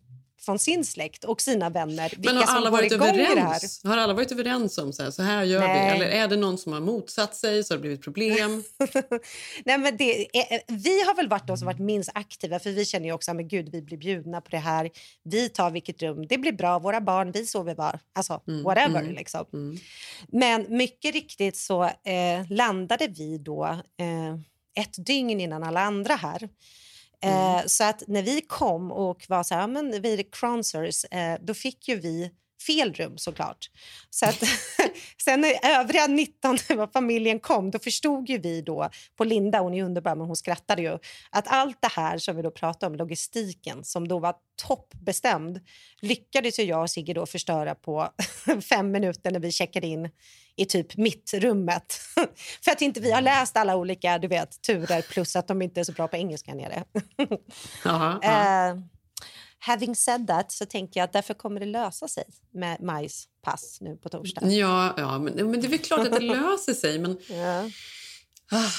från 0.44 0.58
sin 0.58 0.84
släkt 0.84 1.24
och 1.24 1.40
sina 1.40 1.70
vänner. 1.70 2.12
Men 2.18 2.36
har 2.36 2.44
alla 2.44 2.70
varit 2.70 2.92
överens? 2.92 3.80
Har 3.84 3.96
alla 3.96 4.14
varit 4.14 4.32
överens 4.32 4.78
om 4.78 4.92
så 4.92 5.02
här, 5.02 5.10
så 5.10 5.22
här 5.22 5.44
gör 5.44 5.60
vi? 5.60 5.66
Nej. 5.66 5.96
Eller 5.96 6.06
är 6.06 6.28
det 6.28 6.36
någon 6.36 6.58
som 6.58 6.72
har 6.72 6.80
motsatt 6.80 7.34
sig 7.34 7.64
så 7.64 7.74
har 7.74 7.78
det 7.78 7.80
blivit 7.80 8.02
problem? 8.02 8.64
Nej, 9.64 9.78
men 9.78 9.96
det, 9.96 10.38
är, 10.38 10.62
vi 10.66 11.02
har 11.02 11.14
väl 11.14 11.28
varit 11.28 11.46
de 11.46 11.56
som 11.56 11.66
varit 11.66 11.78
minst 11.78 12.10
aktiva 12.14 12.58
för 12.58 12.70
vi 12.70 12.84
känner 12.84 13.06
ju 13.06 13.12
också 13.12 13.30
att 13.30 13.36
gud 13.36 13.68
vi 13.72 13.82
blir 13.82 13.98
bjudna 13.98 14.40
på 14.40 14.50
det 14.50 14.58
här. 14.58 14.90
Vi 15.24 15.48
tar 15.48 15.70
vilket 15.70 16.02
rum, 16.02 16.26
det 16.26 16.38
blir 16.38 16.52
bra, 16.52 16.78
våra 16.78 17.00
barn, 17.00 17.32
vi 17.32 17.46
sover 17.46 17.74
var. 17.74 17.98
Alltså 18.12 18.40
whatever 18.64 19.00
mm, 19.00 19.14
liksom. 19.14 19.46
Men 20.28 20.66
mycket 20.68 21.14
riktigt 21.14 21.56
så 21.56 21.84
eh, 21.84 22.50
landade 22.50 23.08
vi 23.08 23.38
då 23.38 23.64
eh, 23.98 24.34
ett 24.74 25.06
dygn 25.06 25.40
innan 25.40 25.62
alla 25.62 25.80
andra 25.80 26.14
här. 26.14 26.48
Mm. 27.22 27.56
Eh, 27.56 27.62
Så 27.66 27.84
att 27.84 28.02
när 28.08 28.22
vi 28.22 28.40
kom 28.40 28.92
och 28.92 29.26
var 29.28 29.42
så 29.42 29.54
här, 29.54 29.60
"Ja, 29.60 29.66
men 29.66 30.02
vi 30.02 30.14
är 30.20 30.24
Cronsers, 30.32 31.04
eh, 31.04 31.38
då 31.40 31.54
fick 31.54 31.88
ju 31.88 31.96
vi 32.00 32.30
fel 32.66 32.94
rum 32.94 33.18
såklart. 33.18 33.70
Så 34.10 34.26
att, 34.26 34.42
sen 35.24 35.40
när 35.40 35.80
övriga 35.80 36.06
19 36.06 36.58
av 36.78 36.86
familjen 36.92 37.40
kom, 37.40 37.70
då 37.70 37.78
förstod 37.78 38.28
ju 38.28 38.38
vi 38.38 38.62
då 38.62 38.90
på 39.16 39.24
Linda, 39.24 39.60
hon 39.60 39.74
är 39.74 39.82
underbar 39.82 40.16
men 40.16 40.26
hon 40.26 40.36
skrattade 40.36 40.82
ju, 40.82 40.98
att 41.30 41.48
allt 41.48 41.76
det 41.80 41.92
här 41.92 42.18
som 42.18 42.36
vi 42.36 42.42
då 42.42 42.50
pratade 42.50 42.90
om, 42.90 42.96
logistiken 42.96 43.84
som 43.84 44.08
då 44.08 44.18
var 44.18 44.34
toppbestämd, 44.62 45.60
lyckades 46.00 46.58
ju 46.58 46.62
jag 46.62 46.82
och 46.82 46.90
Sigge 46.90 47.14
då 47.14 47.26
förstöra 47.26 47.74
på 47.74 48.08
fem 48.68 48.90
minuter 48.90 49.30
när 49.30 49.40
vi 49.40 49.52
checkade 49.52 49.86
in 49.86 50.10
i 50.56 50.64
typ 50.64 50.96
mittrummet. 50.96 52.00
För 52.64 52.70
att 52.70 52.82
inte 52.82 53.00
vi 53.00 53.12
har 53.12 53.20
läst 53.20 53.56
alla 53.56 53.76
olika 53.76 54.18
du 54.18 54.28
vet, 54.28 54.62
turer 54.62 55.02
plus 55.02 55.36
att 55.36 55.48
de 55.48 55.62
inte 55.62 55.80
är 55.80 55.84
så 55.84 55.92
bra 55.92 56.08
på 56.08 56.16
engelska 56.16 56.54
nere. 56.54 56.84
Jaha, 57.84 58.18
ja. 58.22 58.68
Eh, 58.68 58.76
having 59.66 59.94
said 59.94 60.26
that 60.26 60.52
så 60.52 60.66
tänker 60.66 61.00
jag 61.00 61.04
att 61.04 61.12
därför 61.12 61.34
kommer 61.34 61.60
det 61.60 61.66
lösa 61.66 62.08
sig 62.08 62.24
med 62.50 62.82
Majs 62.82 63.28
pass 63.42 63.78
nu 63.80 63.96
på 63.96 64.08
torsdag. 64.08 64.46
Ja, 64.46 64.94
ja 64.96 65.18
men, 65.18 65.34
men 65.34 65.60
det 65.60 65.66
är 65.66 65.70
väl 65.70 65.78
klart 65.78 66.06
att 66.06 66.12
det 66.12 66.20
löser 66.20 66.74
sig. 66.74 66.98
Men 66.98 67.18
Ah, 68.50 68.70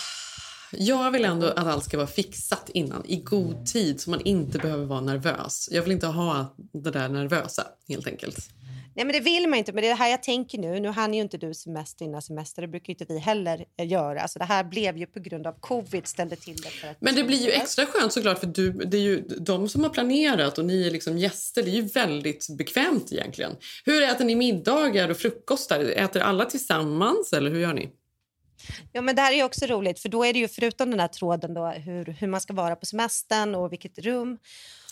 jag 0.72 1.12
vill 1.12 1.26
ändå 1.26 1.48
att 1.48 1.68
allt 1.68 1.84
ska 1.84 1.98
vara 1.98 2.08
fixat 2.08 2.70
innan, 2.70 3.06
i 3.06 3.16
god 3.16 3.66
tid, 3.66 4.02
så 4.02 4.10
man 4.10 4.22
inte 4.22 4.60
behöver 4.60 4.86
vara 4.86 5.02
nervös. 5.02 5.70
Jag 5.72 5.82
vill 5.82 5.92
inte 5.92 6.08
ha 6.08 6.56
det 6.74 6.92
där 6.92 7.10
nervösa, 7.10 7.68
helt 7.88 8.08
enkelt. 8.08 8.50
Nej, 8.96 9.06
men 9.06 9.14
det 9.14 9.20
vill 9.20 9.48
man 9.48 9.60
inte. 9.60 9.74
Men 9.74 9.82
det 9.82 9.88
är 9.88 9.90
det 9.90 9.96
här 9.96 10.10
jag 10.10 10.24
tänker 10.24 10.58
nu. 10.58 10.80
Nu 10.80 10.90
hann 10.90 11.14
ju 11.14 11.22
inte 11.22 11.38
du 11.38 11.54
semester 11.54 12.06
innan 12.06 12.22
semester. 12.22 12.62
Det 12.62 12.68
brukar 12.68 12.94
inte 12.94 13.06
vi 13.06 13.20
heller 13.20 13.66
eh, 13.80 13.88
göra. 13.88 14.22
Alltså 14.22 14.40
det 14.40 14.46
här 14.46 14.64
blev 14.64 14.98
ju 14.98 15.06
på 15.06 15.20
grund 15.20 15.48
av 15.48 15.54
covid 15.60 16.08
ställde 16.08 16.36
till 16.36 16.56
det. 16.56 16.70
För 16.70 16.88
att 16.88 17.02
Men 17.02 17.16
det 17.16 17.24
blir 17.24 17.38
ju 17.38 17.52
extra 17.52 17.86
skönt 17.86 18.14
såklart, 18.14 18.40
för 18.40 18.48
du, 18.48 18.72
det 18.72 18.98
är 18.98 19.02
ju 19.02 19.22
de 19.22 19.70
som 19.70 19.84
har 19.84 19.90
planerat 19.90 20.58
och 20.58 20.66
ni 20.66 20.88
är 20.88 20.92
liksom 20.92 21.18
gäster. 21.18 21.64
Det 21.64 21.70
är 21.70 21.76
ju 21.76 21.82
väldigt 21.88 22.48
bekvämt 22.58 23.12
egentligen. 23.12 23.52
Hur 23.86 24.02
äter 24.04 24.26
ni 24.26 24.36
middagar 24.36 25.10
och 25.10 25.18
frukostar? 25.18 25.80
Äter 25.80 26.22
alla 26.22 26.46
tillsammans 26.46 27.34
eller 27.34 27.52
hur 27.52 27.60
gör 27.60 27.74
ni? 27.74 27.90
Ja, 28.92 29.02
men 29.02 29.16
det 29.16 29.22
här 29.22 29.32
är 29.32 29.36
ju 29.36 29.44
också 29.44 29.66
roligt, 29.66 30.00
för 30.00 30.10
då 30.10 30.26
är 30.26 30.34
det 30.34 30.40
ju 30.40 30.48
förutom 30.48 30.92
den 30.92 31.00
här 31.00 31.08
tråden 31.08 31.54
då, 31.54 31.68
hur, 31.68 32.06
hur 32.06 32.28
man 32.28 32.42
ska 32.42 32.54
vara 32.54 32.76
på 32.76 32.86
semestern 32.86 33.56
och 33.56 33.72
vilket 33.72 34.00
rum. 34.00 34.38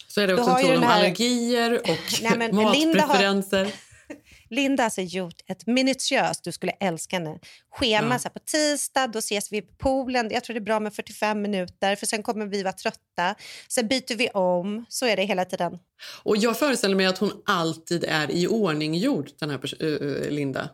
Så 0.07 0.21
är 0.21 0.27
det 0.27 0.33
också 0.33 0.49
en 0.49 0.63
tråd 0.65 0.77
om 0.77 0.83
här- 0.83 0.99
allergier 0.99 1.73
och 1.73 2.21
Nej, 2.21 2.37
men 2.37 2.51
Linda 2.51 2.61
har- 2.61 3.07
matpreferenser. 3.07 3.71
Linda 4.51 4.83
har 4.83 4.85
alltså 4.85 5.01
gjort 5.01 5.35
ett 5.47 5.67
minutiöst, 5.67 6.43
du 6.43 6.51
skulle 6.51 6.71
älska 6.71 7.15
henne, 7.15 7.39
schema. 7.71 8.15
Ja. 8.15 8.19
Så 8.19 8.29
på 8.29 8.39
tisdag 8.39 9.07
då 9.07 9.19
ses 9.19 9.51
vi 9.51 9.61
på 9.61 9.73
poolen. 9.77 10.29
Jag 10.31 10.43
tror 10.43 10.53
det 10.53 10.57
är 10.59 10.61
bra 10.61 10.79
med 10.79 10.93
45 10.93 11.41
minuter, 11.41 11.95
för 11.95 12.05
sen 12.05 12.23
kommer 12.23 12.45
vi 12.45 12.63
vara 12.63 12.73
trötta. 12.73 13.35
Sen 13.67 13.87
byter 13.87 14.15
vi 14.15 14.29
om. 14.29 14.85
Så 14.89 15.05
är 15.05 15.15
det 15.15 15.23
hela 15.23 15.45
tiden. 15.45 15.79
Och 16.23 16.37
jag 16.37 16.59
föreställer 16.59 16.95
mig 16.95 17.05
att 17.05 17.17
hon 17.17 17.31
alltid 17.45 18.03
är 18.03 18.31
i 18.31 18.47
ordning 18.47 18.95
gjord, 18.95 19.29
den 19.39 19.49
här 19.49 19.83
ö, 19.83 20.29
Linda. 20.29 20.69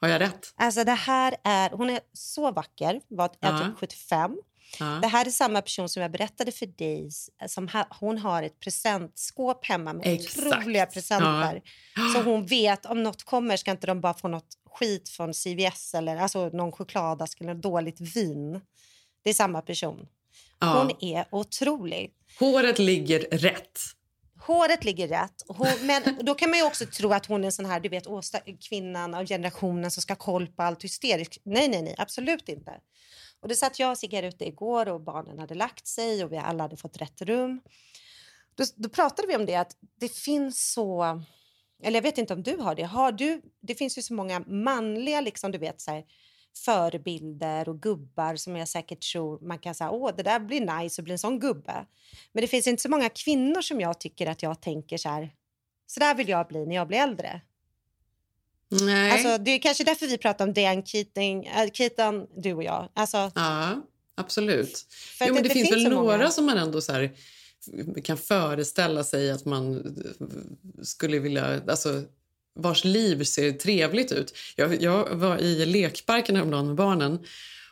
Har 0.00 0.08
jag 0.08 0.20
rätt? 0.20 0.54
Alltså 0.56 0.84
det 0.84 0.92
här 0.92 1.36
är, 1.44 1.70
hon 1.70 1.90
är 1.90 2.00
så 2.12 2.52
vacker, 2.52 3.00
var, 3.08 3.24
är 3.24 3.30
Ja. 3.40 3.58
typ 3.58 3.78
75. 3.78 4.36
Ja. 4.78 4.98
Det 5.02 5.06
här 5.06 5.26
är 5.26 5.30
samma 5.30 5.62
person 5.62 5.88
som 5.88 6.02
jag 6.02 6.10
berättade 6.10 6.52
för 6.52 6.66
dig. 6.66 7.10
Som 7.48 7.68
ha, 7.68 7.86
hon 8.00 8.18
har 8.18 8.42
ett 8.42 8.60
presentskåp 8.60 9.66
hemma 9.66 9.92
med 9.92 10.06
Exakt. 10.06 10.46
otroliga 10.46 10.86
presenter. 10.86 11.62
Så 12.14 12.22
hon 12.24 12.46
vet 12.46 12.86
om 12.86 13.02
något 13.02 13.22
kommer 13.22 13.56
ska 13.56 13.70
inte 13.70 13.86
de 13.86 14.00
bara 14.00 14.14
få 14.14 14.28
något 14.28 14.58
skit 14.70 15.08
från 15.08 15.32
CVS 15.32 15.94
eller 15.94 16.16
alltså 16.16 16.48
någon 16.48 16.72
chokladask 16.72 17.40
eller 17.40 17.54
dåligt 17.54 18.00
vin. 18.00 18.60
Det 19.24 19.30
är 19.30 19.34
samma 19.34 19.62
person. 19.62 20.06
Ja. 20.60 20.78
Hon 20.78 20.90
är 21.00 21.26
otrolig. 21.30 22.12
Håret 22.38 22.78
ligger 22.78 23.20
rätt. 23.20 23.80
Håret 24.40 24.84
ligger 24.84 25.08
rätt. 25.08 25.42
Hon, 25.48 25.68
men 25.82 26.02
då 26.20 26.34
kan 26.34 26.50
man 26.50 26.58
ju 26.58 26.64
också 26.64 26.86
tro 26.86 27.12
att 27.12 27.26
hon 27.26 27.40
är 27.40 27.46
en 27.46 27.52
sån 27.52 27.66
här, 27.66 27.80
du 27.80 27.88
vet, 27.88 28.06
åsta, 28.06 28.38
kvinnan 28.68 29.14
av 29.14 29.26
generationen 29.26 29.90
som 29.90 30.02
ska 30.02 30.12
ha 30.12 30.18
koll 30.18 30.46
på 30.46 30.62
allt 30.62 30.84
hysteriskt. 30.84 31.38
Nej, 31.44 31.68
nej, 31.68 31.82
nej, 31.82 31.94
absolut 31.98 32.48
inte. 32.48 32.72
Och 33.40 33.48
det 33.48 33.56
satt 33.56 33.78
jag 33.78 33.90
och 33.90 33.98
Sigge 33.98 34.16
här 34.16 34.22
ute 34.22 34.46
igår 34.46 34.88
och 34.88 35.00
barnen 35.00 35.38
hade 35.38 35.54
lagt 35.54 35.86
sig 35.86 36.24
och 36.24 36.32
vi 36.32 36.36
alla 36.36 36.64
hade 36.64 36.76
fått 36.76 36.96
rätt 36.96 37.22
rum. 37.22 37.60
Då, 38.54 38.64
då 38.76 38.88
pratade 38.88 39.28
vi 39.28 39.36
om 39.36 39.46
det 39.46 39.56
att 39.56 39.76
det 40.00 40.08
finns 40.08 40.72
så, 40.72 41.22
eller 41.82 41.96
jag 41.96 42.02
vet 42.02 42.18
inte 42.18 42.34
om 42.34 42.42
du 42.42 42.56
har 42.56 42.74
det, 42.74 42.82
har 42.82 43.12
du, 43.12 43.42
det 43.60 43.74
finns 43.74 43.98
ju 43.98 44.02
så 44.02 44.14
många 44.14 44.40
manliga 44.40 45.20
liksom, 45.20 45.52
du 45.52 45.58
vet 45.58 45.80
så 45.80 45.90
här, 45.90 46.04
förebilder 46.64 47.68
och 47.68 47.82
gubbar 47.82 48.36
som 48.36 48.56
jag 48.56 48.68
säkert 48.68 49.12
tror 49.12 49.40
man 49.40 49.58
kan 49.58 49.74
säga 49.74 49.90
åh 49.90 50.10
det 50.16 50.22
där 50.22 50.40
blir 50.40 50.80
nice 50.80 51.02
att 51.02 51.04
bli 51.04 51.12
en 51.12 51.18
sån 51.18 51.38
gubbe. 51.38 51.86
Men 52.32 52.40
det 52.40 52.46
finns 52.48 52.66
inte 52.66 52.82
så 52.82 52.90
många 52.90 53.08
kvinnor 53.08 53.60
som 53.60 53.80
jag 53.80 54.00
tycker 54.00 54.26
att 54.26 54.42
jag 54.42 54.60
tänker 54.60 54.96
så 54.96 55.08
här, 55.08 55.34
så 55.86 56.00
där 56.00 56.14
vill 56.14 56.28
jag 56.28 56.48
bli 56.48 56.66
när 56.66 56.76
jag 56.76 56.88
blir 56.88 56.98
äldre. 56.98 57.40
Nej. 58.70 59.10
Alltså, 59.12 59.38
det 59.44 59.50
är 59.50 59.58
kanske 59.58 59.84
därför 59.84 60.06
vi 60.06 60.18
pratar 60.18 60.46
om 60.46 60.52
Dan 60.52 60.86
Keating, 60.86 61.44
äh, 61.46 61.70
Keaton, 61.72 62.26
du 62.36 62.52
och 62.54 62.62
jag. 62.62 62.88
Alltså, 62.94 63.30
Ja, 63.34 63.82
absolut. 64.14 64.86
Jo, 65.20 65.26
men 65.26 65.34
det- 65.34 65.42
det, 65.42 65.48
det 65.48 65.54
finns 65.54 65.68
finns 65.68 65.84
väl 65.86 65.92
några 65.92 66.16
många. 66.18 66.30
som 66.30 66.46
man 66.46 66.58
ändå 66.58 66.80
så 66.80 66.92
här, 66.92 67.10
kan 68.04 68.16
föreställa 68.18 69.04
sig 69.04 69.30
att 69.30 69.44
man 69.44 69.96
skulle 70.82 71.18
vilja... 71.18 71.60
Alltså, 71.68 72.02
vars 72.58 72.84
liv 72.84 73.24
ser 73.24 73.52
trevligt 73.52 74.12
ut. 74.12 74.34
Jag, 74.56 74.82
jag 74.82 75.08
var 75.14 75.38
i 75.38 75.66
lekparken 75.66 76.36
häromdagen 76.36 76.66
med 76.66 76.76
barnen 76.76 77.18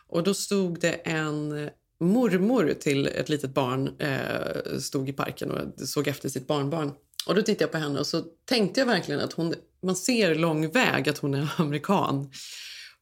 och 0.09 0.23
då 0.23 0.35
stod 0.35 0.81
det 0.81 0.93
en 0.93 1.71
mormor 2.01 2.75
till 2.81 3.07
ett 3.07 3.29
litet 3.29 3.51
barn 3.55 3.97
eh, 3.99 4.79
stod 4.79 5.09
i 5.09 5.13
parken 5.13 5.51
och 5.51 5.89
såg 5.89 6.09
efter 6.09 6.29
sitt 6.29 6.47
barnbarn. 6.47 6.93
Och 7.27 7.35
Då 7.35 7.43
tittade 7.43 7.65
jag 7.65 7.73
på 7.73 7.79
henne 7.79 8.01
och 8.01 8.07
så 8.07 8.25
tänkte 8.45 8.81
jag 8.81 8.87
verkligen 8.87 9.21
att 9.21 9.33
hon, 9.33 9.55
man 9.85 9.97
ser 9.97 10.35
lång 10.35 10.71
väg 10.71 11.09
att 11.09 11.19
hon 11.19 11.35
är 11.35 11.49
amerikan. 11.57 12.31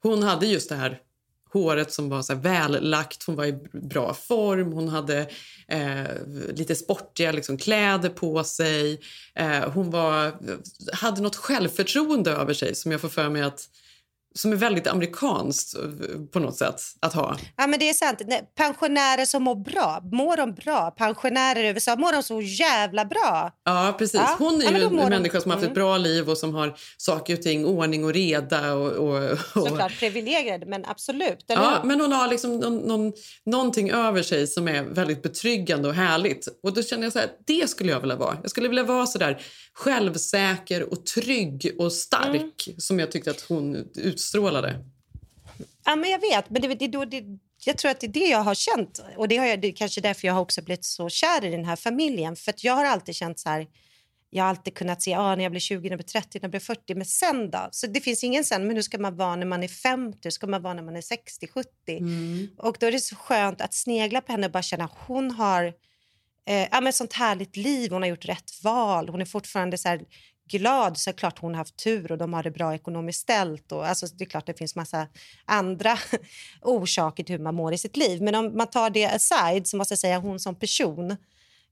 Hon 0.03 0.23
hade 0.23 0.47
just 0.47 0.69
det 0.69 0.75
här 0.75 0.99
håret 1.53 1.93
som 1.93 2.09
var 2.09 2.23
så 2.23 2.35
vällagt, 2.35 3.25
hon 3.27 3.37
var 3.37 3.45
i 3.45 3.53
bra 3.73 4.15
form, 4.15 4.73
hon 4.73 4.89
hade 4.89 5.29
eh, 5.69 6.07
lite 6.55 6.75
sportiga 6.75 7.33
liksom, 7.33 7.59
kläder 7.59 8.09
på 8.09 8.45
sig. 8.45 9.01
Eh, 9.35 9.71
hon 9.71 9.91
var, 9.91 10.33
hade 10.93 11.23
något 11.23 11.37
självförtroende 11.37 12.31
över 12.31 12.55
sig 12.55 12.75
som 12.75 12.93
jag 12.93 13.01
får 13.01 13.09
för 13.09 13.29
mig 13.29 13.43
att 13.43 13.69
som 14.35 14.53
är 14.53 14.57
väldigt 14.57 14.87
amerikanskt 14.87 15.75
eh, 15.77 15.83
på 16.33 16.39
något 16.41 16.57
sätt 16.57 16.81
att 17.01 17.13
ha. 17.15 17.37
Ja, 17.57 17.67
men 17.67 17.79
det 17.79 17.89
är 17.89 17.95
sant. 17.95 18.21
Pensionärer 18.57 19.25
som 19.25 19.43
mår 19.43 19.55
bra, 19.57 20.01
mår 20.13 20.37
de 20.37 20.55
bra? 20.55 20.91
Pensionärer 20.91 21.65
i 21.65 21.69
USA, 21.69 21.97
mår 21.97 22.13
de 22.13 22.23
så 22.23 22.41
jävla 22.41 23.05
bra? 23.05 23.53
Ja, 23.65 23.95
precis. 23.99 24.21
Ja. 24.21 24.37
Hon 24.39 24.55
är 24.63 24.65
Ja, 24.65 24.71
en 24.71 24.81
de- 24.97 24.97
människa 25.11 25.41
som 25.41 25.51
har 25.51 25.57
haft 25.57 25.63
Mm. 25.65 25.73
ett 25.73 25.75
bra 25.75 25.97
liv 25.99 26.31
och 26.31 26.39
som 26.39 26.55
har 26.55 26.75
saker 26.97 27.35
och 27.35 27.43
ting, 27.43 27.67
ordning 27.67 28.05
och 28.05 28.13
reda. 28.13 28.75
Och, 28.75 28.91
och, 28.93 29.31
och, 29.31 29.39
Såklart 29.69 29.99
privilegierade, 29.99 30.67
men 30.67 30.85
absolut. 30.85 31.45
Ja, 31.47 31.79
hur? 31.83 31.89
men 31.89 32.01
hon 32.01 32.13
har 32.13 32.29
liksom 32.29 32.59
någon, 32.59 32.77
någon, 32.79 33.13
någonting 33.47 33.91
över 33.91 34.23
sig 34.23 34.47
som 34.47 34.69
är 34.69 34.83
väldigt 34.83 35.23
betryggande 35.23 35.89
och 35.89 35.95
härligt. 35.95 36.49
Och 36.63 36.75
då 36.75 36.83
känner 36.83 37.03
jag 37.03 37.13
så 37.13 37.19
här, 37.19 37.29
det 37.47 37.71
skulle 37.71 37.93
jag 37.93 38.01
vilja 38.01 38.17
vara. 38.17 38.37
Jag 38.43 38.51
skulle 38.51 38.69
vilja 38.69 38.85
vara 38.85 39.07
så 39.07 39.19
där 39.19 39.43
självsäker 39.75 40.93
och 40.93 41.07
trygg 41.07 41.75
och 41.79 41.93
stark 41.93 42.33
Mm. 42.67 42.79
som 42.81 42.99
jag 43.01 43.13
tyckte 43.13 43.31
att 43.31 43.41
hon 43.49 43.77
utstrålade. 44.23 44.85
Ja, 45.85 45.97
men 45.97 46.11
jag 46.11 46.21
vet. 46.21 46.51
Men 46.51 46.63
det, 46.63 46.69
det, 46.69 46.87
det, 46.87 47.05
det, 47.05 47.25
jag 47.65 47.79
tror 47.79 47.91
att 47.91 48.01
det 48.01 48.07
är 48.07 48.13
det 48.13 48.29
jag 48.29 48.39
har 48.39 48.55
känt. 48.55 49.05
Och 49.17 49.29
det, 49.29 49.37
har 49.37 49.47
jag, 49.47 49.61
det 49.61 49.69
är 49.69 49.73
kanske 49.73 50.01
därför 50.01 50.27
jag 50.29 50.35
har 50.35 50.41
också 50.41 50.63
blivit 50.63 50.85
så 50.85 51.09
kär 51.09 51.45
i 51.45 51.51
den 51.51 51.65
här 51.65 51.77
familjen. 51.77 52.37
För 52.37 52.51
att 52.51 52.65
jag 52.65 52.73
har 52.73 52.85
alltid 52.85 53.15
känt 53.15 53.39
så 53.39 53.49
här... 53.49 53.67
Jag 54.35 54.45
har 54.45 54.51
alltid 54.51 54.75
kunnat 54.75 55.03
se 55.03 55.15
ah, 55.15 55.37
när 55.37 55.43
jag 55.43 55.53
blir 55.53 55.61
20, 55.61 55.83
när 55.83 55.91
jag 55.91 55.99
blir 55.99 56.07
30, 56.07 56.29
när 56.39 56.41
jag 56.43 56.51
blir 56.51 56.61
40. 56.61 56.95
Men 56.95 57.05
sen 57.05 57.51
då? 57.51 57.69
Så 57.71 57.87
det 57.87 58.01
finns 58.01 58.25
ingen 58.25 58.45
sen. 58.45 58.67
Men 58.67 58.77
hur 58.77 58.83
ska 58.83 58.99
man 58.99 59.17
vara 59.17 59.37
när 59.37 59.47
man 59.47 59.63
är 59.63 59.69
50? 59.69 60.19
Hur 60.23 60.31
ska 60.31 60.47
man 60.47 60.63
vara 60.63 60.75
när 60.75 60.83
man 60.83 60.97
är 60.97 61.01
60, 61.01 61.49
70? 61.49 61.69
Och 62.59 62.77
då 62.81 62.87
är 62.87 62.93
det 62.93 63.01
så 63.01 63.17
skönt 63.17 63.61
att 63.61 63.75
snegla 63.75 64.21
på 64.21 64.33
henne 64.33 64.47
och 64.47 64.53
bara 64.53 64.63
känna 64.63 64.89
hon 65.07 65.31
har 65.31 65.65
eh, 66.47 66.69
ja, 66.71 66.81
men 66.81 66.93
sånt 66.93 67.13
härligt 67.13 67.57
liv. 67.57 67.91
Hon 67.91 68.03
har 68.03 68.09
gjort 68.09 68.25
rätt 68.25 68.63
val. 68.63 69.09
Hon 69.09 69.21
är 69.21 69.25
fortfarande 69.25 69.79
så 69.79 69.89
här 69.89 70.01
glad. 70.51 70.99
Så 70.99 71.11
är 71.11 71.13
det 71.13 71.19
klart 71.19 71.39
hon 71.39 71.51
har 71.53 71.59
haft 71.59 71.77
tur 71.77 72.13
och 72.13 72.19
de 72.19 72.33
har 72.33 72.43
det 72.43 72.51
bra 72.51 72.75
ekonomiskt 72.75 73.21
ställt. 73.21 73.73
Och, 73.73 73.87
alltså, 73.87 74.07
det 74.07 74.25
är 74.25 74.29
klart 74.29 74.47
det 74.47 74.59
finns 74.59 74.77
massa 74.77 75.07
andra 75.45 75.99
orsaker 76.63 77.25
till 77.25 77.35
hur 77.37 77.43
man 77.43 77.55
mår 77.55 77.73
i 77.75 77.79
sitt 77.79 77.97
liv. 77.97 78.23
Men 78.23 78.35
om 78.35 78.57
man 78.57 78.67
tar 78.71 78.91
det 78.91 79.07
aside 79.07 79.67
så 79.67 79.77
måste 79.77 79.93
jag 79.93 79.99
säga 79.99 80.19
hon 80.19 80.41
som 80.41 80.55
person 80.55 81.17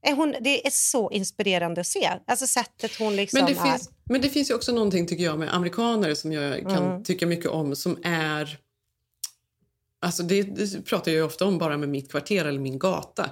är 0.01 0.13
hon, 0.15 0.35
det 0.41 0.67
är 0.67 0.71
så 0.73 1.11
inspirerande 1.11 1.81
att 1.81 1.87
se. 1.87 2.09
Alltså 2.27 2.47
sättet 2.47 2.91
hon 2.99 3.15
liksom 3.15 3.37
Men 3.39 3.45
det, 3.53 3.59
är. 3.59 3.71
finns, 3.71 3.89
men 4.03 4.21
det 4.21 4.29
finns 4.29 4.49
ju 4.49 4.53
också 4.55 4.71
någonting 4.71 5.07
tycker 5.07 5.23
jag 5.23 5.39
med 5.39 5.55
amerikaner 5.55 6.13
som 6.13 6.31
jag 6.31 6.61
kan 6.61 6.83
Mm. 6.91 7.03
tycka 7.03 7.25
mycket 7.27 7.49
om 7.49 7.75
som 7.75 7.97
är... 8.03 8.57
Alltså 10.01 10.23
det, 10.23 10.43
det 10.43 10.81
pratar 10.85 11.11
jag 11.11 11.25
ofta 11.25 11.45
om 11.45 11.57
bara 11.57 11.77
med 11.77 11.89
mitt 11.89 12.11
kvarter 12.11 12.45
eller 12.45 12.59
min 12.59 12.79
gata. 12.79 13.29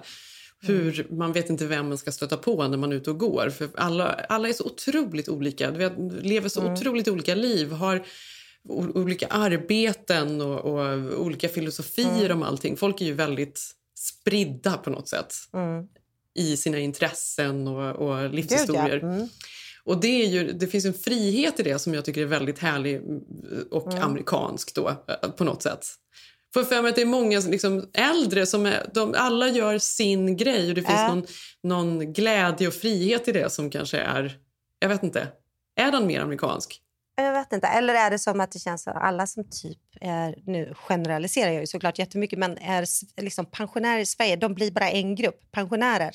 Hur 0.62 1.08
Man 1.10 1.34
vet 1.34 1.50
inte 1.50 1.66
vem 1.66 1.90
man 1.90 1.98
ska 1.98 2.12
stöta 2.12 2.38
på 2.38 2.68
när 2.68 2.78
man 2.78 2.92
är 2.92 2.96
ute 2.96 3.10
och 3.10 3.20
går. 3.20 3.50
För 3.50 3.70
Alla, 3.76 4.06
alla 4.30 4.50
är 4.50 4.54
så 4.54 4.66
otroligt 4.66 5.30
olika. 5.30 5.72
Vet, 5.72 5.94
lever 6.22 6.50
så 6.50 6.62
Mm. 6.62 6.74
otroligt 6.74 7.08
olika 7.08 7.36
liv. 7.36 7.72
Har 7.72 8.06
olika 8.96 9.28
arbeten 9.28 10.42
och, 10.42 10.60
och 10.60 11.22
olika 11.22 11.50
filosofier 11.50 12.26
Mm. 12.26 12.38
om 12.38 12.44
allting. 12.44 12.78
Folk 12.78 13.02
är 13.02 13.06
ju 13.06 13.14
väldigt 13.14 13.62
spridda 14.00 14.78
på 14.78 14.90
något 14.90 15.08
sätt 15.08 15.34
Mm. 15.54 15.88
i 16.36 16.58
sina 16.58 16.80
intressen 16.80 17.68
och, 17.68 17.96
och 17.96 18.30
livshistorier. 18.34 18.90
Gud, 19.00 19.04
ja. 19.04 19.08
Mm. 19.16 19.28
Och 19.84 20.00
det, 20.02 20.08
är 20.24 20.28
ju, 20.28 20.52
det 20.52 20.68
finns 20.68 20.86
en 20.86 20.94
frihet 20.94 21.60
i 21.60 21.64
det 21.64 21.80
som 21.80 21.94
jag 21.94 22.06
tycker 22.06 22.22
är 22.22 22.26
väldigt 22.26 22.60
härlig 22.60 23.02
och 23.72 23.92
Mm. 23.94 24.04
amerikansk 24.04 24.76
då, 24.76 24.90
eh, 24.90 25.30
på 25.32 25.44
något 25.44 25.64
sätt. 25.64 25.88
För 26.54 26.64
för 26.64 26.82
mig 26.82 26.90
att 26.90 26.96
det 26.96 27.02
är 27.02 27.06
många 27.06 27.40
liksom, 27.40 27.90
äldre 27.94 28.46
som 28.46 28.66
är, 28.66 28.90
de, 28.94 29.14
alla 29.18 29.48
gör 29.48 29.78
sin 29.78 30.38
grej 30.38 30.70
och 30.70 30.76
det 30.76 30.82
finns 30.82 31.00
Ja. 31.00 31.08
någon, 31.08 31.26
någon 31.64 32.14
glädje 32.14 32.68
och 32.68 32.74
frihet 32.74 33.28
i 33.28 33.32
det 33.32 33.52
som 33.52 33.70
kanske 33.70 33.98
är, 33.98 34.38
jag 34.80 34.90
vet 34.90 35.04
inte, 35.04 35.28
är 35.76 35.92
den 35.92 36.08
mer 36.08 36.22
amerikansk? 36.22 36.82
Jag 37.24 37.34
vet 37.34 37.54
inte. 37.54 37.68
Eller 37.68 37.94
är 37.94 38.10
det 38.10 38.20
som 38.20 38.40
att 38.40 38.52
det 38.52 38.60
känns 38.60 38.84
som 38.84 38.94
att 38.94 39.04
alla 39.04 39.28
som 39.28 39.44
typ 39.44 39.78
är, 40.02 40.36
nu 40.46 40.74
generaliserar 40.76 41.52
jag 41.52 41.62
ju 41.62 41.68
såklart 41.68 42.00
jättemycket, 42.00 42.40
men 42.40 42.58
är 42.58 42.86
liksom 43.22 43.46
pensionärer 43.46 44.00
i 44.00 44.06
Sverige, 44.06 44.36
de 44.36 44.54
blir 44.54 44.72
bara 44.72 44.90
en 44.90 45.16
grupp, 45.16 45.52
pensionärer. 45.52 46.14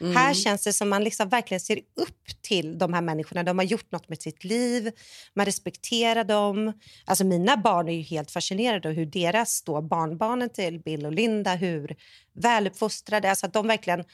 Mm. 0.00 0.16
Här 0.16 0.34
känns 0.34 0.64
det 0.64 0.72
som 0.72 0.88
man 0.88 1.04
liksom 1.04 1.28
verkligen 1.28 1.60
ser 1.60 1.76
upp 1.76 2.42
till 2.42 2.78
de 2.78 2.94
här 2.94 3.00
människorna. 3.00 3.42
De 3.42 3.58
har 3.58 3.64
gjort 3.64 3.92
något 3.92 4.08
med 4.08 4.22
sitt 4.22 4.44
liv, 4.44 4.90
man 5.34 5.46
respekterar 5.46 6.24
dem. 6.24 6.72
Alltså 7.04 7.24
mina 7.24 7.56
barn 7.56 7.88
är 7.88 7.92
ju 7.92 8.02
helt 8.02 8.30
fascinerade 8.30 8.88
av 8.88 8.94
hur 8.94 9.06
deras 9.06 9.62
då, 9.62 9.82
barnbarnen 9.82 10.50
till 10.50 10.80
Bill 10.80 11.06
och 11.06 11.12
Linda, 11.12 11.54
hur 11.54 11.96
väluppfostrade, 12.34 13.30
alltså 13.30 13.46
att 13.46 13.52
de 13.52 13.66
verkligen 13.66 14.04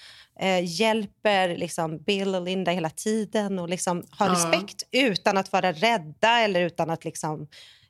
eh, 0.40 0.80
hjälper 0.80 1.56
liksom 1.56 1.98
Bill 2.02 2.34
och 2.34 2.42
Linda 2.42 2.70
hela 2.70 2.90
tiden 2.90 3.58
och 3.58 3.68
liksom 3.68 4.04
har 4.10 4.26
Ja. 4.26 4.32
respekt 4.32 4.82
utan 4.92 5.36
att 5.36 5.52
vara 5.52 5.72
rädda 5.72 6.38
eller 6.40 6.60
utan 6.60 6.90
att 6.90 7.04
liksom 7.04 7.48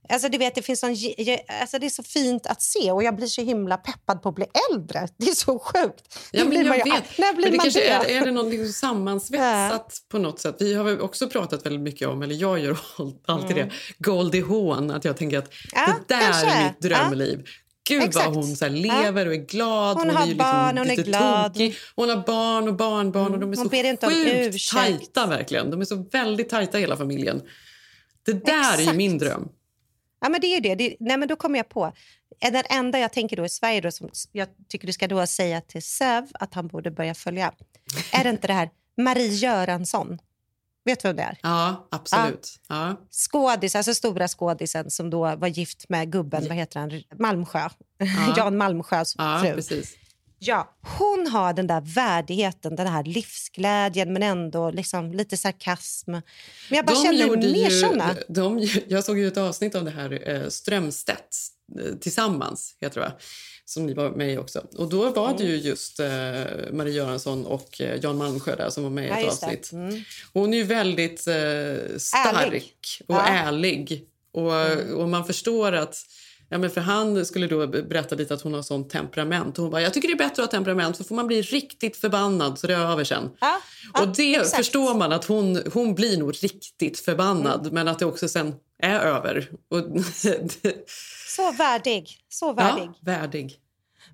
Alltså, 0.09 0.29
du 0.29 0.39
vet, 0.39 0.55
det, 0.55 0.63
finns 0.63 0.81
sån, 0.81 0.91
alltså, 1.61 1.79
det 1.79 1.87
är 1.87 1.91
så 1.91 2.03
fint 2.03 2.47
att 2.47 2.63
se 2.63 2.93
och 2.93 3.03
jag 3.03 3.17
blir 3.17 3.27
så 3.27 3.43
himla 3.43 3.77
peppad 3.77 4.23
på 4.23 4.29
att 4.29 4.35
bli 4.35 4.47
äldre. 4.73 5.09
Det 5.17 5.27
är 5.29 5.35
så 5.35 5.59
sjukt. 5.59 6.19
Ja, 6.33 6.45
men 6.45 6.67
jag 6.67 6.77
ju- 6.87 6.93
vet. 6.93 7.19
När 7.19 7.35
blir 7.35 7.45
men 7.45 7.51
det 7.53 7.57
man 7.57 7.65
kanske 7.65 7.81
det? 7.81 7.89
är, 7.89 8.21
är 8.23 8.25
det 8.27 8.31
något 8.33 8.47
liksom 8.53 8.73
sammansvetsat 8.73 9.99
på 10.09 10.19
något 10.19 10.41
sätt. 10.41 10.57
Vi 10.59 10.75
har 10.75 11.01
också 11.01 11.29
pratat 11.29 11.67
väldigt 11.67 11.81
mycket 11.83 12.09
om, 12.09 12.23
eller 12.23 12.35
jag 12.35 12.59
gör 12.59 12.79
alltid 13.27 13.57
Mm. 13.57 13.69
det, 13.69 13.75
Goldie 13.99 14.43
Hawn. 14.43 14.91
Att 14.91 15.05
jag 15.05 15.17
tänker 15.17 15.39
att 15.39 15.51
Ja, 15.73 15.87
det 16.09 16.15
där 16.15 16.21
kanske. 16.21 16.47
är 16.51 16.65
mitt 16.69 16.81
drömliv. 16.83 17.45
Gud 17.89 18.03
Exakt. 18.03 18.27
vad 18.27 18.35
hon 18.35 18.57
så 18.57 18.69
lever 18.69 19.27
och 19.27 19.35
är 19.35 19.47
glad. 19.47 19.97
Hon 19.97 20.11
är 20.11 20.15
har 20.15 20.27
ju 20.27 20.35
barn, 20.35 20.79
hon 20.79 20.91
är 20.91 20.97
glad. 20.97 21.55
tokig. 21.55 21.77
Hon 21.95 22.09
har 22.09 22.17
barn 22.27 22.69
och 22.69 22.77
barnbarn 22.77 23.35
och 23.35 23.41
de 23.41 23.53
är 23.53 23.57
Hon 23.57 23.71
så 23.71 23.77
inte 23.77 24.07
sjukt 24.07 24.55
ursäkt. 24.55 24.77
tajta 24.83 25.27
verkligen. 25.27 25.71
De 25.71 25.81
är 25.81 25.85
så 25.85 26.07
väldigt 26.13 26.49
tajta 26.49 26.79
hela 26.79 26.97
familjen. 26.97 27.43
Det 28.23 28.33
där 28.45 28.73
är 28.73 28.77
ju 28.77 28.83
Exakt. 28.83 28.97
min 28.97 29.19
dröm. 29.19 29.49
Ja, 30.21 30.29
men 30.29 30.41
det 30.41 30.47
är 30.47 30.55
ju 30.55 30.61
det. 30.61 30.75
det 30.75 30.97
nej, 31.01 31.17
men 31.17 31.29
då 31.29 31.37
kommer 31.37 31.59
jag 31.59 31.69
på. 31.69 31.93
Är 32.41 32.51
Den 32.51 32.65
enda 32.71 32.99
jag 32.99 33.13
tänker 33.13 33.37
då 33.37 33.45
i 33.45 33.49
Sverige 33.49 33.81
då, 33.81 33.91
som 33.91 34.11
jag 34.33 34.49
tycker 34.69 34.87
du 34.87 34.93
ska 34.93 35.09
då 35.09 35.27
säga 35.27 35.61
till 35.61 35.83
Sev 35.83 36.29
att 36.33 36.55
han 36.55 36.69
borde 36.69 36.91
börja 36.91 37.15
följa. 37.15 37.53
Är 38.13 38.25
det 38.25 38.31
inte 38.31 38.47
det 38.47 38.53
här 38.53 38.71
Marie 38.97 39.29
Göransson? 39.29 40.19
Vet 40.85 41.03
du 41.03 41.09
vem 41.09 41.17
det 41.17 41.23
är? 41.23 41.39
Ja, 41.43 41.89
absolut. 41.91 42.61
Ja. 42.69 42.97
Skådis, 43.11 43.75
alltså 43.77 43.95
stora 43.95 44.29
skådisen 44.29 44.91
som 44.91 45.11
då 45.11 45.37
var 45.37 45.49
gift 45.49 45.89
med 45.89 46.13
gubben, 46.13 46.49
vad 46.49 46.57
heter 46.57 46.81
han, 46.81 47.03
Malmsjö. 47.19 47.69
Ja. 47.99 48.07
Jan 48.37 48.57
Malmsjös 48.57 49.15
Ja, 49.19 49.39
fru. 49.43 49.55
precis. 49.55 49.95
Ja, 50.43 50.79
hon 50.99 51.27
har 51.27 51.53
den 51.53 51.67
där 51.67 51.81
värdigheten, 51.81 52.77
den 52.77 52.87
här 52.87 53.05
livsglädjen 53.05 54.13
men 54.13 54.23
ändå 54.23 54.71
liksom 54.71 55.13
lite 55.13 55.37
sarkasm. 55.37 56.11
Men 56.11 56.23
jag 56.69 56.87
bara 56.87 56.97
känner 57.05 57.37
mer 57.53 57.71
såna. 57.71 58.17
De, 58.29 58.69
jag 58.89 59.05
såg 59.05 59.19
ju 59.19 59.29
ett 59.29 59.37
avsnitt 59.37 59.75
av 59.75 59.85
det 59.85 59.91
här 59.91 60.29
eh, 60.31 60.49
Strömstedt 60.49 61.37
eh, 61.81 61.95
tillsammans, 62.01 62.77
heter 62.81 63.01
det 63.01 63.13
som 63.65 63.87
ni 63.87 63.95
var 63.95 64.11
med 64.11 64.33
i 64.33 64.39
också. 64.39 64.67
Och 64.77 64.89
då 64.89 65.11
var 65.11 65.35
det 65.39 65.45
ju 65.45 65.55
Mm. 65.55 65.67
just 65.67 66.01
eh, 66.01 66.07
Marie 66.73 66.95
Göransson 66.95 67.47
och 67.47 67.81
eh, 67.81 68.01
Jan 68.03 68.17
Malmsjö 68.17 68.57
där 68.57 68.71
som 68.71 68.83
var 68.83 68.91
med 68.91 69.05
i 69.05 69.09
Ja, 69.09 69.15
ett 69.19 69.23
det. 69.41 69.47
avsnitt. 69.47 69.73
Mm. 69.73 70.03
Hon 70.33 70.55
är 70.55 70.59
ju 70.59 70.65
väldigt 70.65 71.27
eh, 71.27 71.35
stark 71.99 72.47
Ärlig. 72.47 72.65
och 73.09 73.15
Ja. 73.15 73.27
ärlig. 73.27 74.05
Och, 74.33 74.55
Mm. 74.57 74.95
och 74.97 75.09
man 75.09 75.25
förstår 75.27 75.73
att 75.73 75.97
Ja, 76.53 76.59
men 76.59 76.71
för 76.71 76.81
han 76.81 77.27
skulle 77.27 77.47
då 77.47 77.67
berätta 77.67 78.15
lite 78.15 78.35
att 78.35 78.43
hon 78.43 78.55
har 78.55 78.63
sånt 78.63 78.91
temperament. 78.91 79.59
Och 79.59 79.63
hon 79.63 79.71
bara, 79.71 79.83
jag 79.83 79.95
tycker 79.95 80.09
det 80.09 80.15
är 80.15 80.29
bättre 80.29 80.43
att 80.43 80.53
ha 80.53 80.59
temperament 80.59 80.97
för 80.97 81.05
får 81.05 81.15
man 81.15 81.27
bli 81.27 81.43
riktigt 81.43 81.97
förbannad 81.97 82.59
så 82.59 82.67
det 82.67 82.75
är 82.75 82.79
över 82.93 83.05
sen. 83.05 83.31
Ja, 83.41 83.61
och 84.01 84.09
det 84.17 84.35
exakt. 84.35 84.57
förstår 84.57 84.95
man 84.95 85.13
att 85.13 85.25
hon, 85.25 85.63
hon 85.73 85.95
blir 85.95 86.19
nog 86.19 86.35
riktigt 86.45 86.99
förbannad 87.01 87.61
Mm. 87.61 87.75
men 87.75 87.89
att 87.89 87.99
det 87.99 88.07
också 88.07 88.29
sen 88.29 88.55
är 88.83 89.01
över. 89.01 89.51
Och, 89.71 89.79
Så 91.37 91.53
värdig. 91.53 92.19
Så 92.29 92.53
värdig. 92.53 92.83
ja, 92.85 92.95
värdig. 93.01 93.57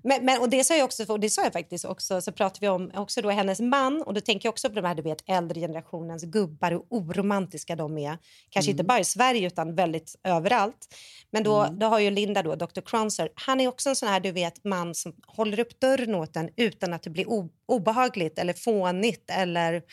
Men, 0.03 0.25
men, 0.25 0.41
och 0.41 0.49
det 0.49 0.63
sa 0.63 0.75
jag 0.75 0.85
också, 0.85 1.13
och 1.13 1.19
det 1.19 1.29
sa 1.29 1.43
jag 1.43 1.53
faktiskt 1.53 1.85
också, 1.85 2.21
så 2.21 2.31
pratade 2.31 2.59
vi 2.61 2.67
om 2.67 2.91
också 2.95 3.21
då 3.21 3.29
hennes 3.29 3.59
man 3.59 4.01
och 4.01 4.13
då 4.13 4.21
tänker 4.21 4.47
jag 4.47 4.51
också 4.51 4.69
på 4.69 4.75
de 4.75 4.85
här 4.85 4.95
du 4.95 5.01
vet, 5.01 5.23
äldre 5.25 5.59
generationens 5.59 6.23
gubbar 6.23 6.71
och 6.71 6.85
oromantiska 6.89 7.75
de 7.75 7.97
är. 7.97 8.17
Kanske 8.49 8.71
inte 8.71 8.83
bara 8.83 8.99
i 8.99 9.03
Sverige 9.03 9.47
utan 9.47 9.75
väldigt 9.75 10.15
överallt. 10.23 10.95
Men 11.31 11.43
då, 11.43 11.67
då 11.71 11.87
har 11.87 11.99
ju 11.99 12.11
Linda 12.11 12.43
då, 12.43 12.55
Dr. 12.55 12.81
Cronser, 12.81 13.29
han 13.35 13.59
är 13.59 13.67
också 13.67 13.89
en 13.89 13.95
sån 13.95 14.09
här 14.09 14.19
du 14.19 14.31
vet 14.31 14.63
man 14.63 14.95
som 14.95 15.15
håller 15.27 15.59
upp 15.59 15.79
dörren 15.79 16.15
åt 16.15 16.35
en 16.35 16.49
utan 16.55 16.93
att 16.93 17.03
det 17.03 17.09
blir 17.09 17.49
obehagligt 17.65 18.39
eller 18.39 18.53
fånigt 18.53 19.29
eller 19.29 19.83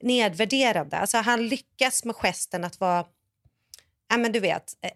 nedvärderande. 0.00 0.96
Alltså 0.96 1.18
han 1.18 1.48
lyckas 1.48 2.04
med 2.04 2.14
gesten 2.14 2.64
att 2.64 2.80
vara 2.80 3.04
Ja, 4.10 4.16
men 4.16 4.32
du 4.32 4.40
vet, 4.40 4.64
eh, 4.82 4.90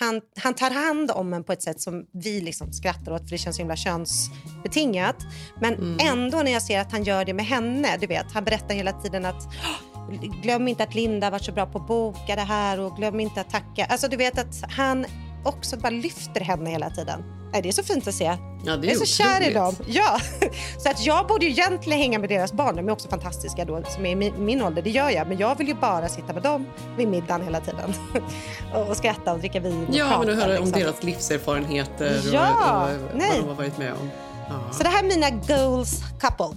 han, 0.00 0.20
han 0.36 0.54
tar 0.54 0.70
hand 0.70 1.10
om 1.10 1.34
en 1.34 1.44
på 1.44 1.52
ett 1.52 1.62
sätt 1.62 1.80
som 1.80 2.06
vi 2.12 2.40
liksom 2.40 2.72
skrattar 2.72 3.12
åt 3.12 3.22
för 3.22 3.30
det 3.30 3.38
känns 3.38 3.56
så 3.56 3.62
himla 3.62 3.76
könsbetingat. 3.76 5.16
Men 5.60 6.00
ändå 6.00 6.38
när 6.42 6.52
jag 6.52 6.62
ser 6.62 6.80
att 6.80 6.92
han 6.92 7.04
gör 7.04 7.24
det 7.24 7.34
med 7.34 7.46
henne, 7.46 7.96
du 8.00 8.06
vet, 8.06 8.32
han 8.32 8.44
berättar 8.44 8.74
hela 8.74 8.92
tiden 8.92 9.24
att 9.24 9.46
"Åh, 9.94 10.40
glöm 10.42 10.68
inte 10.68 10.82
att 10.82 10.94
Linda 10.94 11.30
var 11.30 11.38
så 11.38 11.52
bra 11.52 11.66
på 11.66 11.78
att 11.78 11.86
boka 11.86 12.36
det 12.36 12.42
här 12.42 12.80
och 12.80 12.96
glöm 12.96 13.20
inte 13.20 13.40
att 13.40 13.50
tacka. 13.50 13.84
Alltså 13.84 14.08
du 14.08 14.16
vet 14.16 14.38
att 14.38 14.70
han 14.70 15.06
också 15.44 15.76
bara 15.76 15.90
lyfter 15.90 16.40
henne 16.40 16.70
hela 16.70 16.90
tiden. 16.90 17.24
Nej, 17.52 17.62
det 17.62 17.68
är 17.68 17.72
så 17.72 17.82
fint 17.82 18.08
att 18.08 18.14
se. 18.14 18.36
Ja, 18.64 18.76
det 18.76 18.86
jag 18.86 18.94
är 18.94 18.98
så 18.98 19.04
kär 19.04 19.50
i 19.50 19.54
dem. 19.54 19.74
Ja. 19.86 20.20
Så 20.78 20.90
att 20.90 21.06
jag 21.06 21.26
borde 21.26 21.44
ju 21.44 21.50
egentligen 21.50 21.98
hänga 21.98 22.18
med 22.18 22.28
deras 22.28 22.52
barn. 22.52 22.76
De 22.76 22.88
är 22.88 22.92
också 22.92 23.08
fantastiska 23.08 23.64
då, 23.64 23.82
som 23.88 24.06
är 24.06 24.10
i 24.10 24.14
min, 24.16 24.44
min 24.44 24.62
ålder. 24.62 24.82
Det 24.82 24.90
gör 24.90 25.10
jag. 25.10 25.28
Men 25.28 25.38
jag 25.38 25.58
vill 25.58 25.68
ju 25.68 25.74
bara 25.74 26.08
sitta 26.08 26.32
med 26.32 26.42
dem 26.42 26.66
vid 26.96 27.08
middagen 27.08 27.42
hela 27.44 27.60
tiden. 27.60 27.94
och, 28.74 28.88
och 28.88 28.96
skratta 28.96 29.32
och 29.32 29.38
dricka 29.38 29.60
vin 29.60 29.86
och 29.88 29.94
Ja, 29.94 30.08
prata. 30.08 30.18
men 30.26 30.30
att 30.38 30.44
höra 30.44 30.58
om 30.58 30.64
liksom. 30.64 30.80
deras 30.82 31.02
livserfarenheter 31.02 32.20
Ja, 32.32 32.84
och, 32.84 32.90
och 33.12 33.18
nej. 33.18 33.30
vad 33.30 33.40
de 33.40 33.48
har 33.48 33.54
varit 33.54 33.78
med 33.78 33.92
om. 33.92 34.10
Ja. 34.48 34.72
Så 34.72 34.82
det 34.82 34.88
här 34.88 35.04
är 35.04 35.08
mina 35.08 35.30
goals 35.30 36.00
couple. 36.20 36.56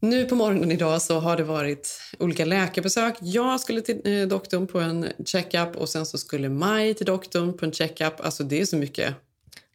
Nu 0.00 0.24
på 0.24 0.34
morgonen 0.34 0.72
idag 0.72 1.02
så 1.02 1.18
har 1.18 1.36
det 1.36 1.44
varit 1.44 2.00
olika 2.18 2.44
läkarbesök. 2.44 3.14
Jag 3.20 3.60
skulle 3.60 3.80
till 3.80 4.00
eh, 4.04 4.28
doktorn 4.28 4.66
på 4.66 4.80
en 4.80 5.08
checkup 5.24 5.76
och 5.76 5.88
sen 5.88 6.06
så 6.06 6.18
skulle 6.18 6.48
Maj 6.48 6.94
till 6.94 7.06
doktorn 7.06 7.56
på 7.56 7.64
en 7.64 7.72
checkup. 7.72 8.20
Alltså 8.20 8.44
det 8.44 8.60
är 8.60 8.66
så 8.66 8.76
mycket 8.76 9.14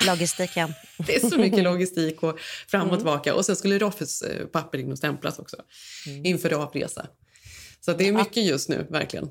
Logistiken. 0.07 0.74
Det 1.07 1.15
är 1.15 1.30
så 1.30 1.38
mycket 1.38 1.63
logistik 1.63 2.24
och 2.24 2.39
fram 2.67 2.82
och 2.82 2.88
Mm. 2.88 2.97
tillbaka. 2.97 3.36
Och 3.36 3.45
sen 3.45 3.55
skulle 3.55 3.80
Roffes 3.80 4.24
papper 4.51 4.78
in 4.78 4.91
och 4.91 4.97
stämplas 4.97 5.39
också 5.39 5.57
inför 6.24 6.53
avresa. 6.53 7.07
Så 7.86 7.93
det 7.93 8.07
är 8.07 8.11
mycket 8.11 8.43
just 8.43 8.69
nu, 8.69 8.88
verkligen. 8.89 9.30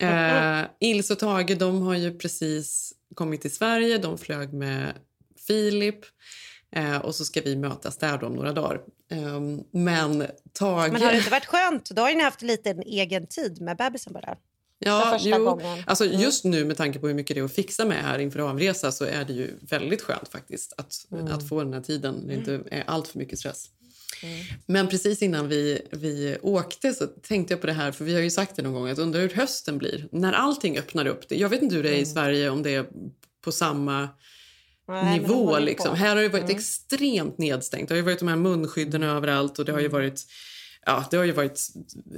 Eh, 0.00 0.64
Ilse 0.80 1.12
och 1.12 1.18
Tage 1.18 1.56
de 1.58 1.82
har 1.82 1.94
ju 1.94 2.18
precis 2.18 2.92
kommit 3.14 3.40
till 3.40 3.54
Sverige. 3.54 3.98
De 3.98 4.18
flög 4.18 4.52
med 4.52 4.92
Filip. 5.46 5.98
Eh, 6.76 6.96
och 6.96 7.14
så 7.14 7.24
ska 7.24 7.40
vi 7.40 7.56
mötas 7.56 7.96
där 7.96 8.24
om 8.24 8.32
några 8.32 8.52
dagar. 8.52 8.80
Eh, 9.10 9.40
men 9.70 10.26
Tage... 10.52 10.92
Men 10.92 11.02
har 11.02 11.10
det 11.12 11.18
inte 11.18 11.30
varit 11.30 11.46
skönt? 11.46 11.90
Då 11.90 12.02
har 12.02 12.14
ni 12.14 12.22
haft 12.22 12.42
lite 12.42 12.70
en 12.70 12.82
egen 12.82 13.26
tid 13.26 13.60
med 13.60 13.76
bebisen 13.76 14.12
bara. 14.12 14.36
Ja, 14.78 15.18
jo, 15.20 15.44
gången. 15.44 15.84
alltså 15.86 16.04
Mm. 16.04 16.20
just 16.20 16.44
nu 16.44 16.64
med 16.64 16.76
tanke 16.76 16.98
på 16.98 17.06
hur 17.06 17.14
mycket 17.14 17.34
det 17.36 17.40
är 17.40 17.44
att 17.44 17.54
fixa 17.54 17.84
med 17.84 18.02
här 18.02 18.18
inför 18.18 18.38
avresa 18.38 18.92
så 18.92 19.04
är 19.04 19.24
det 19.24 19.32
ju 19.32 19.50
väldigt 19.60 20.02
skönt 20.02 20.28
faktiskt 20.28 20.72
att, 20.76 21.06
Mm. 21.12 21.26
att 21.32 21.48
få 21.48 21.62
den 21.64 21.72
här 21.72 21.80
tiden. 21.80 22.26
Det 22.26 22.34
inte 22.34 22.60
är 22.70 22.84
allt 22.86 23.08
för 23.08 23.18
mycket 23.18 23.38
stress. 23.38 23.70
Mm. 24.22 24.38
Men 24.66 24.88
precis 24.88 25.22
innan 25.22 25.48
vi, 25.48 25.80
vi 25.90 26.36
åkte 26.42 26.94
så 26.94 27.06
tänkte 27.06 27.54
jag 27.54 27.60
på 27.60 27.66
det 27.66 27.72
här, 27.72 27.92
för 27.92 28.04
vi 28.04 28.14
har 28.14 28.20
ju 28.20 28.30
sagt 28.30 28.56
det 28.56 28.62
någon 28.62 28.72
gång, 28.72 28.88
att 28.88 28.98
undra 28.98 29.20
hur 29.20 29.28
hösten 29.30 29.78
blir. 29.78 30.08
När 30.12 30.32
allting 30.32 30.78
öppnar 30.78 31.06
upp. 31.06 31.24
Jag 31.28 31.48
vet 31.48 31.62
inte 31.62 31.74
hur 31.76 31.82
det 31.82 31.90
är 31.90 31.98
i 32.00 32.06
Sverige, 32.06 32.50
om 32.50 32.62
det 32.62 32.74
är 32.74 32.86
på 33.44 33.52
samma 33.52 33.96
Mm. 33.98 34.08
Nej, 34.88 35.20
nivå. 35.20 35.58
Liksom. 35.58 35.96
Här 35.96 36.16
har 36.16 36.22
det 36.22 36.28
varit 36.28 36.44
Mm. 36.44 36.56
extremt 36.56 37.38
nedstängt. 37.38 37.88
Det 37.88 37.94
har 37.94 37.96
ju 37.96 38.02
varit 38.02 38.18
de 38.18 38.28
här 38.28 38.36
munskydden 38.36 39.02
överallt 39.02 39.58
och 39.58 39.64
det 39.64 39.72
har 39.72 39.80
ju 39.80 39.88
varit 39.88 40.20
Ja, 40.86 41.04
det 41.10 41.16
har 41.16 41.24
ju 41.24 41.32
varit 41.32 41.60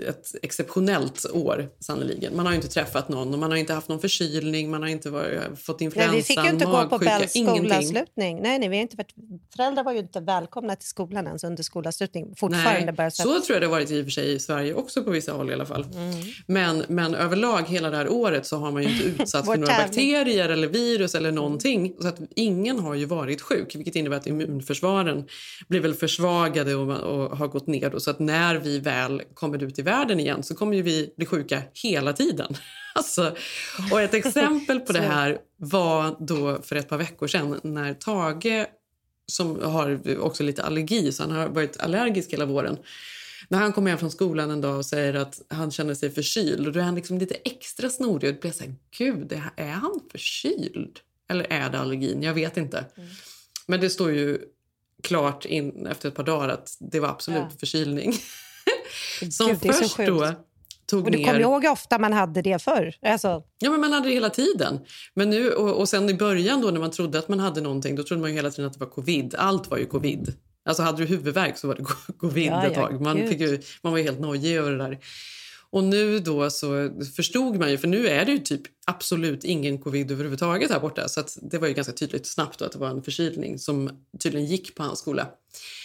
ett 0.08 0.34
exceptionellt 0.42 1.26
år 1.32 1.68
sannoliken. 1.80 2.36
Man 2.36 2.46
har 2.46 2.52
ju 2.52 2.56
inte 2.56 2.68
träffat 2.68 3.08
någon 3.08 3.32
och 3.32 3.38
man 3.38 3.50
har 3.50 3.58
inte 3.58 3.74
haft 3.74 3.88
någon 3.88 4.00
förkylning, 4.00 4.70
man 4.70 4.82
har 4.82 4.88
inte 4.88 5.10
varit, 5.10 5.40
fått 5.58 5.80
influensa, 5.80 6.10
Nej, 6.10 6.20
vi 6.20 6.24
fick 6.24 6.44
ju 6.44 6.50
inte 6.50 6.64
gå 6.64 6.88
på 6.88 6.98
Bells 6.98 7.30
skolavslutning. 7.30 8.42
Nej, 8.42 8.58
nej, 8.58 8.68
vi 8.68 8.76
har 8.76 8.82
inte 8.82 8.96
varit, 8.96 9.14
föräldrar 9.56 9.84
var 9.84 9.92
ju 9.92 9.98
inte 9.98 10.20
välkomna 10.20 10.76
till 10.76 10.88
skolan 10.88 11.26
ens 11.26 11.44
under 11.44 11.62
skolavslutning. 11.62 12.34
Fortfarande 12.36 12.84
Nej, 12.84 12.92
bara 12.92 13.10
så 13.10 13.22
tror 13.22 13.44
jag 13.48 13.62
det 13.62 13.66
har 13.66 13.70
varit 13.70 13.90
i 13.90 14.00
och 14.00 14.04
för 14.04 14.10
sig 14.10 14.32
i 14.32 14.38
Sverige 14.38 14.74
också 14.74 15.04
på 15.04 15.10
vissa 15.10 15.32
håll 15.32 15.50
i 15.50 15.52
alla 15.52 15.66
fall. 15.66 15.86
Mm. 15.94 16.14
Men, 16.46 16.84
men 16.88 17.14
överlag 17.14 17.62
hela 17.68 17.90
det 17.90 17.96
här 17.96 18.08
året 18.08 18.46
så 18.46 18.56
har 18.56 18.72
man 18.72 18.82
ju 18.82 18.88
inte 18.88 19.04
utsatt 19.22 19.46
för 19.46 19.56
några 19.56 19.66
tävling. 19.66 19.86
bakterier 19.86 20.48
eller 20.48 20.68
virus 20.68 21.14
eller 21.14 21.32
någonting. 21.32 21.96
Så 22.00 22.08
att 22.08 22.20
ingen 22.36 22.78
har 22.78 22.94
ju 22.94 23.04
varit 23.04 23.42
sjuk, 23.42 23.74
vilket 23.74 23.96
innebär 23.96 24.16
att 24.16 24.26
immunförsvaren 24.26 25.24
blir 25.68 25.80
väl 25.80 25.94
försvagade 25.94 26.74
och, 26.74 26.96
och 26.96 27.38
har 27.38 27.48
gått 27.48 27.66
ner. 27.66 27.90
Då. 27.90 28.00
Så 28.00 28.10
att 28.10 28.18
när 28.18 28.55
vi 28.58 28.78
väl 28.78 29.22
kommer 29.34 29.62
ut 29.62 29.78
i 29.78 29.82
världen 29.82 30.20
igen 30.20 30.42
så 30.42 30.54
kommer 30.54 30.76
ju 30.76 30.82
vi 30.82 31.12
bli 31.16 31.26
sjuka 31.26 31.62
hela 31.72 32.12
tiden. 32.12 32.56
Alltså, 32.94 33.36
och 33.92 34.00
ett 34.00 34.14
exempel 34.14 34.80
på 34.80 34.92
det 34.92 35.00
här 35.14 35.38
var 35.56 36.16
då 36.26 36.62
för 36.62 36.76
ett 36.76 36.88
par 36.88 36.98
veckor 36.98 37.26
sedan 37.26 37.60
när 37.62 37.94
Tage 37.94 38.66
som 39.32 39.62
har 39.62 40.18
också 40.18 40.42
lite 40.42 40.62
allergi, 40.62 41.12
så 41.12 41.22
han 41.22 41.32
har 41.32 41.48
varit 41.48 41.76
allergisk 41.80 42.32
hela 42.32 42.44
våren. 42.46 42.76
När 43.48 43.58
han 43.58 43.72
kommer 43.72 43.90
hem 43.90 43.98
från 43.98 44.10
skolan 44.10 44.50
en 44.50 44.60
dag 44.60 44.76
och 44.76 44.86
säger 44.86 45.14
att 45.14 45.40
han 45.48 45.70
känner 45.70 45.94
sig 45.94 46.10
förkyld 46.10 46.66
och 46.66 46.72
då 46.72 46.80
är 46.80 46.84
han 46.84 46.94
liksom 46.94 47.18
lite 47.18 47.34
extra 47.34 47.90
snorig 47.90 48.34
och 48.34 48.40
blir 48.40 48.50
så 48.50 48.64
här, 48.64 48.74
gud, 48.98 49.32
är- 49.56 49.66
han 49.70 50.00
förkyld? 50.12 50.98
Eller 51.30 51.46
är 51.52 51.70
det 51.70 51.78
allergin? 51.78 52.22
Jag 52.22 52.34
vet 52.34 52.56
inte. 52.56 52.84
Men 53.66 53.80
det 53.80 53.90
står 53.90 54.10
ju 54.10 54.38
klart 55.02 55.44
in 55.44 55.86
efter 55.86 56.08
ett 56.08 56.14
par 56.14 56.24
dagar 56.24 56.48
att 56.48 56.76
det 56.80 57.00
var 57.00 57.08
absolut 57.08 57.38
Ja. 57.50 57.56
förkylning. 57.60 58.14
som 59.30 59.46
Gud, 59.48 59.74
först 59.74 59.96
då 59.96 60.32
tog 60.86 61.04
Och 61.04 61.10
du 61.10 61.18
ner... 61.18 61.24
kommer 61.26 61.40
ihåg 61.40 61.62
hur 61.64 61.70
ofta 61.70 61.98
man 61.98 62.12
hade 62.12 62.42
det 62.42 62.62
förr? 62.62 62.94
Alltså, 63.02 63.42
Ja, 63.58 63.70
men 63.70 63.80
man 63.80 63.92
hade 63.92 64.08
det 64.08 64.14
hela 64.14 64.30
tiden. 64.30 64.78
Men 65.14 65.30
nu, 65.30 65.50
och, 65.50 65.80
och 65.80 65.88
sen 65.88 66.10
i 66.10 66.14
början 66.14 66.60
då 66.60 66.70
när 66.70 66.80
man 66.80 66.90
trodde 66.90 67.18
att 67.18 67.28
man 67.28 67.40
hade 67.40 67.60
någonting, 67.60 67.96
då 67.96 68.02
trodde 68.02 68.20
man 68.20 68.30
ju 68.30 68.36
hela 68.36 68.50
tiden 68.50 68.66
att 68.66 68.72
det 68.72 68.80
var 68.80 68.90
covid. 68.90 69.34
Allt 69.38 69.70
var 69.70 69.78
ju 69.78 69.86
covid. 69.86 70.34
Alltså 70.68 70.82
hade 70.82 70.98
du 70.98 71.04
huvudvärk 71.06 71.58
så 71.58 71.68
var 71.68 71.74
det 71.74 71.82
co- 72.06 72.12
covid 72.18 72.46
Ja, 72.46 72.66
ett 72.66 72.74
tag. 72.74 73.00
Man, 73.00 73.16
ju, 73.16 73.60
man 73.82 73.92
var 73.92 73.98
ju 73.98 74.04
helt 74.04 74.20
nojig 74.20 74.56
över 74.56 74.70
det 74.70 74.78
där. 74.78 74.98
Och 75.70 75.84
nu 75.84 76.18
då 76.18 76.50
så 76.50 76.90
förstod 77.16 77.58
man 77.58 77.70
ju, 77.70 77.78
för 77.78 77.88
nu 77.88 78.08
är 78.08 78.24
det 78.24 78.32
ju 78.32 78.38
typ 78.38 78.62
absolut 78.86 79.44
ingen 79.44 79.78
covid 79.78 80.10
överhuvudtaget 80.10 80.70
här 80.70 80.80
borta. 80.80 81.08
Så 81.08 81.22
det 81.42 81.58
var 81.58 81.68
ju 81.68 81.74
ganska 81.74 81.92
tydligt 81.92 82.26
snabbt 82.26 82.62
att 82.62 82.72
det 82.72 82.78
var 82.78 82.88
en 82.88 83.02
förkylning 83.02 83.58
som 83.58 83.90
tydligen 84.22 84.46
gick 84.46 84.74
på 84.74 84.82
hans 84.82 84.98
skola. 84.98 85.28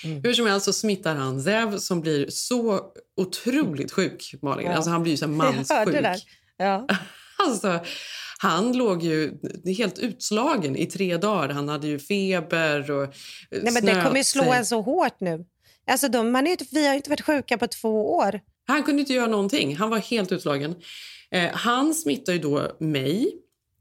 Mm. 0.03 0.23
Hur 0.23 0.33
som 0.33 0.47
helst 0.47 0.65
så 0.65 0.73
smittar 0.73 1.15
han 1.15 1.41
Zev 1.41 1.77
som 1.77 2.01
blir 2.01 2.25
så 2.29 2.81
otroligt 3.17 3.91
sjuk, 3.91 4.33
Malin. 4.41 4.65
Ja. 4.65 4.73
Alltså 4.73 4.91
han 4.91 5.03
blir 5.03 5.13
ju 5.13 5.17
så 5.17 5.25
här 5.25 5.33
manssjuk. 5.85 6.25
Ja. 6.57 6.87
Alltså, 7.47 7.79
han 8.37 8.77
låg 8.77 9.03
ju 9.03 9.33
helt 9.77 9.99
utslagen 9.99 10.75
i 10.75 10.85
tre 10.85 11.17
dagar. 11.17 11.49
Han 11.49 11.69
hade 11.69 11.87
ju 11.87 11.99
feber 11.99 12.91
och 12.91 13.13
Nej, 13.51 13.73
men 13.73 13.85
det 13.85 14.01
kommer 14.03 14.17
ju 14.17 14.23
slå 14.23 14.53
en 14.53 14.65
så 14.65 14.81
hårt 14.81 15.19
nu. 15.19 15.45
Alltså, 15.87 16.07
de, 16.07 16.31
man 16.31 16.47
är 16.47 16.57
vi 16.71 16.87
har 16.87 16.95
inte 16.95 17.09
varit 17.09 17.25
sjuka 17.25 17.57
på 17.57 17.67
två 17.67 18.13
år. 18.15 18.39
Han 18.71 18.83
kunde 18.83 18.99
inte 18.99 19.13
göra 19.13 19.27
någonting. 19.27 19.75
Han 19.75 19.89
var 19.89 19.97
helt 19.97 20.31
utslagen. 20.31 20.75
Eh, 21.31 21.49
han 21.53 21.93
smittar 21.93 22.33
ju 22.33 22.39
då 22.39 22.75
mig, 22.79 23.37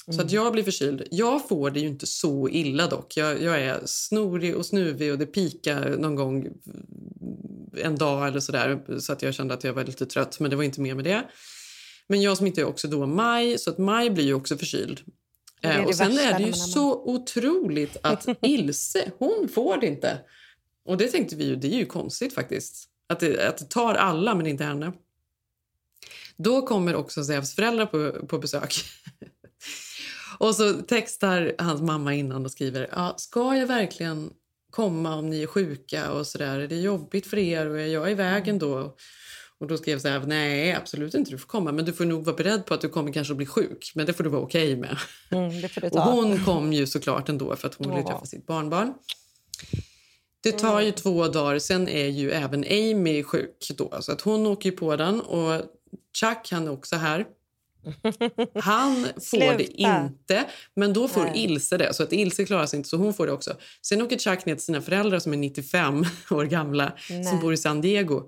så 0.07 0.12
Mm. 0.12 0.26
att 0.26 0.32
jag 0.32 0.53
blir 0.53 0.62
förkyld. 0.62 1.03
Jag 1.11 1.49
får 1.49 1.70
det 1.70 1.80
ju 1.80 1.86
inte 1.86 2.07
så 2.07 2.49
illa 2.49 2.86
dock. 2.86 3.16
Jag, 3.16 3.43
jag 3.43 3.61
är 3.61 3.80
snorig 3.84 4.57
och 4.57 4.66
snuvig 4.66 5.12
och 5.12 5.18
det 5.18 5.26
pikar 5.26 5.97
någon 5.99 6.14
gång 6.14 6.47
en 7.82 7.97
dag 7.97 8.28
eller 8.28 8.41
sådär 8.41 8.80
så 9.01 9.12
att 9.12 9.22
jag 9.22 9.34
kände 9.34 9.55
att 9.55 9.64
jag 9.64 9.72
var 9.72 9.84
lite 9.84 10.07
trött, 10.07 10.41
men 10.41 10.51
det 10.51 10.57
var 10.57 10.64
inte 10.64 10.80
mer 10.80 10.95
med 10.95 11.05
det. 11.05 11.22
Men 12.07 12.22
jag 12.22 12.36
smittar 12.36 12.62
ju 12.62 12.68
också 12.68 12.88
då 12.88 13.07
Maj, 13.07 13.59
så 13.59 13.70
att 13.70 13.78
Maj 13.78 14.11
blir 14.11 14.24
ju 14.24 14.34
också 14.34 14.57
förkyld. 14.57 15.01
Det 15.61 15.68
Eh, 15.68 15.76
det 15.76 15.86
och 15.86 15.95
sen 15.95 16.18
är 16.18 16.38
det 16.38 16.45
ju 16.45 16.53
så 16.53 17.03
otroligt 17.05 17.97
att 18.03 18.26
Ilse, 18.43 19.11
hon 19.18 19.49
får 19.55 19.76
det 19.76 19.86
inte. 19.86 20.18
Och 20.84 20.97
det 20.97 21.09
tänkte 21.09 21.36
vi 21.36 21.45
ju, 21.45 21.57
det 21.57 21.66
är 21.74 21.78
ju 21.78 21.86
konstigt 21.86 22.34
faktiskt. 22.34 22.89
Att 23.11 23.21
det, 23.21 23.49
att 23.49 23.59
det 23.59 23.65
tar 23.65 23.95
alla 23.95 24.35
men 24.35 24.47
inte 24.47 24.65
henne. 24.65 24.93
Då 26.37 26.67
kommer 26.67 26.95
också 26.95 27.25
Zevs 27.25 27.55
föräldrar 27.55 27.87
på, 27.87 28.27
på 28.27 28.39
besök. 28.39 28.75
och 30.39 30.55
så 30.55 30.73
textar 30.73 31.53
hans 31.59 31.81
mamma 31.81 32.15
innan 32.15 32.45
och 32.45 32.51
skriver, 32.53 32.89
ja, 32.93 33.15
ska 33.17 33.57
jag 33.57 33.67
verkligen 33.67 34.31
komma 34.71 35.15
om 35.15 35.31
ni 35.31 35.43
är 35.43 35.47
sjuka 35.47 36.11
och 36.13 36.27
sådär? 36.27 36.59
Är 36.59 36.69
det 36.69 36.77
jobbigt 36.77 37.27
för 37.27 37.39
er 37.39 37.67
och 37.67 37.81
är 37.81 37.87
jag 37.87 38.11
i 38.11 38.15
vägen 38.15 38.59
då? 38.59 38.97
Och 39.59 39.67
då 39.67 39.77
skrev 39.79 39.99
Zev, 39.99 40.29
nej 40.29 40.73
absolut 40.75 41.15
inte, 41.15 41.31
du 41.31 41.39
får 41.39 41.49
komma 41.49 41.73
men 41.73 41.85
du 41.85 41.93
får 41.93 42.05
nog 42.05 42.25
vara 42.25 42.37
beredd 42.37 42.67
på 42.67 42.75
att 42.75 42.81
du 42.81 42.89
kommer 42.89 43.13
kanske 43.13 43.33
att 43.33 43.37
bli 43.37 43.47
sjuk. 43.47 43.93
Men 43.95 44.07
det 44.07 44.13
får 44.13 44.25
du 44.25 44.31
vara 44.31 44.43
okej 44.43 44.77
med. 44.77 44.97
Mm, 45.31 45.63
Och 45.93 46.01
hon 46.03 46.45
kom 46.45 46.73
ju 46.73 46.87
såklart 46.87 47.29
ändå 47.29 47.57
för 47.57 47.69
att 47.69 47.75
hon 47.75 47.89
ville 47.91 48.03
träffa 48.13 48.27
sitt 48.27 48.47
barnbarn. 48.47 48.95
Det 50.43 50.53
tar 50.53 50.80
ju 50.80 50.93
två 50.93 51.28
dagar, 51.28 51.59
sen 51.59 51.88
är 51.88 52.07
ju 52.07 52.30
även 52.30 52.64
Amy 52.64 53.22
sjuk 53.22 53.70
då. 53.76 53.99
Så 54.01 54.12
att 54.12 54.20
hon 54.20 54.47
åker 54.47 54.70
på 54.70 54.97
den 54.97 55.20
och 55.20 55.62
Chuck 56.20 56.49
han 56.51 56.66
är 56.66 56.70
också 56.72 56.97
här. 56.97 57.24
Han 58.55 59.07
får 59.30 59.59
det 59.59 59.64
inte, 59.80 60.45
men 60.76 60.93
då 60.93 61.09
får 61.09 61.24
Nej. 61.24 61.45
Ilse 61.45 61.76
det. 61.76 61.95
Så 61.95 62.03
att 62.03 62.12
Ilse 62.12 62.45
klarar 62.45 62.66
sig 62.66 62.76
inte, 62.76 62.88
så 62.88 62.97
hon 62.97 63.14
får 63.14 63.26
det 63.26 63.32
också. 63.32 63.55
Sen 63.86 64.03
åker 64.03 64.18
Chuck 64.18 64.47
ner 64.47 64.55
till 64.55 64.64
sina 64.64 64.80
föräldrar 64.80 65.18
som 65.18 65.32
är 65.32 65.36
95 65.36 66.05
år 66.30 66.45
gamla, 66.45 66.93
Nej. 67.11 67.24
som 67.24 67.41
bor 67.41 67.53
i 67.53 67.57
San 67.57 67.80
Diego. 67.80 68.22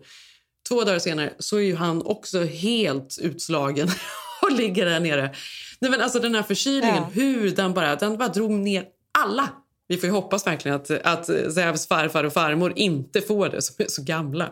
Två 0.69 0.85
dagar 0.85 0.99
senare 0.99 1.33
så 1.39 1.61
är 1.61 1.75
han 1.77 2.03
också 2.03 2.45
helt 2.45 3.19
utslagen 3.23 3.89
och 4.43 4.53
ligger 4.53 4.87
där 4.87 5.01
nere. 5.01 5.35
Nej, 5.79 5.91
men 5.91 6.01
alltså 6.01 6.21
den 6.21 6.35
här 6.35 6.43
förkylningen, 6.43 6.97
Ja. 7.03 7.11
hur 7.13 7.51
den 7.51 7.75
bara, 7.75 7.97
den 7.97 8.19
bara 8.19 8.29
drog 8.29 8.51
ner 8.51 8.85
alla. 9.19 9.49
Vi 9.89 9.97
får 9.97 10.07
ju 10.07 10.13
hoppas 10.13 10.47
verkligen 10.47 10.77
att, 10.77 10.91
att 10.91 11.27
Zevs 11.55 11.89
farfar 11.89 12.25
och 12.25 12.33
farmor 12.33 12.73
inte 12.77 13.21
får 13.21 13.49
det, 13.49 13.63
som 13.63 13.75
är 13.85 13.89
så 13.89 14.03
gamla. 14.03 14.51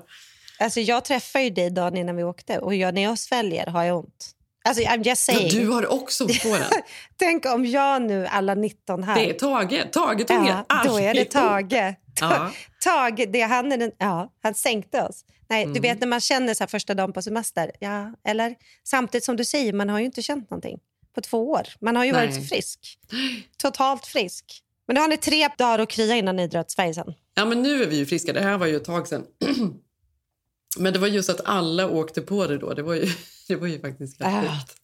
Alltså, 0.58 0.80
jag 0.80 1.04
träffade 1.04 1.44
ju 1.44 1.50
dig 1.50 1.70
dagen 1.70 1.96
innan 1.96 2.16
vi 2.16 2.22
åkte 2.24 2.58
och 2.58 2.74
jag, 2.74 2.94
när 2.94 3.02
jag 3.02 3.18
sväljer 3.18 3.66
har 3.66 3.84
jag 3.84 3.98
ont. 3.98 4.30
Alltså, 4.64 4.82
I'm 4.82 5.04
just 5.04 5.28
Ja, 5.28 5.34
saying. 5.34 5.50
du 5.50 5.68
har 5.68 5.92
också 5.92 6.26
på 6.26 6.32
den. 6.48 6.64
Tänk 7.16 7.46
om 7.46 7.66
jag 7.66 8.02
nu, 8.02 8.26
alla 8.26 8.54
19 8.54 9.02
här... 9.02 9.14
Det 9.14 9.30
är 9.30 9.34
Tage. 9.34 9.92
Tage 9.92 10.26
tog 10.26 10.46
Ja, 10.46 10.64
då 10.84 10.98
är 11.00 11.14
det. 11.14 11.24
Tage. 11.30 11.94
Ja. 12.20 12.50
Tage, 12.84 13.26
det, 13.32 13.40
han, 13.40 13.72
är 13.72 13.76
den, 13.76 13.92
ja, 13.98 14.32
han 14.42 14.54
sänkte 14.54 15.02
oss. 15.02 15.24
Nej, 15.50 15.62
Mm. 15.62 15.74
Du 15.74 15.80
vet 15.80 16.00
när 16.00 16.06
man 16.06 16.20
känner 16.20 16.54
så 16.54 16.62
här 16.62 16.68
första 16.68 16.94
dagen 16.94 17.12
på 17.12 17.22
semester. 17.22 17.70
Ja, 17.80 18.12
eller? 18.24 18.54
Samtidigt 18.84 19.24
som 19.24 19.36
du 19.36 19.44
säger, 19.44 19.72
man 19.72 19.88
har 19.88 19.98
ju 19.98 20.04
inte 20.04 20.22
känt 20.22 20.50
någonting. 20.50 20.78
på 21.14 21.20
två 21.20 21.50
år. 21.50 21.62
Man 21.80 21.96
har 21.96 22.04
ju 22.04 22.12
Nej. 22.12 22.26
varit 22.26 22.48
frisk. 22.48 22.78
Totalt 23.56 24.06
frisk. 24.06 24.44
Men 24.90 24.94
nu 24.94 25.00
har 25.00 25.08
ni 25.08 25.16
tre 25.16 25.48
dagar 25.58 25.78
att 25.78 25.88
krya 25.88 26.16
innan 26.16 26.36
ni 26.36 26.46
drar 26.46 26.62
till 26.62 26.74
Sverige 26.74 26.94
sen. 26.94 27.14
Ja, 27.34 27.44
men 27.44 27.62
nu 27.62 27.82
är 27.82 27.86
vi 27.86 27.96
ju 27.96 28.06
friska. 28.06 28.32
Det 28.32 28.40
här 28.40 28.58
var 28.58 28.66
ju 28.66 28.76
ett 28.76 28.84
tag 28.84 29.08
sedan. 29.08 29.26
Men 30.78 30.92
det 30.92 30.98
var 30.98 31.08
just 31.08 31.30
att 31.30 31.40
alla 31.44 31.88
åkte 31.88 32.20
på 32.20 32.46
det 32.46 32.58
då. 32.58 32.74
Det 32.74 32.82
var 32.82 32.94
ju, 32.94 33.06
det 33.48 33.56
var 33.56 33.66
ju 33.66 33.80
faktiskt 33.80 34.22
helt 34.22 34.50
sjukt. 34.50 34.76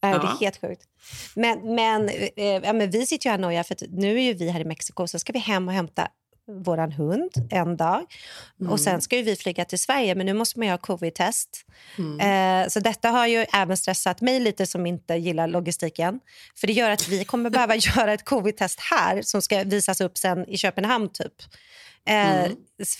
Ja, 0.00 0.08
det 0.08 0.14
är 0.14 0.40
helt 0.40 0.60
sjukt. 0.60 0.82
Men, 1.34 1.74
men, 1.74 2.08
eh, 2.08 2.44
ja, 2.46 2.72
men 2.72 2.90
vi 2.90 3.06
sitter 3.06 3.26
ju 3.26 3.30
här 3.30 3.38
och 3.38 3.42
nojar 3.42 3.62
för 3.62 3.76
nu 3.88 4.16
är 4.16 4.22
ju 4.22 4.34
vi 4.34 4.48
här 4.48 4.60
i 4.60 4.64
Mexiko 4.64 5.06
så 5.06 5.18
ska 5.18 5.32
vi 5.32 5.38
hem 5.38 5.68
och 5.68 5.74
hämta 5.74 6.08
våran 6.48 6.92
hund 6.92 7.30
en 7.50 7.76
dag. 7.76 8.04
Mm. 8.60 8.72
Och 8.72 8.80
Sen 8.80 9.00
ska 9.00 9.16
ju 9.16 9.22
vi 9.22 9.36
flyga 9.36 9.64
till 9.64 9.78
Sverige, 9.78 10.14
men 10.14 10.26
nu 10.26 10.32
måste 10.32 10.58
man 10.58 10.68
ha 10.68 10.78
covid-test. 10.78 11.66
Mm. 11.98 12.64
Eh, 12.64 12.68
så 12.68 12.80
detta 12.80 13.08
har 13.08 13.26
ju 13.26 13.46
även 13.52 13.76
stressat 13.76 14.20
mig 14.20 14.40
lite 14.40 14.66
som 14.66 14.86
inte 14.86 15.14
gillar 15.14 15.46
logistiken. 15.46 16.20
För 16.54 16.66
det 16.66 16.72
gör 16.72 16.90
att 16.90 17.08
vi 17.08 17.24
kommer 17.24 17.50
behöva 17.50 17.76
göra 17.96 18.12
ett 18.12 18.24
covid-test 18.24 18.80
här 18.80 19.22
som 19.22 19.42
ska 19.42 19.64
visas 19.64 20.00
upp 20.00 20.18
sen 20.18 20.48
i 20.48 20.58
Köpenhamn 20.58 21.08
typ. 21.08 21.32
Eh, 22.06 22.44
Mm. 22.44 22.56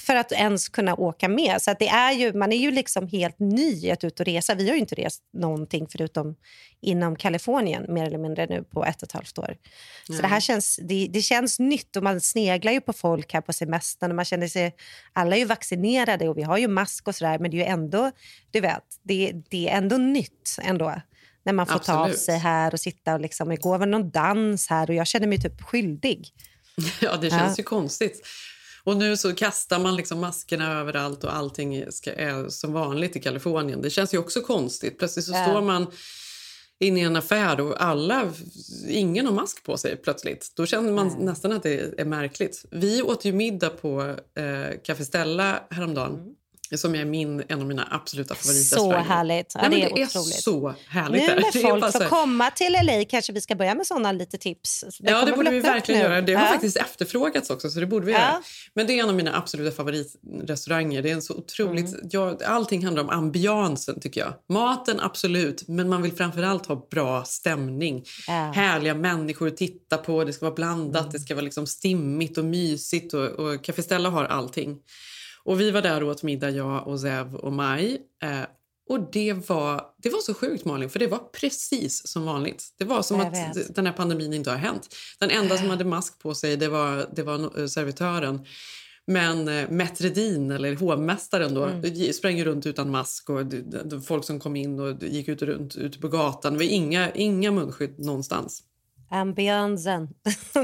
För 0.06 0.16
att 0.16 0.32
ens 0.32 0.68
kunna 0.68 0.94
åka 0.94 1.28
med. 1.28 1.62
Så 1.62 1.74
det 1.78 1.88
är 1.88 2.12
ju, 2.12 2.32
man 2.32 2.52
är 2.52 2.56
ju 2.56 2.70
liksom 2.70 3.08
helt 3.08 3.38
ny 3.38 3.90
att 3.90 4.04
ut 4.04 4.20
och 4.20 4.26
resa. 4.26 4.54
Vi 4.54 4.68
har 4.68 4.74
ju 4.74 4.80
inte 4.80 4.94
rest 4.94 5.22
någonting 5.32 5.86
förutom 5.90 6.36
inom 6.80 7.16
Kalifornien 7.16 7.94
mer 7.94 8.06
eller 8.06 8.18
mindre 8.18 8.46
nu 8.46 8.62
på 8.62 8.84
ett 8.84 9.02
och 9.02 9.08
ett 9.08 9.12
halvt 9.12 9.38
år. 9.38 9.56
Så 10.06 10.12
Nej. 10.12 10.22
det 10.22 10.28
här 10.28 10.40
känns, 10.40 10.80
det, 10.82 11.08
det 11.10 11.22
känns 11.22 11.58
nytt 11.58 11.96
och 11.96 12.02
man 12.02 12.20
sneglar 12.20 12.72
ju 12.72 12.80
på 12.80 12.92
folk 12.92 13.32
här 13.32 13.40
på 13.40 13.52
semestern 13.52 14.10
och 14.10 14.16
man 14.16 14.24
känner 14.24 14.48
sig, 14.48 14.74
alla 15.12 15.36
är 15.36 15.40
ju 15.40 15.44
vaccinerade 15.46 16.28
och 16.28 16.38
vi 16.38 16.42
har 16.42 16.58
ju 16.58 16.68
mask 16.68 17.08
och 17.08 17.14
sådär 17.14 17.38
men 17.38 17.50
det 17.50 17.56
är 17.56 17.58
ju 17.58 17.64
ändå, 17.64 18.10
du 18.50 18.60
vet, 18.60 18.84
det, 19.02 19.32
det 19.50 19.68
är 19.68 19.76
ändå 19.76 19.96
nytt 19.96 20.56
ändå. 20.62 21.00
När 21.44 21.52
man 21.52 21.66
får 21.66 21.78
ta 21.78 21.92
av 21.94 22.00
Absolut. 22.00 22.18
sig 22.20 22.38
här 22.38 22.72
och 22.74 22.80
sitta 22.80 23.14
och 23.14 23.20
liksom, 23.20 23.52
igår 23.52 23.78
var 23.78 23.86
det 23.86 23.92
någon 23.92 24.10
dans 24.10 24.68
här 24.68 24.90
och 24.90 24.94
jag 24.94 25.06
känner 25.06 25.26
mig 25.26 25.40
typ 25.40 25.62
skyldig. 25.62 26.28
Ja, 27.00 27.16
det 27.16 27.30
känns 27.30 27.42
Ja. 27.42 27.54
ju 27.58 27.62
konstigt. 27.64 28.26
Och 28.86 28.96
nu 28.96 29.16
så 29.16 29.34
kastar 29.34 29.78
man 29.78 29.96
liksom 29.96 30.20
maskerna 30.20 30.80
överallt 30.80 31.24
och 31.24 31.36
allting 31.36 31.84
ska, 31.92 32.12
är 32.12 32.48
som 32.48 32.72
vanligt 32.72 33.16
i 33.16 33.20
Kalifornien. 33.20 33.82
Det 33.82 33.90
känns 33.90 34.14
ju 34.14 34.18
också 34.18 34.40
konstigt. 34.40 34.98
Plötsligt 34.98 35.24
så 35.24 35.32
Ja. 35.32 35.46
står 35.46 35.62
man 35.62 35.86
inne 36.80 37.00
i 37.00 37.02
en 37.02 37.16
affär 37.16 37.60
och 37.60 37.82
alla, 37.82 38.32
ingen 38.88 39.26
har 39.26 39.32
mask 39.32 39.62
på 39.64 39.76
sig 39.76 39.96
plötsligt. 39.96 40.52
Då 40.56 40.66
känner 40.66 40.92
man 40.92 41.16
nästan 41.18 41.52
att 41.52 41.62
det 41.62 42.00
är 42.00 42.04
märkligt. 42.04 42.64
Vi 42.70 43.02
åt 43.02 43.24
ju 43.24 43.32
middag 43.32 43.70
på 43.70 44.00
eh, 44.38 44.80
Café 44.84 45.04
Stella 45.04 45.62
häromdagen. 45.70 46.34
Som 46.74 46.94
är 46.94 47.04
min, 47.04 47.42
en 47.48 47.60
av 47.60 47.66
mina 47.66 47.88
absoluta 47.90 48.34
Mm. 48.44 48.54
Så 48.62 48.92
härligt. 48.92 49.52
Ja, 49.54 49.60
Nej, 49.68 49.80
det 49.80 49.86
är 49.90 49.94
det 49.94 50.02
är 50.02 50.06
så 50.40 50.74
härligt. 50.88 51.20
Nu 51.22 51.26
där. 51.28 51.34
när 51.34 51.52
Det 51.52 51.58
är 51.58 51.62
bara 51.62 51.80
folk 51.92 51.92
får 52.02 52.08
komma 52.20 52.50
till 52.50 52.72
LA 52.82 53.04
kanske 53.04 53.32
vi 53.32 53.40
ska 53.40 53.54
börja 53.54 53.74
med 53.74 53.86
såna 53.86 54.12
lite 54.12 54.38
tips. 54.38 54.84
Det 55.00 55.10
ja, 55.10 55.24
det 55.24 55.32
borde 55.32 55.50
vi 55.50 55.60
verkligen 55.60 56.00
göra. 56.00 56.20
Det 56.20 56.34
har 56.34 56.44
Ja. 56.46 56.48
faktiskt 56.52 56.76
efterfrågats 56.76 57.50
också, 57.50 57.70
så 57.70 57.80
det 57.80 57.86
borde 57.86 58.06
vi 58.06 58.12
Ja. 58.12 58.18
göra. 58.18 58.42
Men 58.74 58.86
det 58.86 58.92
är 58.98 59.02
en 59.02 59.08
av 59.08 59.14
mina 59.14 59.36
absoluta 59.36 59.76
favoritrestauranger. 59.76 61.02
Det 61.02 61.10
är 61.10 61.14
en 61.14 61.22
så 61.22 61.34
otroligt... 61.34 61.94
Mm. 61.94 62.08
Ja, 62.10 62.38
allting 62.46 62.84
handlar 62.84 63.02
om 63.02 63.10
ambiansen, 63.10 64.00
tycker 64.00 64.20
jag. 64.20 64.32
Maten, 64.48 65.00
absolut, 65.00 65.68
men 65.68 65.88
man 65.88 66.02
vill 66.02 66.12
framförallt 66.12 66.66
ha 66.66 66.86
bra 66.90 67.24
stämning. 67.24 68.04
Härliga 68.54 68.94
människor 68.94 69.48
att 69.48 69.56
titta 69.56 69.96
på, 69.98 70.24
det 70.24 70.32
ska 70.32 70.44
vara 70.46 70.54
blandat, 70.54 71.00
Mm. 71.02 71.12
det 71.12 71.18
ska 71.20 71.34
vara 71.34 71.44
liksom 71.44 71.66
stimmigt 71.66 72.38
och 72.38 72.44
mysigt. 72.44 73.14
Och, 73.14 73.24
och 73.26 73.64
Café 73.64 73.82
Stella 73.82 74.10
har 74.10 74.24
allting. 74.24 74.76
Och 75.46 75.60
vi 75.60 75.70
var 75.70 75.82
där 75.82 76.02
och 76.02 76.08
åt 76.10 76.22
middag, 76.22 76.50
jag 76.50 76.86
och 76.88 77.00
Zev 77.00 77.34
och 77.34 77.52
Maj. 77.52 77.98
Eh, 78.22 78.40
och 78.88 79.10
det 79.12 79.48
var, 79.48 79.82
det 80.02 80.08
var 80.10 80.18
så 80.18 80.34
sjukt, 80.34 80.64
Malin, 80.64 80.90
för 80.90 80.98
det 80.98 81.06
var 81.06 81.18
precis 81.18 82.08
som 82.08 82.24
vanligt. 82.24 82.64
Det 82.78 82.84
var 82.84 83.02
som 83.02 83.18
Jag 83.18 83.26
att 83.26 83.56
vet. 83.56 83.74
den 83.74 83.86
här 83.86 83.92
pandemin 83.92 84.32
inte 84.32 84.50
har 84.50 84.56
hänt. 84.56 84.94
Den 85.18 85.30
enda 85.30 85.56
som 85.58 85.70
hade 85.70 85.84
mask 85.84 86.18
på 86.18 86.34
sig 86.34 86.56
det 86.56 86.68
var, 86.68 87.06
det 87.16 87.22
var 87.22 87.38
no- 87.38 87.66
servitören. 87.66 88.40
Men 89.06 89.48
eh, 89.48 89.70
Metredin, 89.70 90.50
eller 90.50 90.74
hovmästaren, 90.76 91.54
då, 91.54 91.64
Mm. 91.64 92.12
sprang 92.12 92.44
runt 92.44 92.66
utan 92.66 92.90
mask. 92.90 93.30
och 93.30 93.40
Folk 94.06 94.24
som 94.24 94.40
kom 94.40 94.56
in 94.56 94.80
och 94.80 95.02
gick 95.02 95.28
ut 95.28 95.42
och 95.42 95.48
runt 95.48 95.76
ute 95.76 95.98
på 95.98 96.08
gatan. 96.08 96.52
Det 96.52 96.58
var 96.58 96.64
inga, 96.64 97.10
inga 97.10 97.50
munskydd 97.50 97.98
någonstans. 97.98 98.62
Ambiansen. 99.10 100.08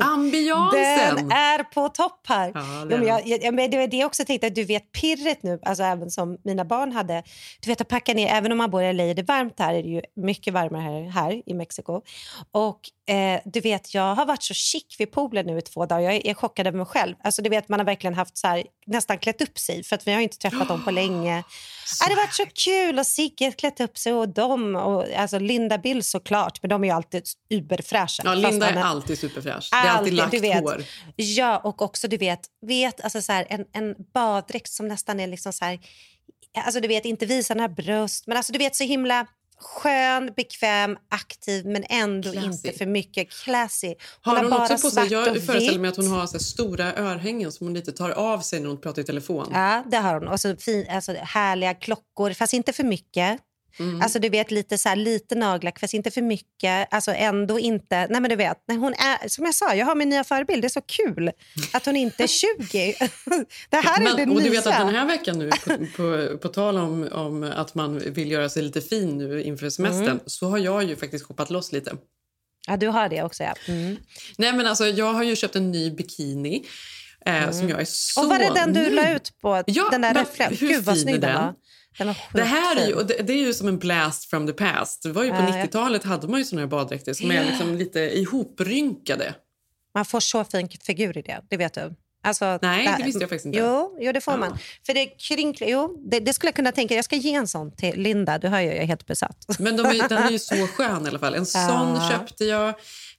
Ambiansen! 0.00 1.16
Den 1.16 1.32
är 1.32 1.62
på 1.62 1.88
topp 1.88 2.20
här. 2.28 2.50
Ja, 2.54 2.62
jo, 2.90 2.96
men 2.96 3.06
jag, 3.06 3.26
jag- 3.26 3.54
men 3.54 3.70
det 3.70 3.78
var 3.78 3.86
det 3.86 3.96
jag 3.96 4.06
också 4.06 4.24
tänkte, 4.24 4.46
att 4.46 4.54
du 4.54 4.64
vet 4.64 4.92
pirret 4.92 5.42
nu, 5.42 5.58
alltså 5.62 5.82
även 5.84 6.10
som 6.10 6.38
mina 6.44 6.64
barn 6.64 6.92
hade. 6.92 7.22
Du 7.60 7.70
vet 7.70 7.80
att 7.80 7.88
packa 7.88 8.14
ner, 8.14 8.28
även 8.28 8.52
om 8.52 8.58
man 8.58 8.70
bor 8.70 8.82
i 8.82 8.92
LA, 8.92 9.04
det 9.04 9.22
är 9.22 9.26
varmt 9.26 9.58
här, 9.58 9.74
är 9.74 9.82
det 9.82 9.88
ju 9.88 10.00
mycket 10.16 10.54
varmare 10.54 10.82
här, 10.82 11.10
här 11.10 11.42
i 11.46 11.54
Mexiko. 11.54 12.00
Och 12.52 12.80
eh, 13.12 13.40
du 13.44 13.60
vet, 13.60 13.94
jag 13.94 14.14
har 14.14 14.26
varit 14.26 14.42
så 14.42 14.54
chic 14.54 14.84
vid 14.98 15.12
poolen 15.12 15.46
nu 15.46 15.58
i 15.58 15.62
två 15.62 15.86
dagar. 15.86 16.00
Jag 16.00 16.12
är, 16.12 16.16
jag 16.16 16.26
är 16.26 16.34
chockad 16.34 16.66
över 16.66 16.78
mig 16.78 16.86
själv. 16.86 17.16
Alltså 17.24 17.42
du 17.42 17.50
vet, 17.50 17.68
man 17.68 17.80
har 17.80 17.84
verkligen 17.86 18.14
haft 18.14 18.36
så 18.38 18.46
här, 18.46 18.64
nästan 18.86 19.18
klätt 19.18 19.40
upp 19.42 19.58
sig, 19.58 19.84
för 19.84 19.96
att 19.96 20.06
vi 20.06 20.12
har 20.12 20.20
inte 20.20 20.38
träffat 20.38 20.68
dem 20.68 20.84
på 20.84 20.90
länge. 21.00 21.44
Ja, 22.00 22.06
det 22.08 22.14
har 22.14 22.22
varit 22.22 22.34
så 22.34 22.46
kul 22.54 22.98
och 22.98 23.06
Sigge 23.06 23.52
klätt 23.52 23.80
upp 23.80 23.98
sig 23.98 24.12
och 24.12 24.28
de 24.28 24.76
och 24.76 25.06
alltså 25.16 25.38
Linda 25.38 25.78
Bill 25.78 26.04
såklart, 26.04 26.62
men 26.62 26.68
de 26.68 26.84
är 26.84 26.88
ju 26.88 26.94
alltid 26.94 27.24
überfräscha. 27.50 28.22
Ja, 28.24 28.34
Linda 28.34 28.68
är 28.68 28.76
är- 28.76 28.82
alltid 28.82 29.18
superfräsch. 29.18 29.68
Det 29.70 29.76
är 29.76 29.90
alltid 29.90 30.14
lagt 30.14 30.30
du 30.30 30.38
vet. 30.40 30.60
hår. 30.60 30.84
Ja, 31.16 31.58
och 31.58 31.82
också 31.82 32.08
du 32.08 32.16
vet, 32.16 32.40
vet 32.66 33.00
alltså 33.00 33.22
så 33.22 33.32
här, 33.32 33.46
en, 33.50 33.64
en 33.72 33.94
baddräkt 34.14 34.70
som 34.72 34.88
nästan 34.88 35.20
är 35.20 35.26
liksom 35.26 35.52
så 35.52 35.64
här, 35.64 35.78
alltså 36.56 36.80
du 36.80 36.88
vet 36.88 37.04
inte 37.04 37.26
visar 37.26 37.54
några 37.54 37.68
bröst, 37.68 38.26
men 38.26 38.36
alltså 38.36 38.52
du 38.52 38.58
vet 38.58 38.76
så 38.76 38.84
himla 38.84 39.26
skön, 39.62 40.30
bekväm, 40.36 40.96
aktiv 41.08 41.66
men 41.66 41.84
ändå 41.88 42.32
Classy. 42.32 42.46
inte 42.46 42.72
för 42.78 42.86
mycket 42.86 43.30
classy. 43.30 43.94
Hon 44.24 44.36
Har 44.36 44.42
hon 44.42 44.50
bara 44.50 44.62
också 44.62 44.88
på 44.88 44.90
sig, 44.90 45.12
jag 45.12 45.24
föreställer 45.24 45.78
mig 45.78 45.88
att 45.88 45.96
hon 45.96 46.06
har 46.06 46.26
så 46.26 46.38
stora 46.38 46.94
örhängen 46.94 47.52
som 47.52 47.66
hon 47.66 47.74
lite 47.74 47.92
tar 47.92 48.10
av 48.10 48.40
sig 48.40 48.60
när 48.60 48.68
hon 48.68 48.80
pratar 48.80 49.02
i 49.02 49.04
telefon. 49.04 49.48
Ja, 49.52 49.84
det 49.90 49.96
har 49.96 50.14
hon. 50.14 50.28
Och 50.28 50.40
så 50.40 50.56
fin, 50.56 50.86
alltså, 50.90 51.12
härliga 51.12 51.74
klockor, 51.74 52.32
fast 52.32 52.52
inte 52.52 52.72
för 52.72 52.84
mycket. 52.84 53.40
Mm. 53.78 54.00
Alltså 54.02 54.18
du 54.18 54.28
vet 54.28 54.50
lite 54.50 54.78
så 54.78 54.88
här, 54.88 54.96
lite 54.96 55.34
nagellack, 55.34 55.78
fast 55.80 55.94
inte 55.94 56.10
för 56.10 56.22
mycket. 56.22 56.88
Alltså 56.94 57.12
ändå 57.14 57.58
inte... 57.58 58.06
Nej 58.10 58.20
men 58.20 58.30
du 58.30 58.36
vet, 58.36 58.64
nej, 58.68 58.76
hon 58.78 58.92
är, 58.94 59.28
som 59.28 59.44
jag 59.44 59.54
sa, 59.54 59.74
jag 59.74 59.86
har 59.86 59.94
min 59.94 60.08
nya 60.08 60.24
förebild. 60.24 60.62
Det 60.62 60.66
är 60.66 60.68
så 60.68 60.80
kul 60.80 61.30
att 61.72 61.86
hon 61.86 61.96
inte 61.96 62.22
är 62.22 62.26
20. 62.26 62.94
det 63.70 63.76
här 63.76 64.00
är 64.00 64.16
det 64.16 64.26
Men, 64.26 64.30
och 64.30 64.36
nya. 64.36 64.44
du 64.44 64.50
vet 64.50 64.66
att 64.66 64.78
den 64.78 64.94
här 64.94 65.06
veckan 65.06 65.38
nu, 65.38 65.50
på, 65.50 65.86
på, 65.96 66.38
på 66.38 66.48
tal 66.48 66.76
om, 66.78 67.08
om 67.12 67.52
att 67.56 67.74
man 67.74 67.98
vill 67.98 68.30
göra 68.30 68.48
sig 68.48 68.62
lite 68.62 68.80
fin 68.80 69.18
nu 69.18 69.42
inför 69.42 69.70
semestern, 69.70 70.02
Mm. 70.08 70.20
så 70.26 70.48
har 70.48 70.58
jag 70.58 70.84
ju 70.84 70.96
faktiskt 70.96 71.24
shoppat 71.26 71.50
loss 71.50 71.72
lite. 71.72 71.92
Ja, 72.68 72.76
du 72.76 72.88
har 72.88 73.08
det 73.08 73.22
också 73.22 73.42
ja. 73.42 73.54
Mm. 73.68 73.96
Nej 74.38 74.52
men 74.52 74.66
alltså, 74.66 74.86
jag 74.86 75.12
har 75.12 75.22
ju 75.22 75.36
köpt 75.36 75.56
en 75.56 75.70
ny 75.70 75.90
bikini 75.90 76.64
eh, 77.26 77.50
som 77.50 77.68
jag 77.68 77.80
är 77.80 77.84
så 77.88 78.22
Och 78.22 78.28
var 78.28 78.38
det 78.38 78.50
den 78.54 78.72
du 78.72 78.80
nöjd 78.80 78.94
la 78.94 79.10
ut 79.10 79.32
på? 79.40 79.62
Ja, 79.66 79.88
den 79.90 80.00
där 80.00 80.14
men 80.14 80.26
hur 80.56 80.68
Gud 80.68 80.84
vad 80.84 80.98
snygg 80.98 81.20
den 81.20 81.30
den? 81.30 81.34
var. 81.42 81.54
Det 82.32 82.42
här 82.42 82.76
är 82.76 82.86
ju, 82.88 82.94
det, 82.94 83.22
det 83.22 83.32
är 83.32 83.36
ju 83.46 83.54
som 83.54 83.68
en 83.68 83.78
blast 83.78 84.30
from 84.30 84.46
the 84.46 84.52
past. 84.52 85.02
Det 85.02 85.12
var 85.12 85.22
ju 85.24 85.30
på 85.30 85.36
Ja, 85.36 85.56
jag- 85.56 85.66
90-talet 85.66 86.04
hade 86.04 86.28
man 86.28 86.38
ju 86.38 86.44
såna 86.44 86.60
här 86.62 86.68
baddräkter 86.68 87.12
som 87.14 87.30
är 87.30 87.44
liksom 87.44 87.74
lite 87.76 88.00
ihoprynkade. 88.00 89.34
Man 89.94 90.04
får 90.04 90.20
så 90.20 90.44
fin 90.44 90.68
figur 90.86 91.18
i 91.18 91.22
det, 91.22 91.40
det 91.50 91.56
vet 91.56 91.74
du. 91.74 91.94
Alltså, 92.24 92.58
Nej, 92.62 92.86
där- 92.86 92.98
det 92.98 93.04
visste 93.04 93.20
jag 93.20 93.28
faktiskt 93.30 93.46
inte. 93.46 93.58
Jo, 93.58 93.96
jo 94.00 94.12
det 94.12 94.20
får 94.20 94.34
Ja. 94.34 94.38
man. 94.38 94.58
För 94.86 94.94
det 94.94 95.06
krynklar, 95.06 95.68
jo, 95.68 96.06
det, 96.10 96.20
det 96.20 96.32
skulle 96.32 96.48
jag 96.48 96.54
kunna 96.54 96.72
tänka. 96.72 96.94
Jag 96.94 97.04
ska 97.04 97.16
ge 97.16 97.34
en 97.34 97.48
sån 97.48 97.76
till 97.76 98.00
Linda. 98.02 98.38
Du 98.38 98.48
hör 98.48 98.60
ju, 98.60 98.66
jag 98.66 98.76
är 98.76 98.86
helt 98.86 99.06
besatt. 99.06 99.44
Men 99.58 99.76
de 99.76 99.86
är, 99.86 100.08
den 100.08 100.18
är 100.22 100.30
ju 100.30 100.38
så 100.38 100.66
skön 100.76 101.06
i 101.06 101.08
alla 101.08 101.18
fall. 101.18 101.34
En 101.34 101.46
sån 101.46 101.60
Ja. 101.62 102.08
köpte 102.12 102.44
jag. 102.44 102.68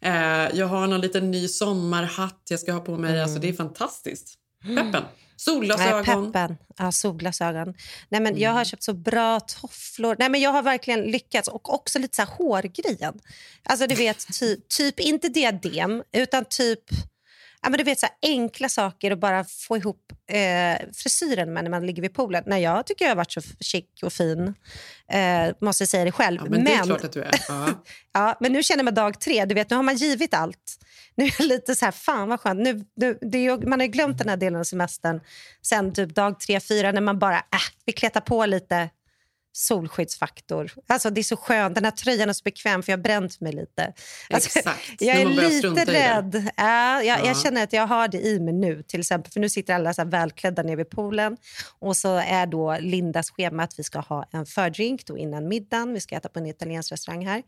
Eh, 0.02 0.14
jag 0.54 0.68
har 0.68 0.88
någon 0.88 1.02
liten 1.02 1.32
ny 1.32 1.48
sommarhatt 1.48 2.42
jag 2.50 2.60
ska 2.60 2.72
ha 2.74 2.80
på 2.80 2.98
mig. 2.98 3.22
Alltså, 3.22 3.40
det 3.40 3.50
är 3.50 3.54
fantastiskt. 3.54 4.34
Peppen. 4.62 4.92
Nej, 4.92 5.02
Solglasögon. 5.36 6.32
peppen. 6.32 6.58
Ja, 6.78 6.92
solglasögon. 6.92 7.74
Nej, 8.10 8.22
men 8.22 8.34
Jag 8.38 8.50
Mm. 8.50 8.56
har 8.56 8.64
köpt 8.64 8.84
så 8.84 8.94
bra 8.94 9.40
tofflor. 9.40 10.16
Nej, 10.20 10.30
men 10.30 10.42
jag 10.42 10.52
har 10.52 10.62
verkligen 10.64 11.02
lyckats. 11.04 11.48
Och 11.48 11.74
också 11.74 12.00
lite 12.00 12.16
så 12.16 12.22
här 12.22 12.30
hårgrejen. 12.30 13.20
Alltså 13.64 13.88
du 13.88 13.96
vet, 13.96 14.40
ty, 14.40 14.58
typ 14.78 15.00
inte 15.00 15.30
diadem, 15.30 16.04
utan 16.12 16.46
typ 16.46 16.80
ja, 17.64 17.70
men 17.70 17.78
du 17.78 17.84
vet, 17.84 18.00
så 18.00 18.08
enkla 18.22 18.70
saker 18.70 19.12
och 19.12 19.18
bara 19.18 19.44
få 19.44 19.78
ihop 19.78 20.12
eh, 20.30 20.90
frisyren 20.94 21.54
med 21.54 21.64
när 21.64 21.72
man 21.72 21.86
ligger 21.86 22.02
vid 22.02 22.14
poolen. 22.14 22.44
Nej, 22.46 22.62
jag 22.62 22.86
tycker 22.86 23.06
jag 23.06 23.12
har 23.12 23.16
varit 23.16 23.32
så 23.32 23.42
chic 23.60 23.86
och 24.04 24.14
fin. 24.14 24.54
Eh, 25.12 25.56
måste 25.62 25.88
säga 25.88 26.06
det 26.06 26.12
själv. 26.12 26.42
Ja, 26.44 26.50
men 26.50 26.64
det 26.64 26.74
är 26.74 26.84
klart 26.84 27.04
att 27.04 27.12
du 27.12 27.22
är. 27.22 27.36
Ja. 27.48 27.68
Ja, 28.16 28.38
men 28.40 28.54
nu 28.54 28.64
känner 28.64 28.84
man 28.84 28.94
dag 28.94 29.20
tre, 29.20 29.46
du 29.46 29.56
vet, 29.56 29.70
nu 29.70 29.76
har 29.76 29.84
man 29.84 29.96
givit 29.96 30.34
allt. 30.34 30.80
Nu 31.16 31.26
är 31.26 31.36
jag 31.40 31.48
lite 31.48 31.76
så 31.76 31.86
här, 31.86 31.92
fan 31.92 32.30
vad 32.30 32.40
skönt. 32.40 32.60
Nu, 32.60 32.86
nu, 32.96 33.18
är, 33.22 33.68
man 33.68 33.80
har 33.80 33.88
glömt 33.88 34.18
den 34.18 34.30
här 34.30 34.38
delen 34.38 34.60
av 34.60 34.64
semestern 34.64 35.22
sen 35.62 35.94
typ 35.94 36.16
dag 36.16 36.40
tre, 36.40 36.60
fyra 36.60 36.92
när 36.92 37.02
man 37.02 37.20
bara, 37.20 37.36
äh, 37.36 37.60
vi 37.86 37.94
kletar 37.94 38.22
på 38.22 38.46
lite 38.46 38.90
solskyddsfaktor. 39.56 40.72
Alltså 40.88 41.10
det 41.10 41.22
är 41.22 41.24
så 41.24 41.38
skönt. 41.38 41.76
Den 41.76 41.84
här 41.84 41.92
tröjan 41.92 42.30
är 42.30 42.34
så 42.34 42.44
bekväm 42.44 42.84
för 42.84 42.92
jag 42.92 42.98
har 42.98 43.04
bränt 43.04 43.40
mig 43.42 43.54
lite. 43.54 43.94
Alltså, 44.30 44.60
Exakt. 44.60 45.02
jag 45.02 45.16
är 45.18 45.26
lite 45.26 45.86
rädd. 45.94 46.50
Ja, 46.58 47.04
jag, 47.04 47.20
Ja. 47.20 47.26
jag 47.26 47.42
känner 47.42 47.64
att 47.64 47.74
jag 47.74 47.88
har 47.88 48.08
det 48.08 48.22
i 48.22 48.40
mig 48.40 48.54
nu 48.54 48.84
till 48.84 49.00
exempel. 49.00 49.32
För 49.32 49.40
nu 49.40 49.50
sitter 49.50 49.74
alla 49.74 49.94
så 49.94 50.02
här 50.02 50.10
välklädda 50.10 50.64
nere 50.64 50.76
vid 50.76 50.90
poolen. 50.90 51.38
Och 51.80 51.98
så 51.98 52.16
är 52.16 52.46
då 52.46 52.78
Lindas 52.80 53.32
schema 53.32 53.64
att 53.64 53.80
vi 53.80 53.84
ska 53.84 54.00
ha 54.00 54.26
en 54.32 54.46
fördrink 54.46 55.06
då 55.06 55.18
innan 55.18 55.48
middagen. 55.48 55.94
Vi 55.94 56.00
ska 56.00 56.16
äta 56.16 56.30
på 56.30 56.40
en 56.40 56.46
italiensk 56.46 56.92
restaurang 56.92 57.26
här. 57.28 57.44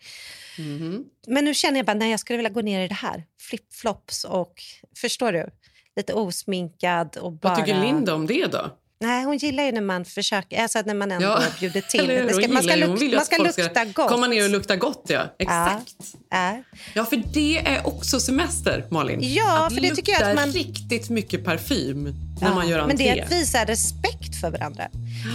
Mhm. 0.58 1.06
Men 1.28 1.46
nu 1.46 1.54
känner 1.54 1.80
jag 1.80 1.86
bara, 1.86 1.94
nej 1.94 2.12
jag 2.12 2.20
skulle 2.20 2.38
vilja 2.38 2.50
gå 2.50 2.62
ner 2.62 2.86
i 2.86 2.88
det 2.88 2.94
här. 2.94 3.24
Flipflops 3.40 4.24
och, 4.24 4.54
förstår 4.98 5.32
du? 5.32 5.50
Lite 5.96 6.14
osminkad 6.14 7.18
och 7.18 7.32
bara... 7.32 7.50
Vad 7.50 7.66
tycker 7.66 7.82
Linda 7.82 8.14
om 8.14 8.28
det 8.28 8.46
då? 8.46 8.78
Nej, 9.06 9.24
hon 9.24 9.38
gillar 9.38 9.64
ju 9.64 9.72
när 9.72 9.82
man 9.82 10.06
försöker, 10.06 10.62
alltså 10.62 10.82
när 10.86 10.94
man 10.94 11.12
ändå 11.12 11.28
Ja, 11.28 11.42
bjuder 11.60 11.82
till. 11.82 12.00
Ska, 12.34 12.48
man 12.54 12.64
ska, 12.64 12.76
luk, 12.76 13.14
man 13.16 13.26
ska 13.26 13.38
lukta 13.38 13.86
gott. 13.86 14.10
Komma 14.10 14.28
ner 14.28 14.44
och 14.44 14.50
lukta 14.50 14.76
gott, 14.76 15.06
ja. 15.08 15.22
Exakt. 15.40 15.96
Ja. 16.30 16.62
Ja, 16.94 17.06
för 17.06 17.24
det 17.34 17.58
är 17.58 17.88
också 17.88 18.20
semester, 18.20 18.86
Malin. 18.90 19.20
Ja, 19.22 19.66
att 19.66 19.74
för 19.74 19.82
det 19.82 19.96
tycker 19.96 20.12
jag 20.12 20.24
att 20.30 20.36
man- 20.36 20.50
riktigt 20.52 21.10
mycket 21.10 21.46
parfym 21.46 22.14
när 22.42 22.48
Ja, 22.50 22.56
man 22.56 22.68
gör 22.70 22.78
men 22.82 22.90
entré. 22.92 23.14
det 23.14 23.20
är 23.20 23.24
att 23.26 23.32
visa 23.32 23.66
respekt 23.66 24.36
för 24.42 24.50
varandra. 24.52 24.84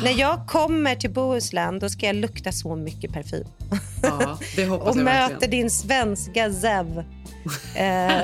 När 0.04 0.18
jag 0.20 0.46
kommer 0.46 0.94
till 0.94 1.10
Bohuslän 1.10 1.78
då 1.78 1.88
ska 1.88 2.06
jag 2.06 2.16
lukta 2.16 2.52
så 2.52 2.76
mycket 2.76 3.12
parfym. 3.12 3.44
Ja, 4.02 4.38
det 4.56 4.64
hoppas 4.66 4.88
och 4.94 4.96
jag 4.96 5.04
möter 5.04 5.28
verkligen. 5.28 5.50
din 5.50 5.70
svenska 5.70 6.52
zev. 6.52 7.04
Eh, 7.74 8.22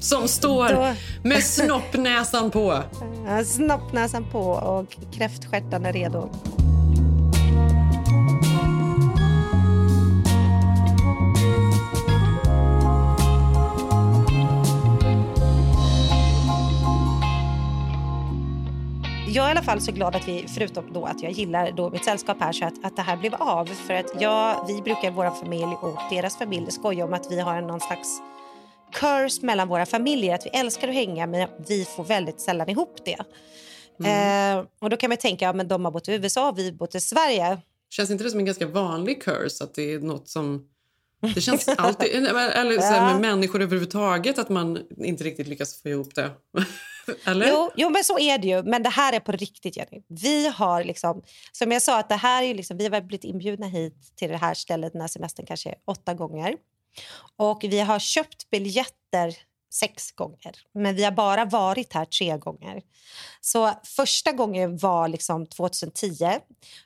Som 0.00 0.28
står 0.28 0.68
Då- 0.68 0.94
med 1.28 1.42
snoppnäsan 1.42 2.50
på. 2.50 2.82
Snoppnäsan 3.46 4.24
på 4.30 4.40
och 4.50 4.96
kräftstjärtarna 5.14 5.92
redo. 5.92 6.30
Jag 19.30 19.44
är 19.44 19.48
i 19.48 19.50
alla 19.50 19.62
fall 19.62 19.80
så 19.80 19.92
glad 19.92 20.16
att 20.16 20.28
vi, 20.28 20.46
förutom 20.48 20.92
då 20.92 21.04
att 21.04 21.22
jag 21.22 21.32
gillar 21.32 21.72
då 21.72 21.90
mitt 21.90 22.04
sällskap 22.04 22.36
här, 22.40 22.52
så 22.52 22.64
att, 22.64 22.84
att 22.84 22.96
det 22.96 23.02
här 23.02 23.16
blev 23.16 23.34
av. 23.34 23.66
För 23.66 23.94
att 23.94 24.20
jag, 24.20 24.66
vi 24.66 24.82
brukar, 24.82 25.10
vår 25.10 25.30
familj 25.30 25.76
och 25.80 25.98
deras 26.10 26.36
familj, 26.38 26.70
skoja 26.70 27.04
om 27.04 27.14
att 27.14 27.30
vi 27.30 27.40
har 27.40 27.60
någon 27.60 27.80
slags 27.80 28.08
curse 28.92 29.46
mellan 29.46 29.68
våra 29.68 29.86
familjer. 29.86 30.34
Att 30.34 30.46
vi 30.46 30.50
älskar 30.50 30.88
att 30.88 30.94
hänga, 30.94 31.26
men 31.26 31.48
vi 31.68 31.84
får 31.84 32.04
väldigt 32.04 32.40
sällan 32.40 32.68
ihop 32.68 32.96
det. 33.04 33.18
Eh, 34.08 34.64
och 34.80 34.90
då 34.90 34.96
kan 34.96 35.08
man 35.10 35.16
tänka, 35.16 35.44
ja, 35.44 35.52
men 35.52 35.68
de 35.68 35.84
har 35.84 35.92
bott 35.92 36.08
i 36.08 36.12
USA 36.12 36.48
och 36.48 36.58
vi 36.58 36.64
har 36.64 36.72
bott 36.76 36.94
i 36.94 37.00
Sverige. 37.00 37.58
Känns 37.90 38.10
inte 38.10 38.24
det 38.24 38.30
som 38.30 38.38
en 38.40 38.46
ganska 38.46 38.66
vanlig 38.66 39.22
curse? 39.22 39.64
Att 39.64 39.74
det 39.74 39.92
är 39.94 39.98
något 39.98 40.28
som... 40.28 40.64
Det 41.34 41.40
känns 41.40 41.68
alltid... 41.68 42.26
Eller 42.26 42.74
så 42.80 42.86
här, 42.86 42.96
Ja. 42.96 43.12
med 43.12 43.20
människor 43.20 43.62
överhuvudtaget, 43.62 44.38
att 44.38 44.48
man 44.48 44.78
inte 44.96 45.24
riktigt 45.24 45.48
lyckas 45.48 45.82
få 45.82 45.88
ihop 45.88 46.14
det. 46.14 46.30
Eller? 47.24 47.48
Jo, 47.48 47.70
jo, 47.76 47.90
men 47.90 48.04
så 48.04 48.18
är 48.18 48.38
det 48.38 48.48
ju. 48.48 48.62
Men 48.62 48.82
det 48.82 48.88
här 48.88 49.12
är 49.12 49.20
på 49.20 49.32
riktigt, 49.32 49.76
Jenny. 49.76 50.02
Vi 50.08 50.48
har 50.48 50.84
liksom, 50.84 51.22
som 51.52 51.72
jag 51.72 51.82
sa, 51.82 51.98
att 51.98 52.08
det 52.08 52.14
här 52.14 52.42
är 52.42 52.54
liksom, 52.54 52.76
vi 52.76 52.88
har 52.88 53.00
blivit 53.00 53.24
inbjudna 53.24 53.66
hit 53.66 54.12
till 54.16 54.28
det 54.28 54.36
här 54.36 54.54
stället 54.54 54.92
den 54.92 55.00
här 55.00 55.08
semestern 55.08 55.46
kanske 55.46 55.74
åtta 55.86 56.14
gånger. 56.14 56.56
Och 57.36 57.64
vi 57.64 57.80
har 57.80 57.98
köpt 57.98 58.50
biljetter 58.50 59.36
sex 59.70 60.12
gånger, 60.12 60.56
men 60.74 60.94
vi 60.94 61.04
har 61.04 61.12
bara 61.12 61.44
varit 61.44 61.92
här 61.92 62.04
tre 62.04 62.38
gånger. 62.38 62.82
Så 63.40 63.72
första 63.84 64.32
gången 64.32 64.76
var 64.76 65.08
liksom 65.08 65.46
2010. 65.46 66.38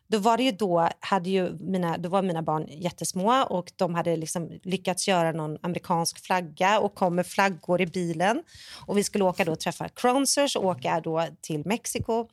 Då 0.06 0.18
var 0.18 0.36
det 0.36 0.42
ju 0.42 0.52
då, 0.52 0.88
hade 1.00 1.30
ju 1.30 1.52
mina, 1.60 1.98
då 1.98 2.08
var 2.08 2.22
mina 2.22 2.42
barn 2.42 2.66
jättesmå 2.68 3.46
och 3.50 3.72
de 3.76 3.94
hade 3.94 4.16
liksom 4.16 4.60
lyckats 4.62 5.08
göra 5.08 5.32
någon 5.32 5.58
amerikansk 5.62 6.24
flagga 6.26 6.80
och 6.80 6.94
kom 6.94 7.14
med 7.14 7.26
flaggor 7.26 7.80
i 7.80 7.86
bilen. 7.86 8.42
Och 8.86 8.98
vi 8.98 9.04
skulle 9.04 9.24
åka 9.24 9.44
då 9.44 9.52
och 9.52 9.60
träffa 9.60 9.88
Cronsers 9.88 10.56
och 10.56 10.64
åka 10.64 11.00
då 11.00 11.26
till 11.40 11.62
Mexiko. 11.64 12.28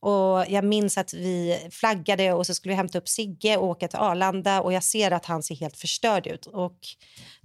Och 0.00 0.44
jag 0.48 0.64
minns 0.64 0.98
att 0.98 1.14
vi 1.14 1.68
flaggade 1.70 2.32
och 2.32 2.46
så 2.46 2.54
skulle 2.54 2.72
vi 2.72 2.76
hämta 2.76 2.98
upp 2.98 3.08
Sigge 3.08 3.56
och 3.56 3.66
åka 3.66 3.88
till 3.88 3.98
Arlanda 3.98 4.60
och 4.60 4.72
jag 4.72 4.84
ser 4.84 5.10
att 5.10 5.26
han 5.26 5.42
ser 5.42 5.54
helt 5.54 5.76
förstörd 5.76 6.26
ut. 6.26 6.46
Och 6.46 6.78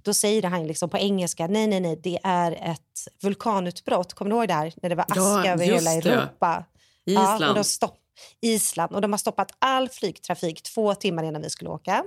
då 0.02 0.14
säger 0.14 0.42
han 0.42 0.66
liksom 0.66 0.90
på 0.90 0.98
engelska, 0.98 1.46
nej, 1.46 1.66
nej, 1.66 1.80
nej, 1.80 2.00
det 2.02 2.18
är 2.22 2.52
ett 2.52 3.08
vulkanutbrott. 3.22 4.14
Kommer 4.14 4.30
du 4.30 4.36
ihåg 4.36 4.48
det 4.48 4.54
här? 4.54 4.72
När 4.82 4.88
det 4.88 4.94
var 4.94 5.04
aska 5.04 5.20
Ja, 5.20 5.46
över 5.46 5.64
hela 5.64 5.90
det. 5.90 5.96
Europa. 5.96 6.64
Island. 7.06 7.42
Ja, 7.42 7.48
och 7.48 7.54
de 7.54 7.64
stopp, 7.64 7.98
Island. 8.40 8.92
Och 8.92 9.00
de 9.00 9.12
har 9.12 9.18
stoppat 9.18 9.52
all 9.58 9.88
flygtrafik 9.88 10.62
två 10.62 10.94
timmar 10.94 11.24
innan 11.24 11.42
vi 11.42 11.50
skulle 11.50 11.70
åka. 11.70 12.04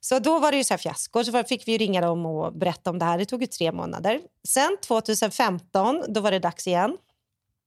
Så 0.00 0.18
då 0.18 0.38
var 0.38 0.50
det 0.50 0.56
ju 0.58 0.64
så 0.64 0.74
här 0.74 0.78
fiasko. 0.78 1.24
Så 1.24 1.44
fick 1.44 1.68
vi 1.68 1.78
ringa 1.78 2.00
dem 2.00 2.26
och 2.26 2.52
berätta 2.52 2.90
om 2.90 2.98
det 2.98 3.04
här. 3.04 3.18
Det 3.18 3.24
tog 3.24 3.40
ju 3.40 3.46
tre 3.46 3.72
månader. 3.72 4.20
Sen 4.48 4.76
2015, 4.86 6.04
då 6.08 6.20
var 6.20 6.30
det 6.30 6.38
dags 6.38 6.66
igen. 6.66 6.96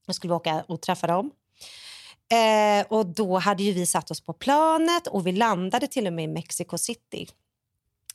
Då 0.07 0.13
skulle 0.13 0.31
vi 0.33 0.35
åka 0.35 0.63
och 0.67 0.81
träffa 0.81 1.07
dem. 1.07 1.31
Eh, 2.32 2.86
och 2.89 3.05
då 3.05 3.38
hade 3.38 3.63
ju 3.63 3.71
vi 3.71 3.86
satt 3.86 4.11
oss 4.11 4.21
på 4.21 4.34
planet 4.34 5.07
och 5.07 5.27
vi 5.27 5.32
landade 5.32 5.88
till 5.88 6.07
och 6.07 6.13
med 6.13 6.25
i 6.25 6.27
Mexico 6.27 6.77
City. 6.77 7.27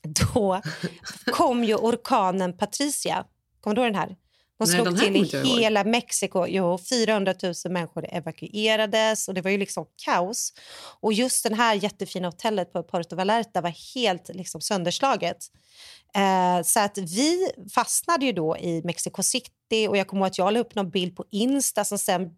Då 0.02 0.60
kom 1.32 1.64
ju 1.64 1.74
orkanen 1.74 2.56
Patricia. 2.56 3.24
Kommer 3.60 3.76
du 3.76 3.82
ihåg 3.82 3.92
den 3.92 4.00
här? 4.00 4.16
De 4.58 4.64
Nej, 4.70 4.80
slog 4.82 4.98
till 4.98 5.16
i 5.16 5.28
jag 5.32 5.46
ihåg. 5.46 5.58
hela 5.58 5.84
Mexiko. 5.84 6.46
Jo, 6.46 6.78
400 6.90 7.34
000 7.42 7.54
människor 7.70 8.06
evakuerades 8.12 9.28
och 9.28 9.34
det 9.34 9.40
var 9.40 9.50
ju 9.50 9.58
liksom 9.58 9.86
kaos. 10.04 10.52
Och 11.00 11.12
just 11.12 11.48
det 11.48 11.54
här 11.54 11.74
jättefina 11.74 12.28
hotellet 12.28 12.72
på 12.72 12.82
Puerto 12.82 13.16
Vallarta 13.16 13.60
var 13.60 13.74
helt 13.94 14.28
liksom 14.34 14.60
sönderslaget. 14.60 15.36
Eh, 16.14 16.62
så 16.64 16.80
att 16.80 16.98
vi 16.98 17.48
fastnade 17.74 18.26
ju 18.26 18.32
då 18.32 18.56
i 18.56 18.82
Mexico 18.84 19.22
City 19.22 19.88
och 19.88 19.96
jag 19.96 20.06
kommer 20.06 20.20
ihåg 20.22 20.26
att 20.26 20.38
jag 20.38 20.52
la 20.54 20.60
upp 20.60 20.74
någon 20.74 20.90
bild 20.90 21.16
på 21.16 21.24
Insta 21.30 21.84
som 21.84 21.98
sen 21.98 22.30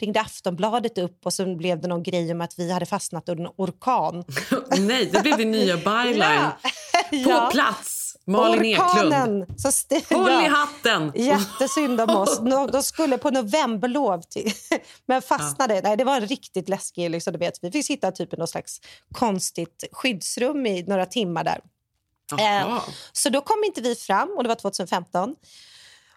ringde 0.00 0.20
Aftonbladet 0.20 0.98
upp 0.98 1.26
och 1.26 1.32
så 1.32 1.56
blev 1.56 1.80
det 1.80 1.88
någon 1.88 2.02
grej 2.02 2.32
om 2.32 2.40
att 2.40 2.58
vi 2.58 2.72
hade 2.72 2.86
fastnat 2.86 3.28
under 3.28 3.44
en 3.44 3.50
orkan. 3.56 4.24
Nej, 4.78 5.10
det 5.12 5.22
blev 5.22 5.36
din 5.38 5.50
nya 5.50 5.76
byline. 6.16 6.50
På 7.10 7.16
Ja. 7.30 7.48
plats, 7.52 8.01
Malin 8.24 8.64
Eklund. 8.64 9.46
Håll 10.10 10.30
ja. 10.30 10.44
i 10.44 10.48
hatten! 10.48 11.12
Jättesynd 11.14 12.00
om 12.00 12.16
oss. 12.16 12.40
De 12.72 12.82
skulle 12.82 13.18
på 13.18 13.30
novemberlov 13.30 14.20
till, 14.20 14.52
men 15.06 15.22
fastnade. 15.22 15.80
Nej, 15.84 15.96
det 15.96 16.04
var 16.04 16.16
en 16.16 16.26
riktigt 16.26 16.68
läskig... 16.68 17.10
Liksom, 17.10 17.32
du 17.32 17.38
vet. 17.38 17.58
Vi 17.62 17.70
fick 17.70 17.86
sitta 17.86 18.12
typ 18.12 18.34
i 18.34 18.36
något 18.36 18.50
slags 18.50 18.80
konstigt 19.12 19.84
skyddsrum 19.92 20.66
i 20.66 20.82
några 20.82 21.06
timmar 21.06 21.44
där. 21.44 21.60
Eh, 22.40 22.82
så 23.12 23.28
då 23.28 23.40
kom 23.40 23.64
inte 23.66 23.80
vi 23.80 23.94
fram 23.94 24.34
och 24.36 24.42
det 24.42 24.48
var 24.48 24.56
2015. 24.56 25.36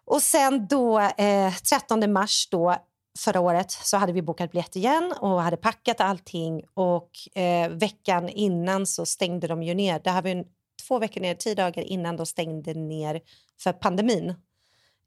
Och 0.06 0.22
sen 0.22 0.68
då 0.68 1.00
eh, 1.00 1.54
13 1.70 2.14
mars 2.14 2.48
då 2.52 2.76
förra 3.20 3.40
året 3.40 3.72
så 3.72 3.98
hade 3.98 4.14
vi 4.14 4.22
bokat 4.22 4.52
biljett 4.52 4.76
igen 4.76 5.14
och 5.20 5.42
hade 5.42 5.58
packat 5.58 6.02
allting 6.02 6.64
och 6.74 7.40
eh, 7.40 7.70
veckan 7.70 8.30
innan 8.30 8.86
så 8.86 9.06
stängde 9.06 9.48
de 9.48 9.64
ju 9.64 9.74
ner. 9.74 10.02
Det 10.04 10.10
här 10.10 10.22
var 10.22 10.30
en, 10.30 10.46
två 10.88 11.00
veckor 11.00 11.22
ner, 11.22 11.36
tio 11.36 11.56
dagar 11.56 11.84
innan 11.84 12.18
de 12.18 12.26
stängde 12.26 12.74
ner 12.74 13.22
för 13.60 13.74
pandemin. 13.74 14.30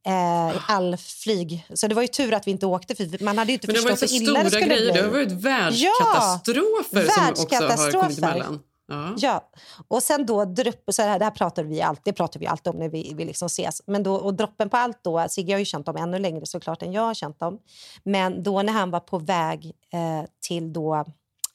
Eh, 0.07 0.57
i 0.57 0.61
all 0.69 0.97
flyg. 0.97 1.67
Så 1.75 1.87
det 1.87 1.95
var 1.95 2.03
ju 2.03 2.09
tur 2.09 2.35
att 2.35 2.47
vi 2.47 2.51
inte 2.51 2.67
åkte 2.67 2.95
för 2.95 3.25
man 3.25 3.39
hade 3.39 3.53
ju 3.53 3.55
inte 3.55 3.67
Men 3.67 3.77
förstått 3.77 4.03
hur 4.03 4.23
illa 4.23 4.43
det 4.43 4.51
skulle 4.51 4.67
grejer. 4.67 4.93
bli. 4.93 5.01
Det 5.01 5.07
har 5.07 5.11
varit 5.11 5.33
världskatastrofer 5.33 7.09
som 7.09 7.45
också 7.45 7.57
har 7.65 7.93
kommit 7.93 8.19
emellan. 8.19 8.61
Ja. 8.89 9.15
Ja, 9.19 9.51
och 9.89 10.03
sen 10.03 10.27
då 10.27 10.55
så 10.93 11.03
här, 11.03 11.19
det 11.19 11.25
här 11.25 11.33
pratar 11.33 11.65
vi 11.65 11.83
alltid, 11.83 12.17
pratar 12.17 12.41
vi 12.41 12.47
alltid 12.47 12.73
om 12.73 12.79
när 12.79 12.89
vi, 12.89 13.13
vi 13.17 13.25
liksom 13.25 13.47
ses. 13.47 13.83
Men 13.87 14.03
då, 14.03 14.15
och 14.15 14.35
droppen 14.35 14.71
på 14.71 14.77
allt 14.77 14.99
då, 15.05 15.27
Sigge 15.29 15.53
har 15.53 15.59
ju 15.59 15.65
känt 15.65 15.87
dem 15.87 15.97
ännu 15.97 16.19
längre 16.19 16.47
såklart 16.47 16.83
än 16.83 16.93
jag 16.93 17.03
har 17.03 17.15
känt 17.15 17.39
dem. 17.39 17.59
Men 18.05 18.43
då 18.43 18.63
när 18.63 18.73
han 18.73 18.91
var 18.91 19.01
på 19.01 19.19
väg 19.19 19.73
eh, 19.93 20.29
till 20.41 20.73
då 20.73 21.05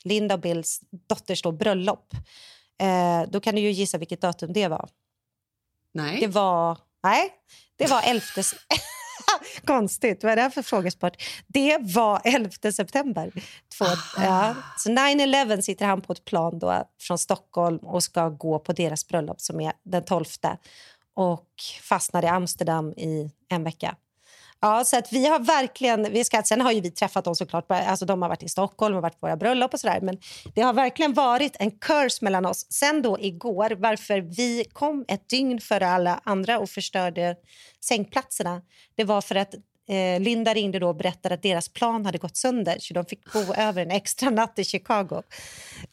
Linda 0.03 0.35
och 0.35 0.41
Bills 0.41 0.81
dotters 1.07 1.41
då 1.41 1.51
bröllop, 1.51 2.13
eh, 2.83 3.29
då 3.29 3.39
kan 3.39 3.55
du 3.55 3.61
ju 3.61 3.71
gissa 3.71 3.97
vilket 3.97 4.21
datum 4.21 4.53
det 4.53 4.67
var. 4.67 4.89
Nej. 5.93 6.19
Det 6.19 6.27
var, 6.27 6.77
nej, 7.03 7.29
det 7.77 7.87
var 7.89 8.01
11 8.05 8.21
s- 8.37 8.53
Konstigt, 9.65 10.23
vad 10.23 10.31
är 10.31 10.35
det 10.35 10.41
här 10.41 10.49
för 10.49 10.61
frågesport? 10.61 11.23
Det 11.47 11.77
var 11.81 12.21
11 12.23 12.49
september. 12.75 13.31
Två, 13.77 13.85
ja. 14.17 14.55
Så 14.77 14.89
9-11 14.89 15.61
sitter 15.61 15.85
han 15.85 16.01
på 16.01 16.13
ett 16.13 16.25
plan 16.25 16.59
då 16.59 16.83
från 17.01 17.17
Stockholm 17.17 17.77
och 17.77 18.03
ska 18.03 18.29
gå 18.29 18.59
på 18.59 18.73
deras 18.73 19.07
bröllop 19.07 19.41
som 19.41 19.59
är 19.61 19.73
den 19.83 20.03
12 20.05 20.25
och 21.15 21.47
fastnar 21.81 22.23
i 22.23 22.27
Amsterdam 22.27 22.91
i 22.91 23.31
en 23.49 23.63
vecka. 23.63 23.95
Ja, 24.63 24.83
så 24.85 24.97
att 24.97 25.13
vi 25.13 25.27
har 25.27 25.39
verkligen... 25.39 26.13
Vi 26.13 26.23
ska, 26.23 26.43
sen 26.43 26.61
har 26.61 26.71
ju 26.71 26.81
vi 26.81 26.91
träffat 26.91 27.25
dem 27.25 27.35
såklart. 27.35 27.65
Alltså 27.71 28.05
de 28.05 28.21
har 28.21 28.29
varit 28.29 28.43
i 28.43 28.49
Stockholm 28.49 28.95
och 28.95 29.01
varit 29.01 29.19
på 29.19 29.27
våra 29.27 29.37
bröllop 29.37 29.73
och 29.73 29.79
sådär. 29.79 29.99
Men 30.01 30.17
det 30.55 30.61
har 30.61 30.73
verkligen 30.73 31.13
varit 31.13 31.55
en 31.59 31.71
curse 31.71 32.17
mellan 32.21 32.45
oss. 32.45 32.65
Sen 32.69 33.01
då 33.01 33.19
igår, 33.19 33.75
varför 33.77 34.19
vi 34.19 34.65
kom 34.73 35.05
ett 35.07 35.29
dygn 35.29 35.59
före 35.59 35.87
alla 35.87 36.21
andra 36.23 36.59
och 36.59 36.69
förstörde 36.69 37.35
sängplatserna. 37.85 38.61
Det 38.95 39.03
var 39.03 39.21
för 39.21 39.35
att 39.35 39.53
eh, 39.89 40.21
Linda 40.21 40.53
ringde 40.53 40.79
då 40.79 40.87
och 40.89 40.95
berättade 40.95 41.35
att 41.35 41.43
deras 41.43 41.69
plan 41.69 42.05
hade 42.05 42.17
gått 42.17 42.37
sönder 42.37 42.75
så 42.79 42.93
de 42.93 43.05
fick 43.05 43.33
bo 43.33 43.53
över 43.57 43.81
en 43.81 43.91
extra 43.91 44.29
natt 44.29 44.59
i 44.59 44.63
Chicago. 44.63 45.21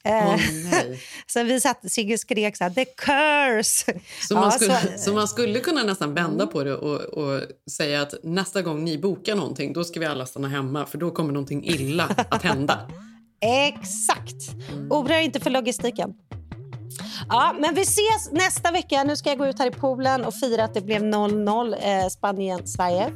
Eh, 0.05 0.36
nej. 0.70 1.01
så 1.26 1.43
vi 1.43 1.61
satt, 1.61 1.91
Sigge 1.93 2.18
skrek 2.18 2.57
så 2.57 2.64
här, 2.64 2.70
the 2.70 2.84
curse! 2.84 4.01
Så, 4.28 4.34
man 4.34 4.45
Ja, 4.45 4.51
skulle, 4.51 4.80
så- 4.80 4.99
så, 4.99 5.12
man 5.12 5.28
skulle 5.28 5.61
kunna 5.61 5.82
nästan 5.82 6.14
vända 6.14 6.47
på 6.47 6.64
det 6.64 6.74
och, 6.74 7.01
och 7.01 7.41
säga 7.70 8.03
att 8.03 8.14
nästa 8.22 8.62
gång 8.62 8.84
ni 8.84 8.99
bokar 8.99 9.34
någonting 9.36 9.72
då 9.72 9.84
ska 9.84 10.01
vi 10.01 10.07
alla 10.07 10.26
stanna 10.26 10.49
hemma 10.49 10.86
för 10.86 10.99
då 10.99 11.11
kommer 11.11 11.32
någonting 11.32 11.64
illa 11.64 12.05
att 12.30 12.43
hända. 12.43 12.88
Exakt! 13.41 14.51
Oroa 14.91 15.20
inte 15.20 15.41
för 15.41 15.51
logistiken. 15.51 16.14
Ja, 17.28 17.55
men 17.61 17.74
vi 17.74 17.80
ses 17.82 18.32
nästa 18.32 18.70
vecka. 18.72 19.05
Nu 19.05 19.16
ska 19.16 19.28
jag 19.28 19.38
gå 19.38 19.47
ut 19.47 19.59
här 19.59 19.66
i 19.66 19.70
poolen 19.70 20.24
och 20.24 20.34
fira 20.34 20.64
att 20.64 20.74
det 20.74 20.80
blev 20.80 21.03
0-0 21.03 21.74
eh, 22.03 22.09
Spanien-Sverige. 22.09 23.12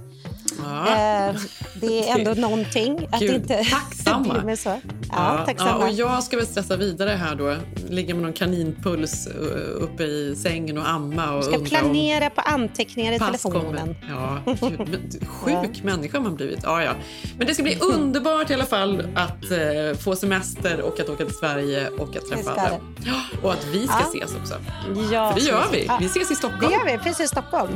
Ja. 0.63 0.87
Eh, 0.89 1.35
det 1.75 2.09
är 2.11 2.19
ändå 2.19 2.41
någonting. 2.41 3.09
Att 3.13 3.21
det 3.21 3.27
inte 3.27 3.65
Tacksamma. 3.65 4.57
så. 4.57 4.69
Ja, 4.69 4.79
Ja, 5.11 5.45
tacksamma. 5.47 5.71
ja, 5.71 5.87
och 5.87 5.91
jag 5.93 6.23
ska 6.23 6.37
väl 6.37 6.47
stressa 6.47 6.77
vidare 6.77 7.11
här 7.11 7.35
då. 7.35 7.57
Ligga 7.89 8.15
med 8.15 8.23
någon 8.23 8.33
kaninpuls 8.33 9.27
uh, 9.27 9.83
uppe 9.85 10.03
i 10.05 10.37
sängen 10.37 10.79
och 10.79 10.89
amma 10.89 11.33
och 11.33 11.45
Du 11.45 11.51
ska 11.53 11.59
planera 11.65 12.31
på 12.31 12.41
anteckningar 12.41 13.13
i 13.13 13.19
telefonen. 13.19 13.97
Ja, 14.09 14.39
gud, 14.87 15.27
sjuk 15.29 15.83
människa 15.83 16.21
man 16.21 16.35
blivit. 16.37 16.59
Ja, 16.63 16.83
ja. 16.83 16.93
Men 17.39 17.47
det 17.47 17.55
ska 17.55 17.63
bli 17.63 17.79
underbart 17.81 18.51
i 18.51 18.55
alla 18.55 18.65
fall 18.67 19.01
att 19.15 19.51
eh, 19.51 19.99
få 20.01 20.17
semester 20.17 20.81
och 20.81 21.01
att 21.01 21.09
åka 21.09 21.25
till 21.25 21.35
Sverige 21.35 21.89
och 21.89 22.17
att 22.17 22.29
träffa. 22.31 22.71
Ja, 23.05 23.21
och 23.43 23.53
att 23.53 23.67
vi 23.73 23.87
ska 23.87 23.97
Ja. 24.01 24.21
ses 24.25 24.37
också. 24.41 24.55
Ja, 25.13 25.33
För 25.33 25.41
det 25.41 25.47
gör 25.47 25.65
vi. 25.73 25.85
Ja. 25.89 25.99
Vi 26.01 26.07
ses 26.07 26.31
i 26.31 26.35
Stockholm. 26.35 26.65
Det 26.69 26.73
gör 26.73 26.85
vi, 26.99 27.05
precis 27.05 27.21
i 27.21 27.29
Stockholm. 27.29 27.73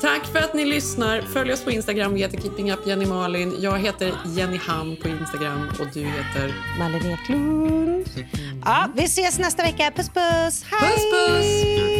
Tack 0.00 0.26
för 0.26 0.38
att 0.38 0.54
ni 0.54 0.64
lyssnar. 0.64 1.20
Följ 1.20 1.52
oss 1.52 1.64
på 1.64 1.70
Instagram. 1.70 2.14
Vi 2.14 2.20
heter 2.20 2.40
Keeping 2.40 2.72
Up 2.72 2.86
Jenny 2.86 3.06
Malin. 3.06 3.56
Jag 3.58 3.78
heter 3.78 4.12
Jenny 4.26 4.58
Ham 4.66 4.96
på 4.96 5.08
Instagram 5.08 5.68
och 5.80 5.86
du 5.94 6.00
heter... 6.00 6.54
Malin 6.78 7.12
Eklund. 7.12 8.08
Ja, 8.64 8.88
vi 8.96 9.04
ses 9.04 9.38
nästa 9.38 9.62
vecka. 9.62 9.92
Puss, 9.96 10.08
puss. 10.08 10.64
Hej! 10.70 10.96
Puss, 10.96 11.04
puss! 11.12 11.99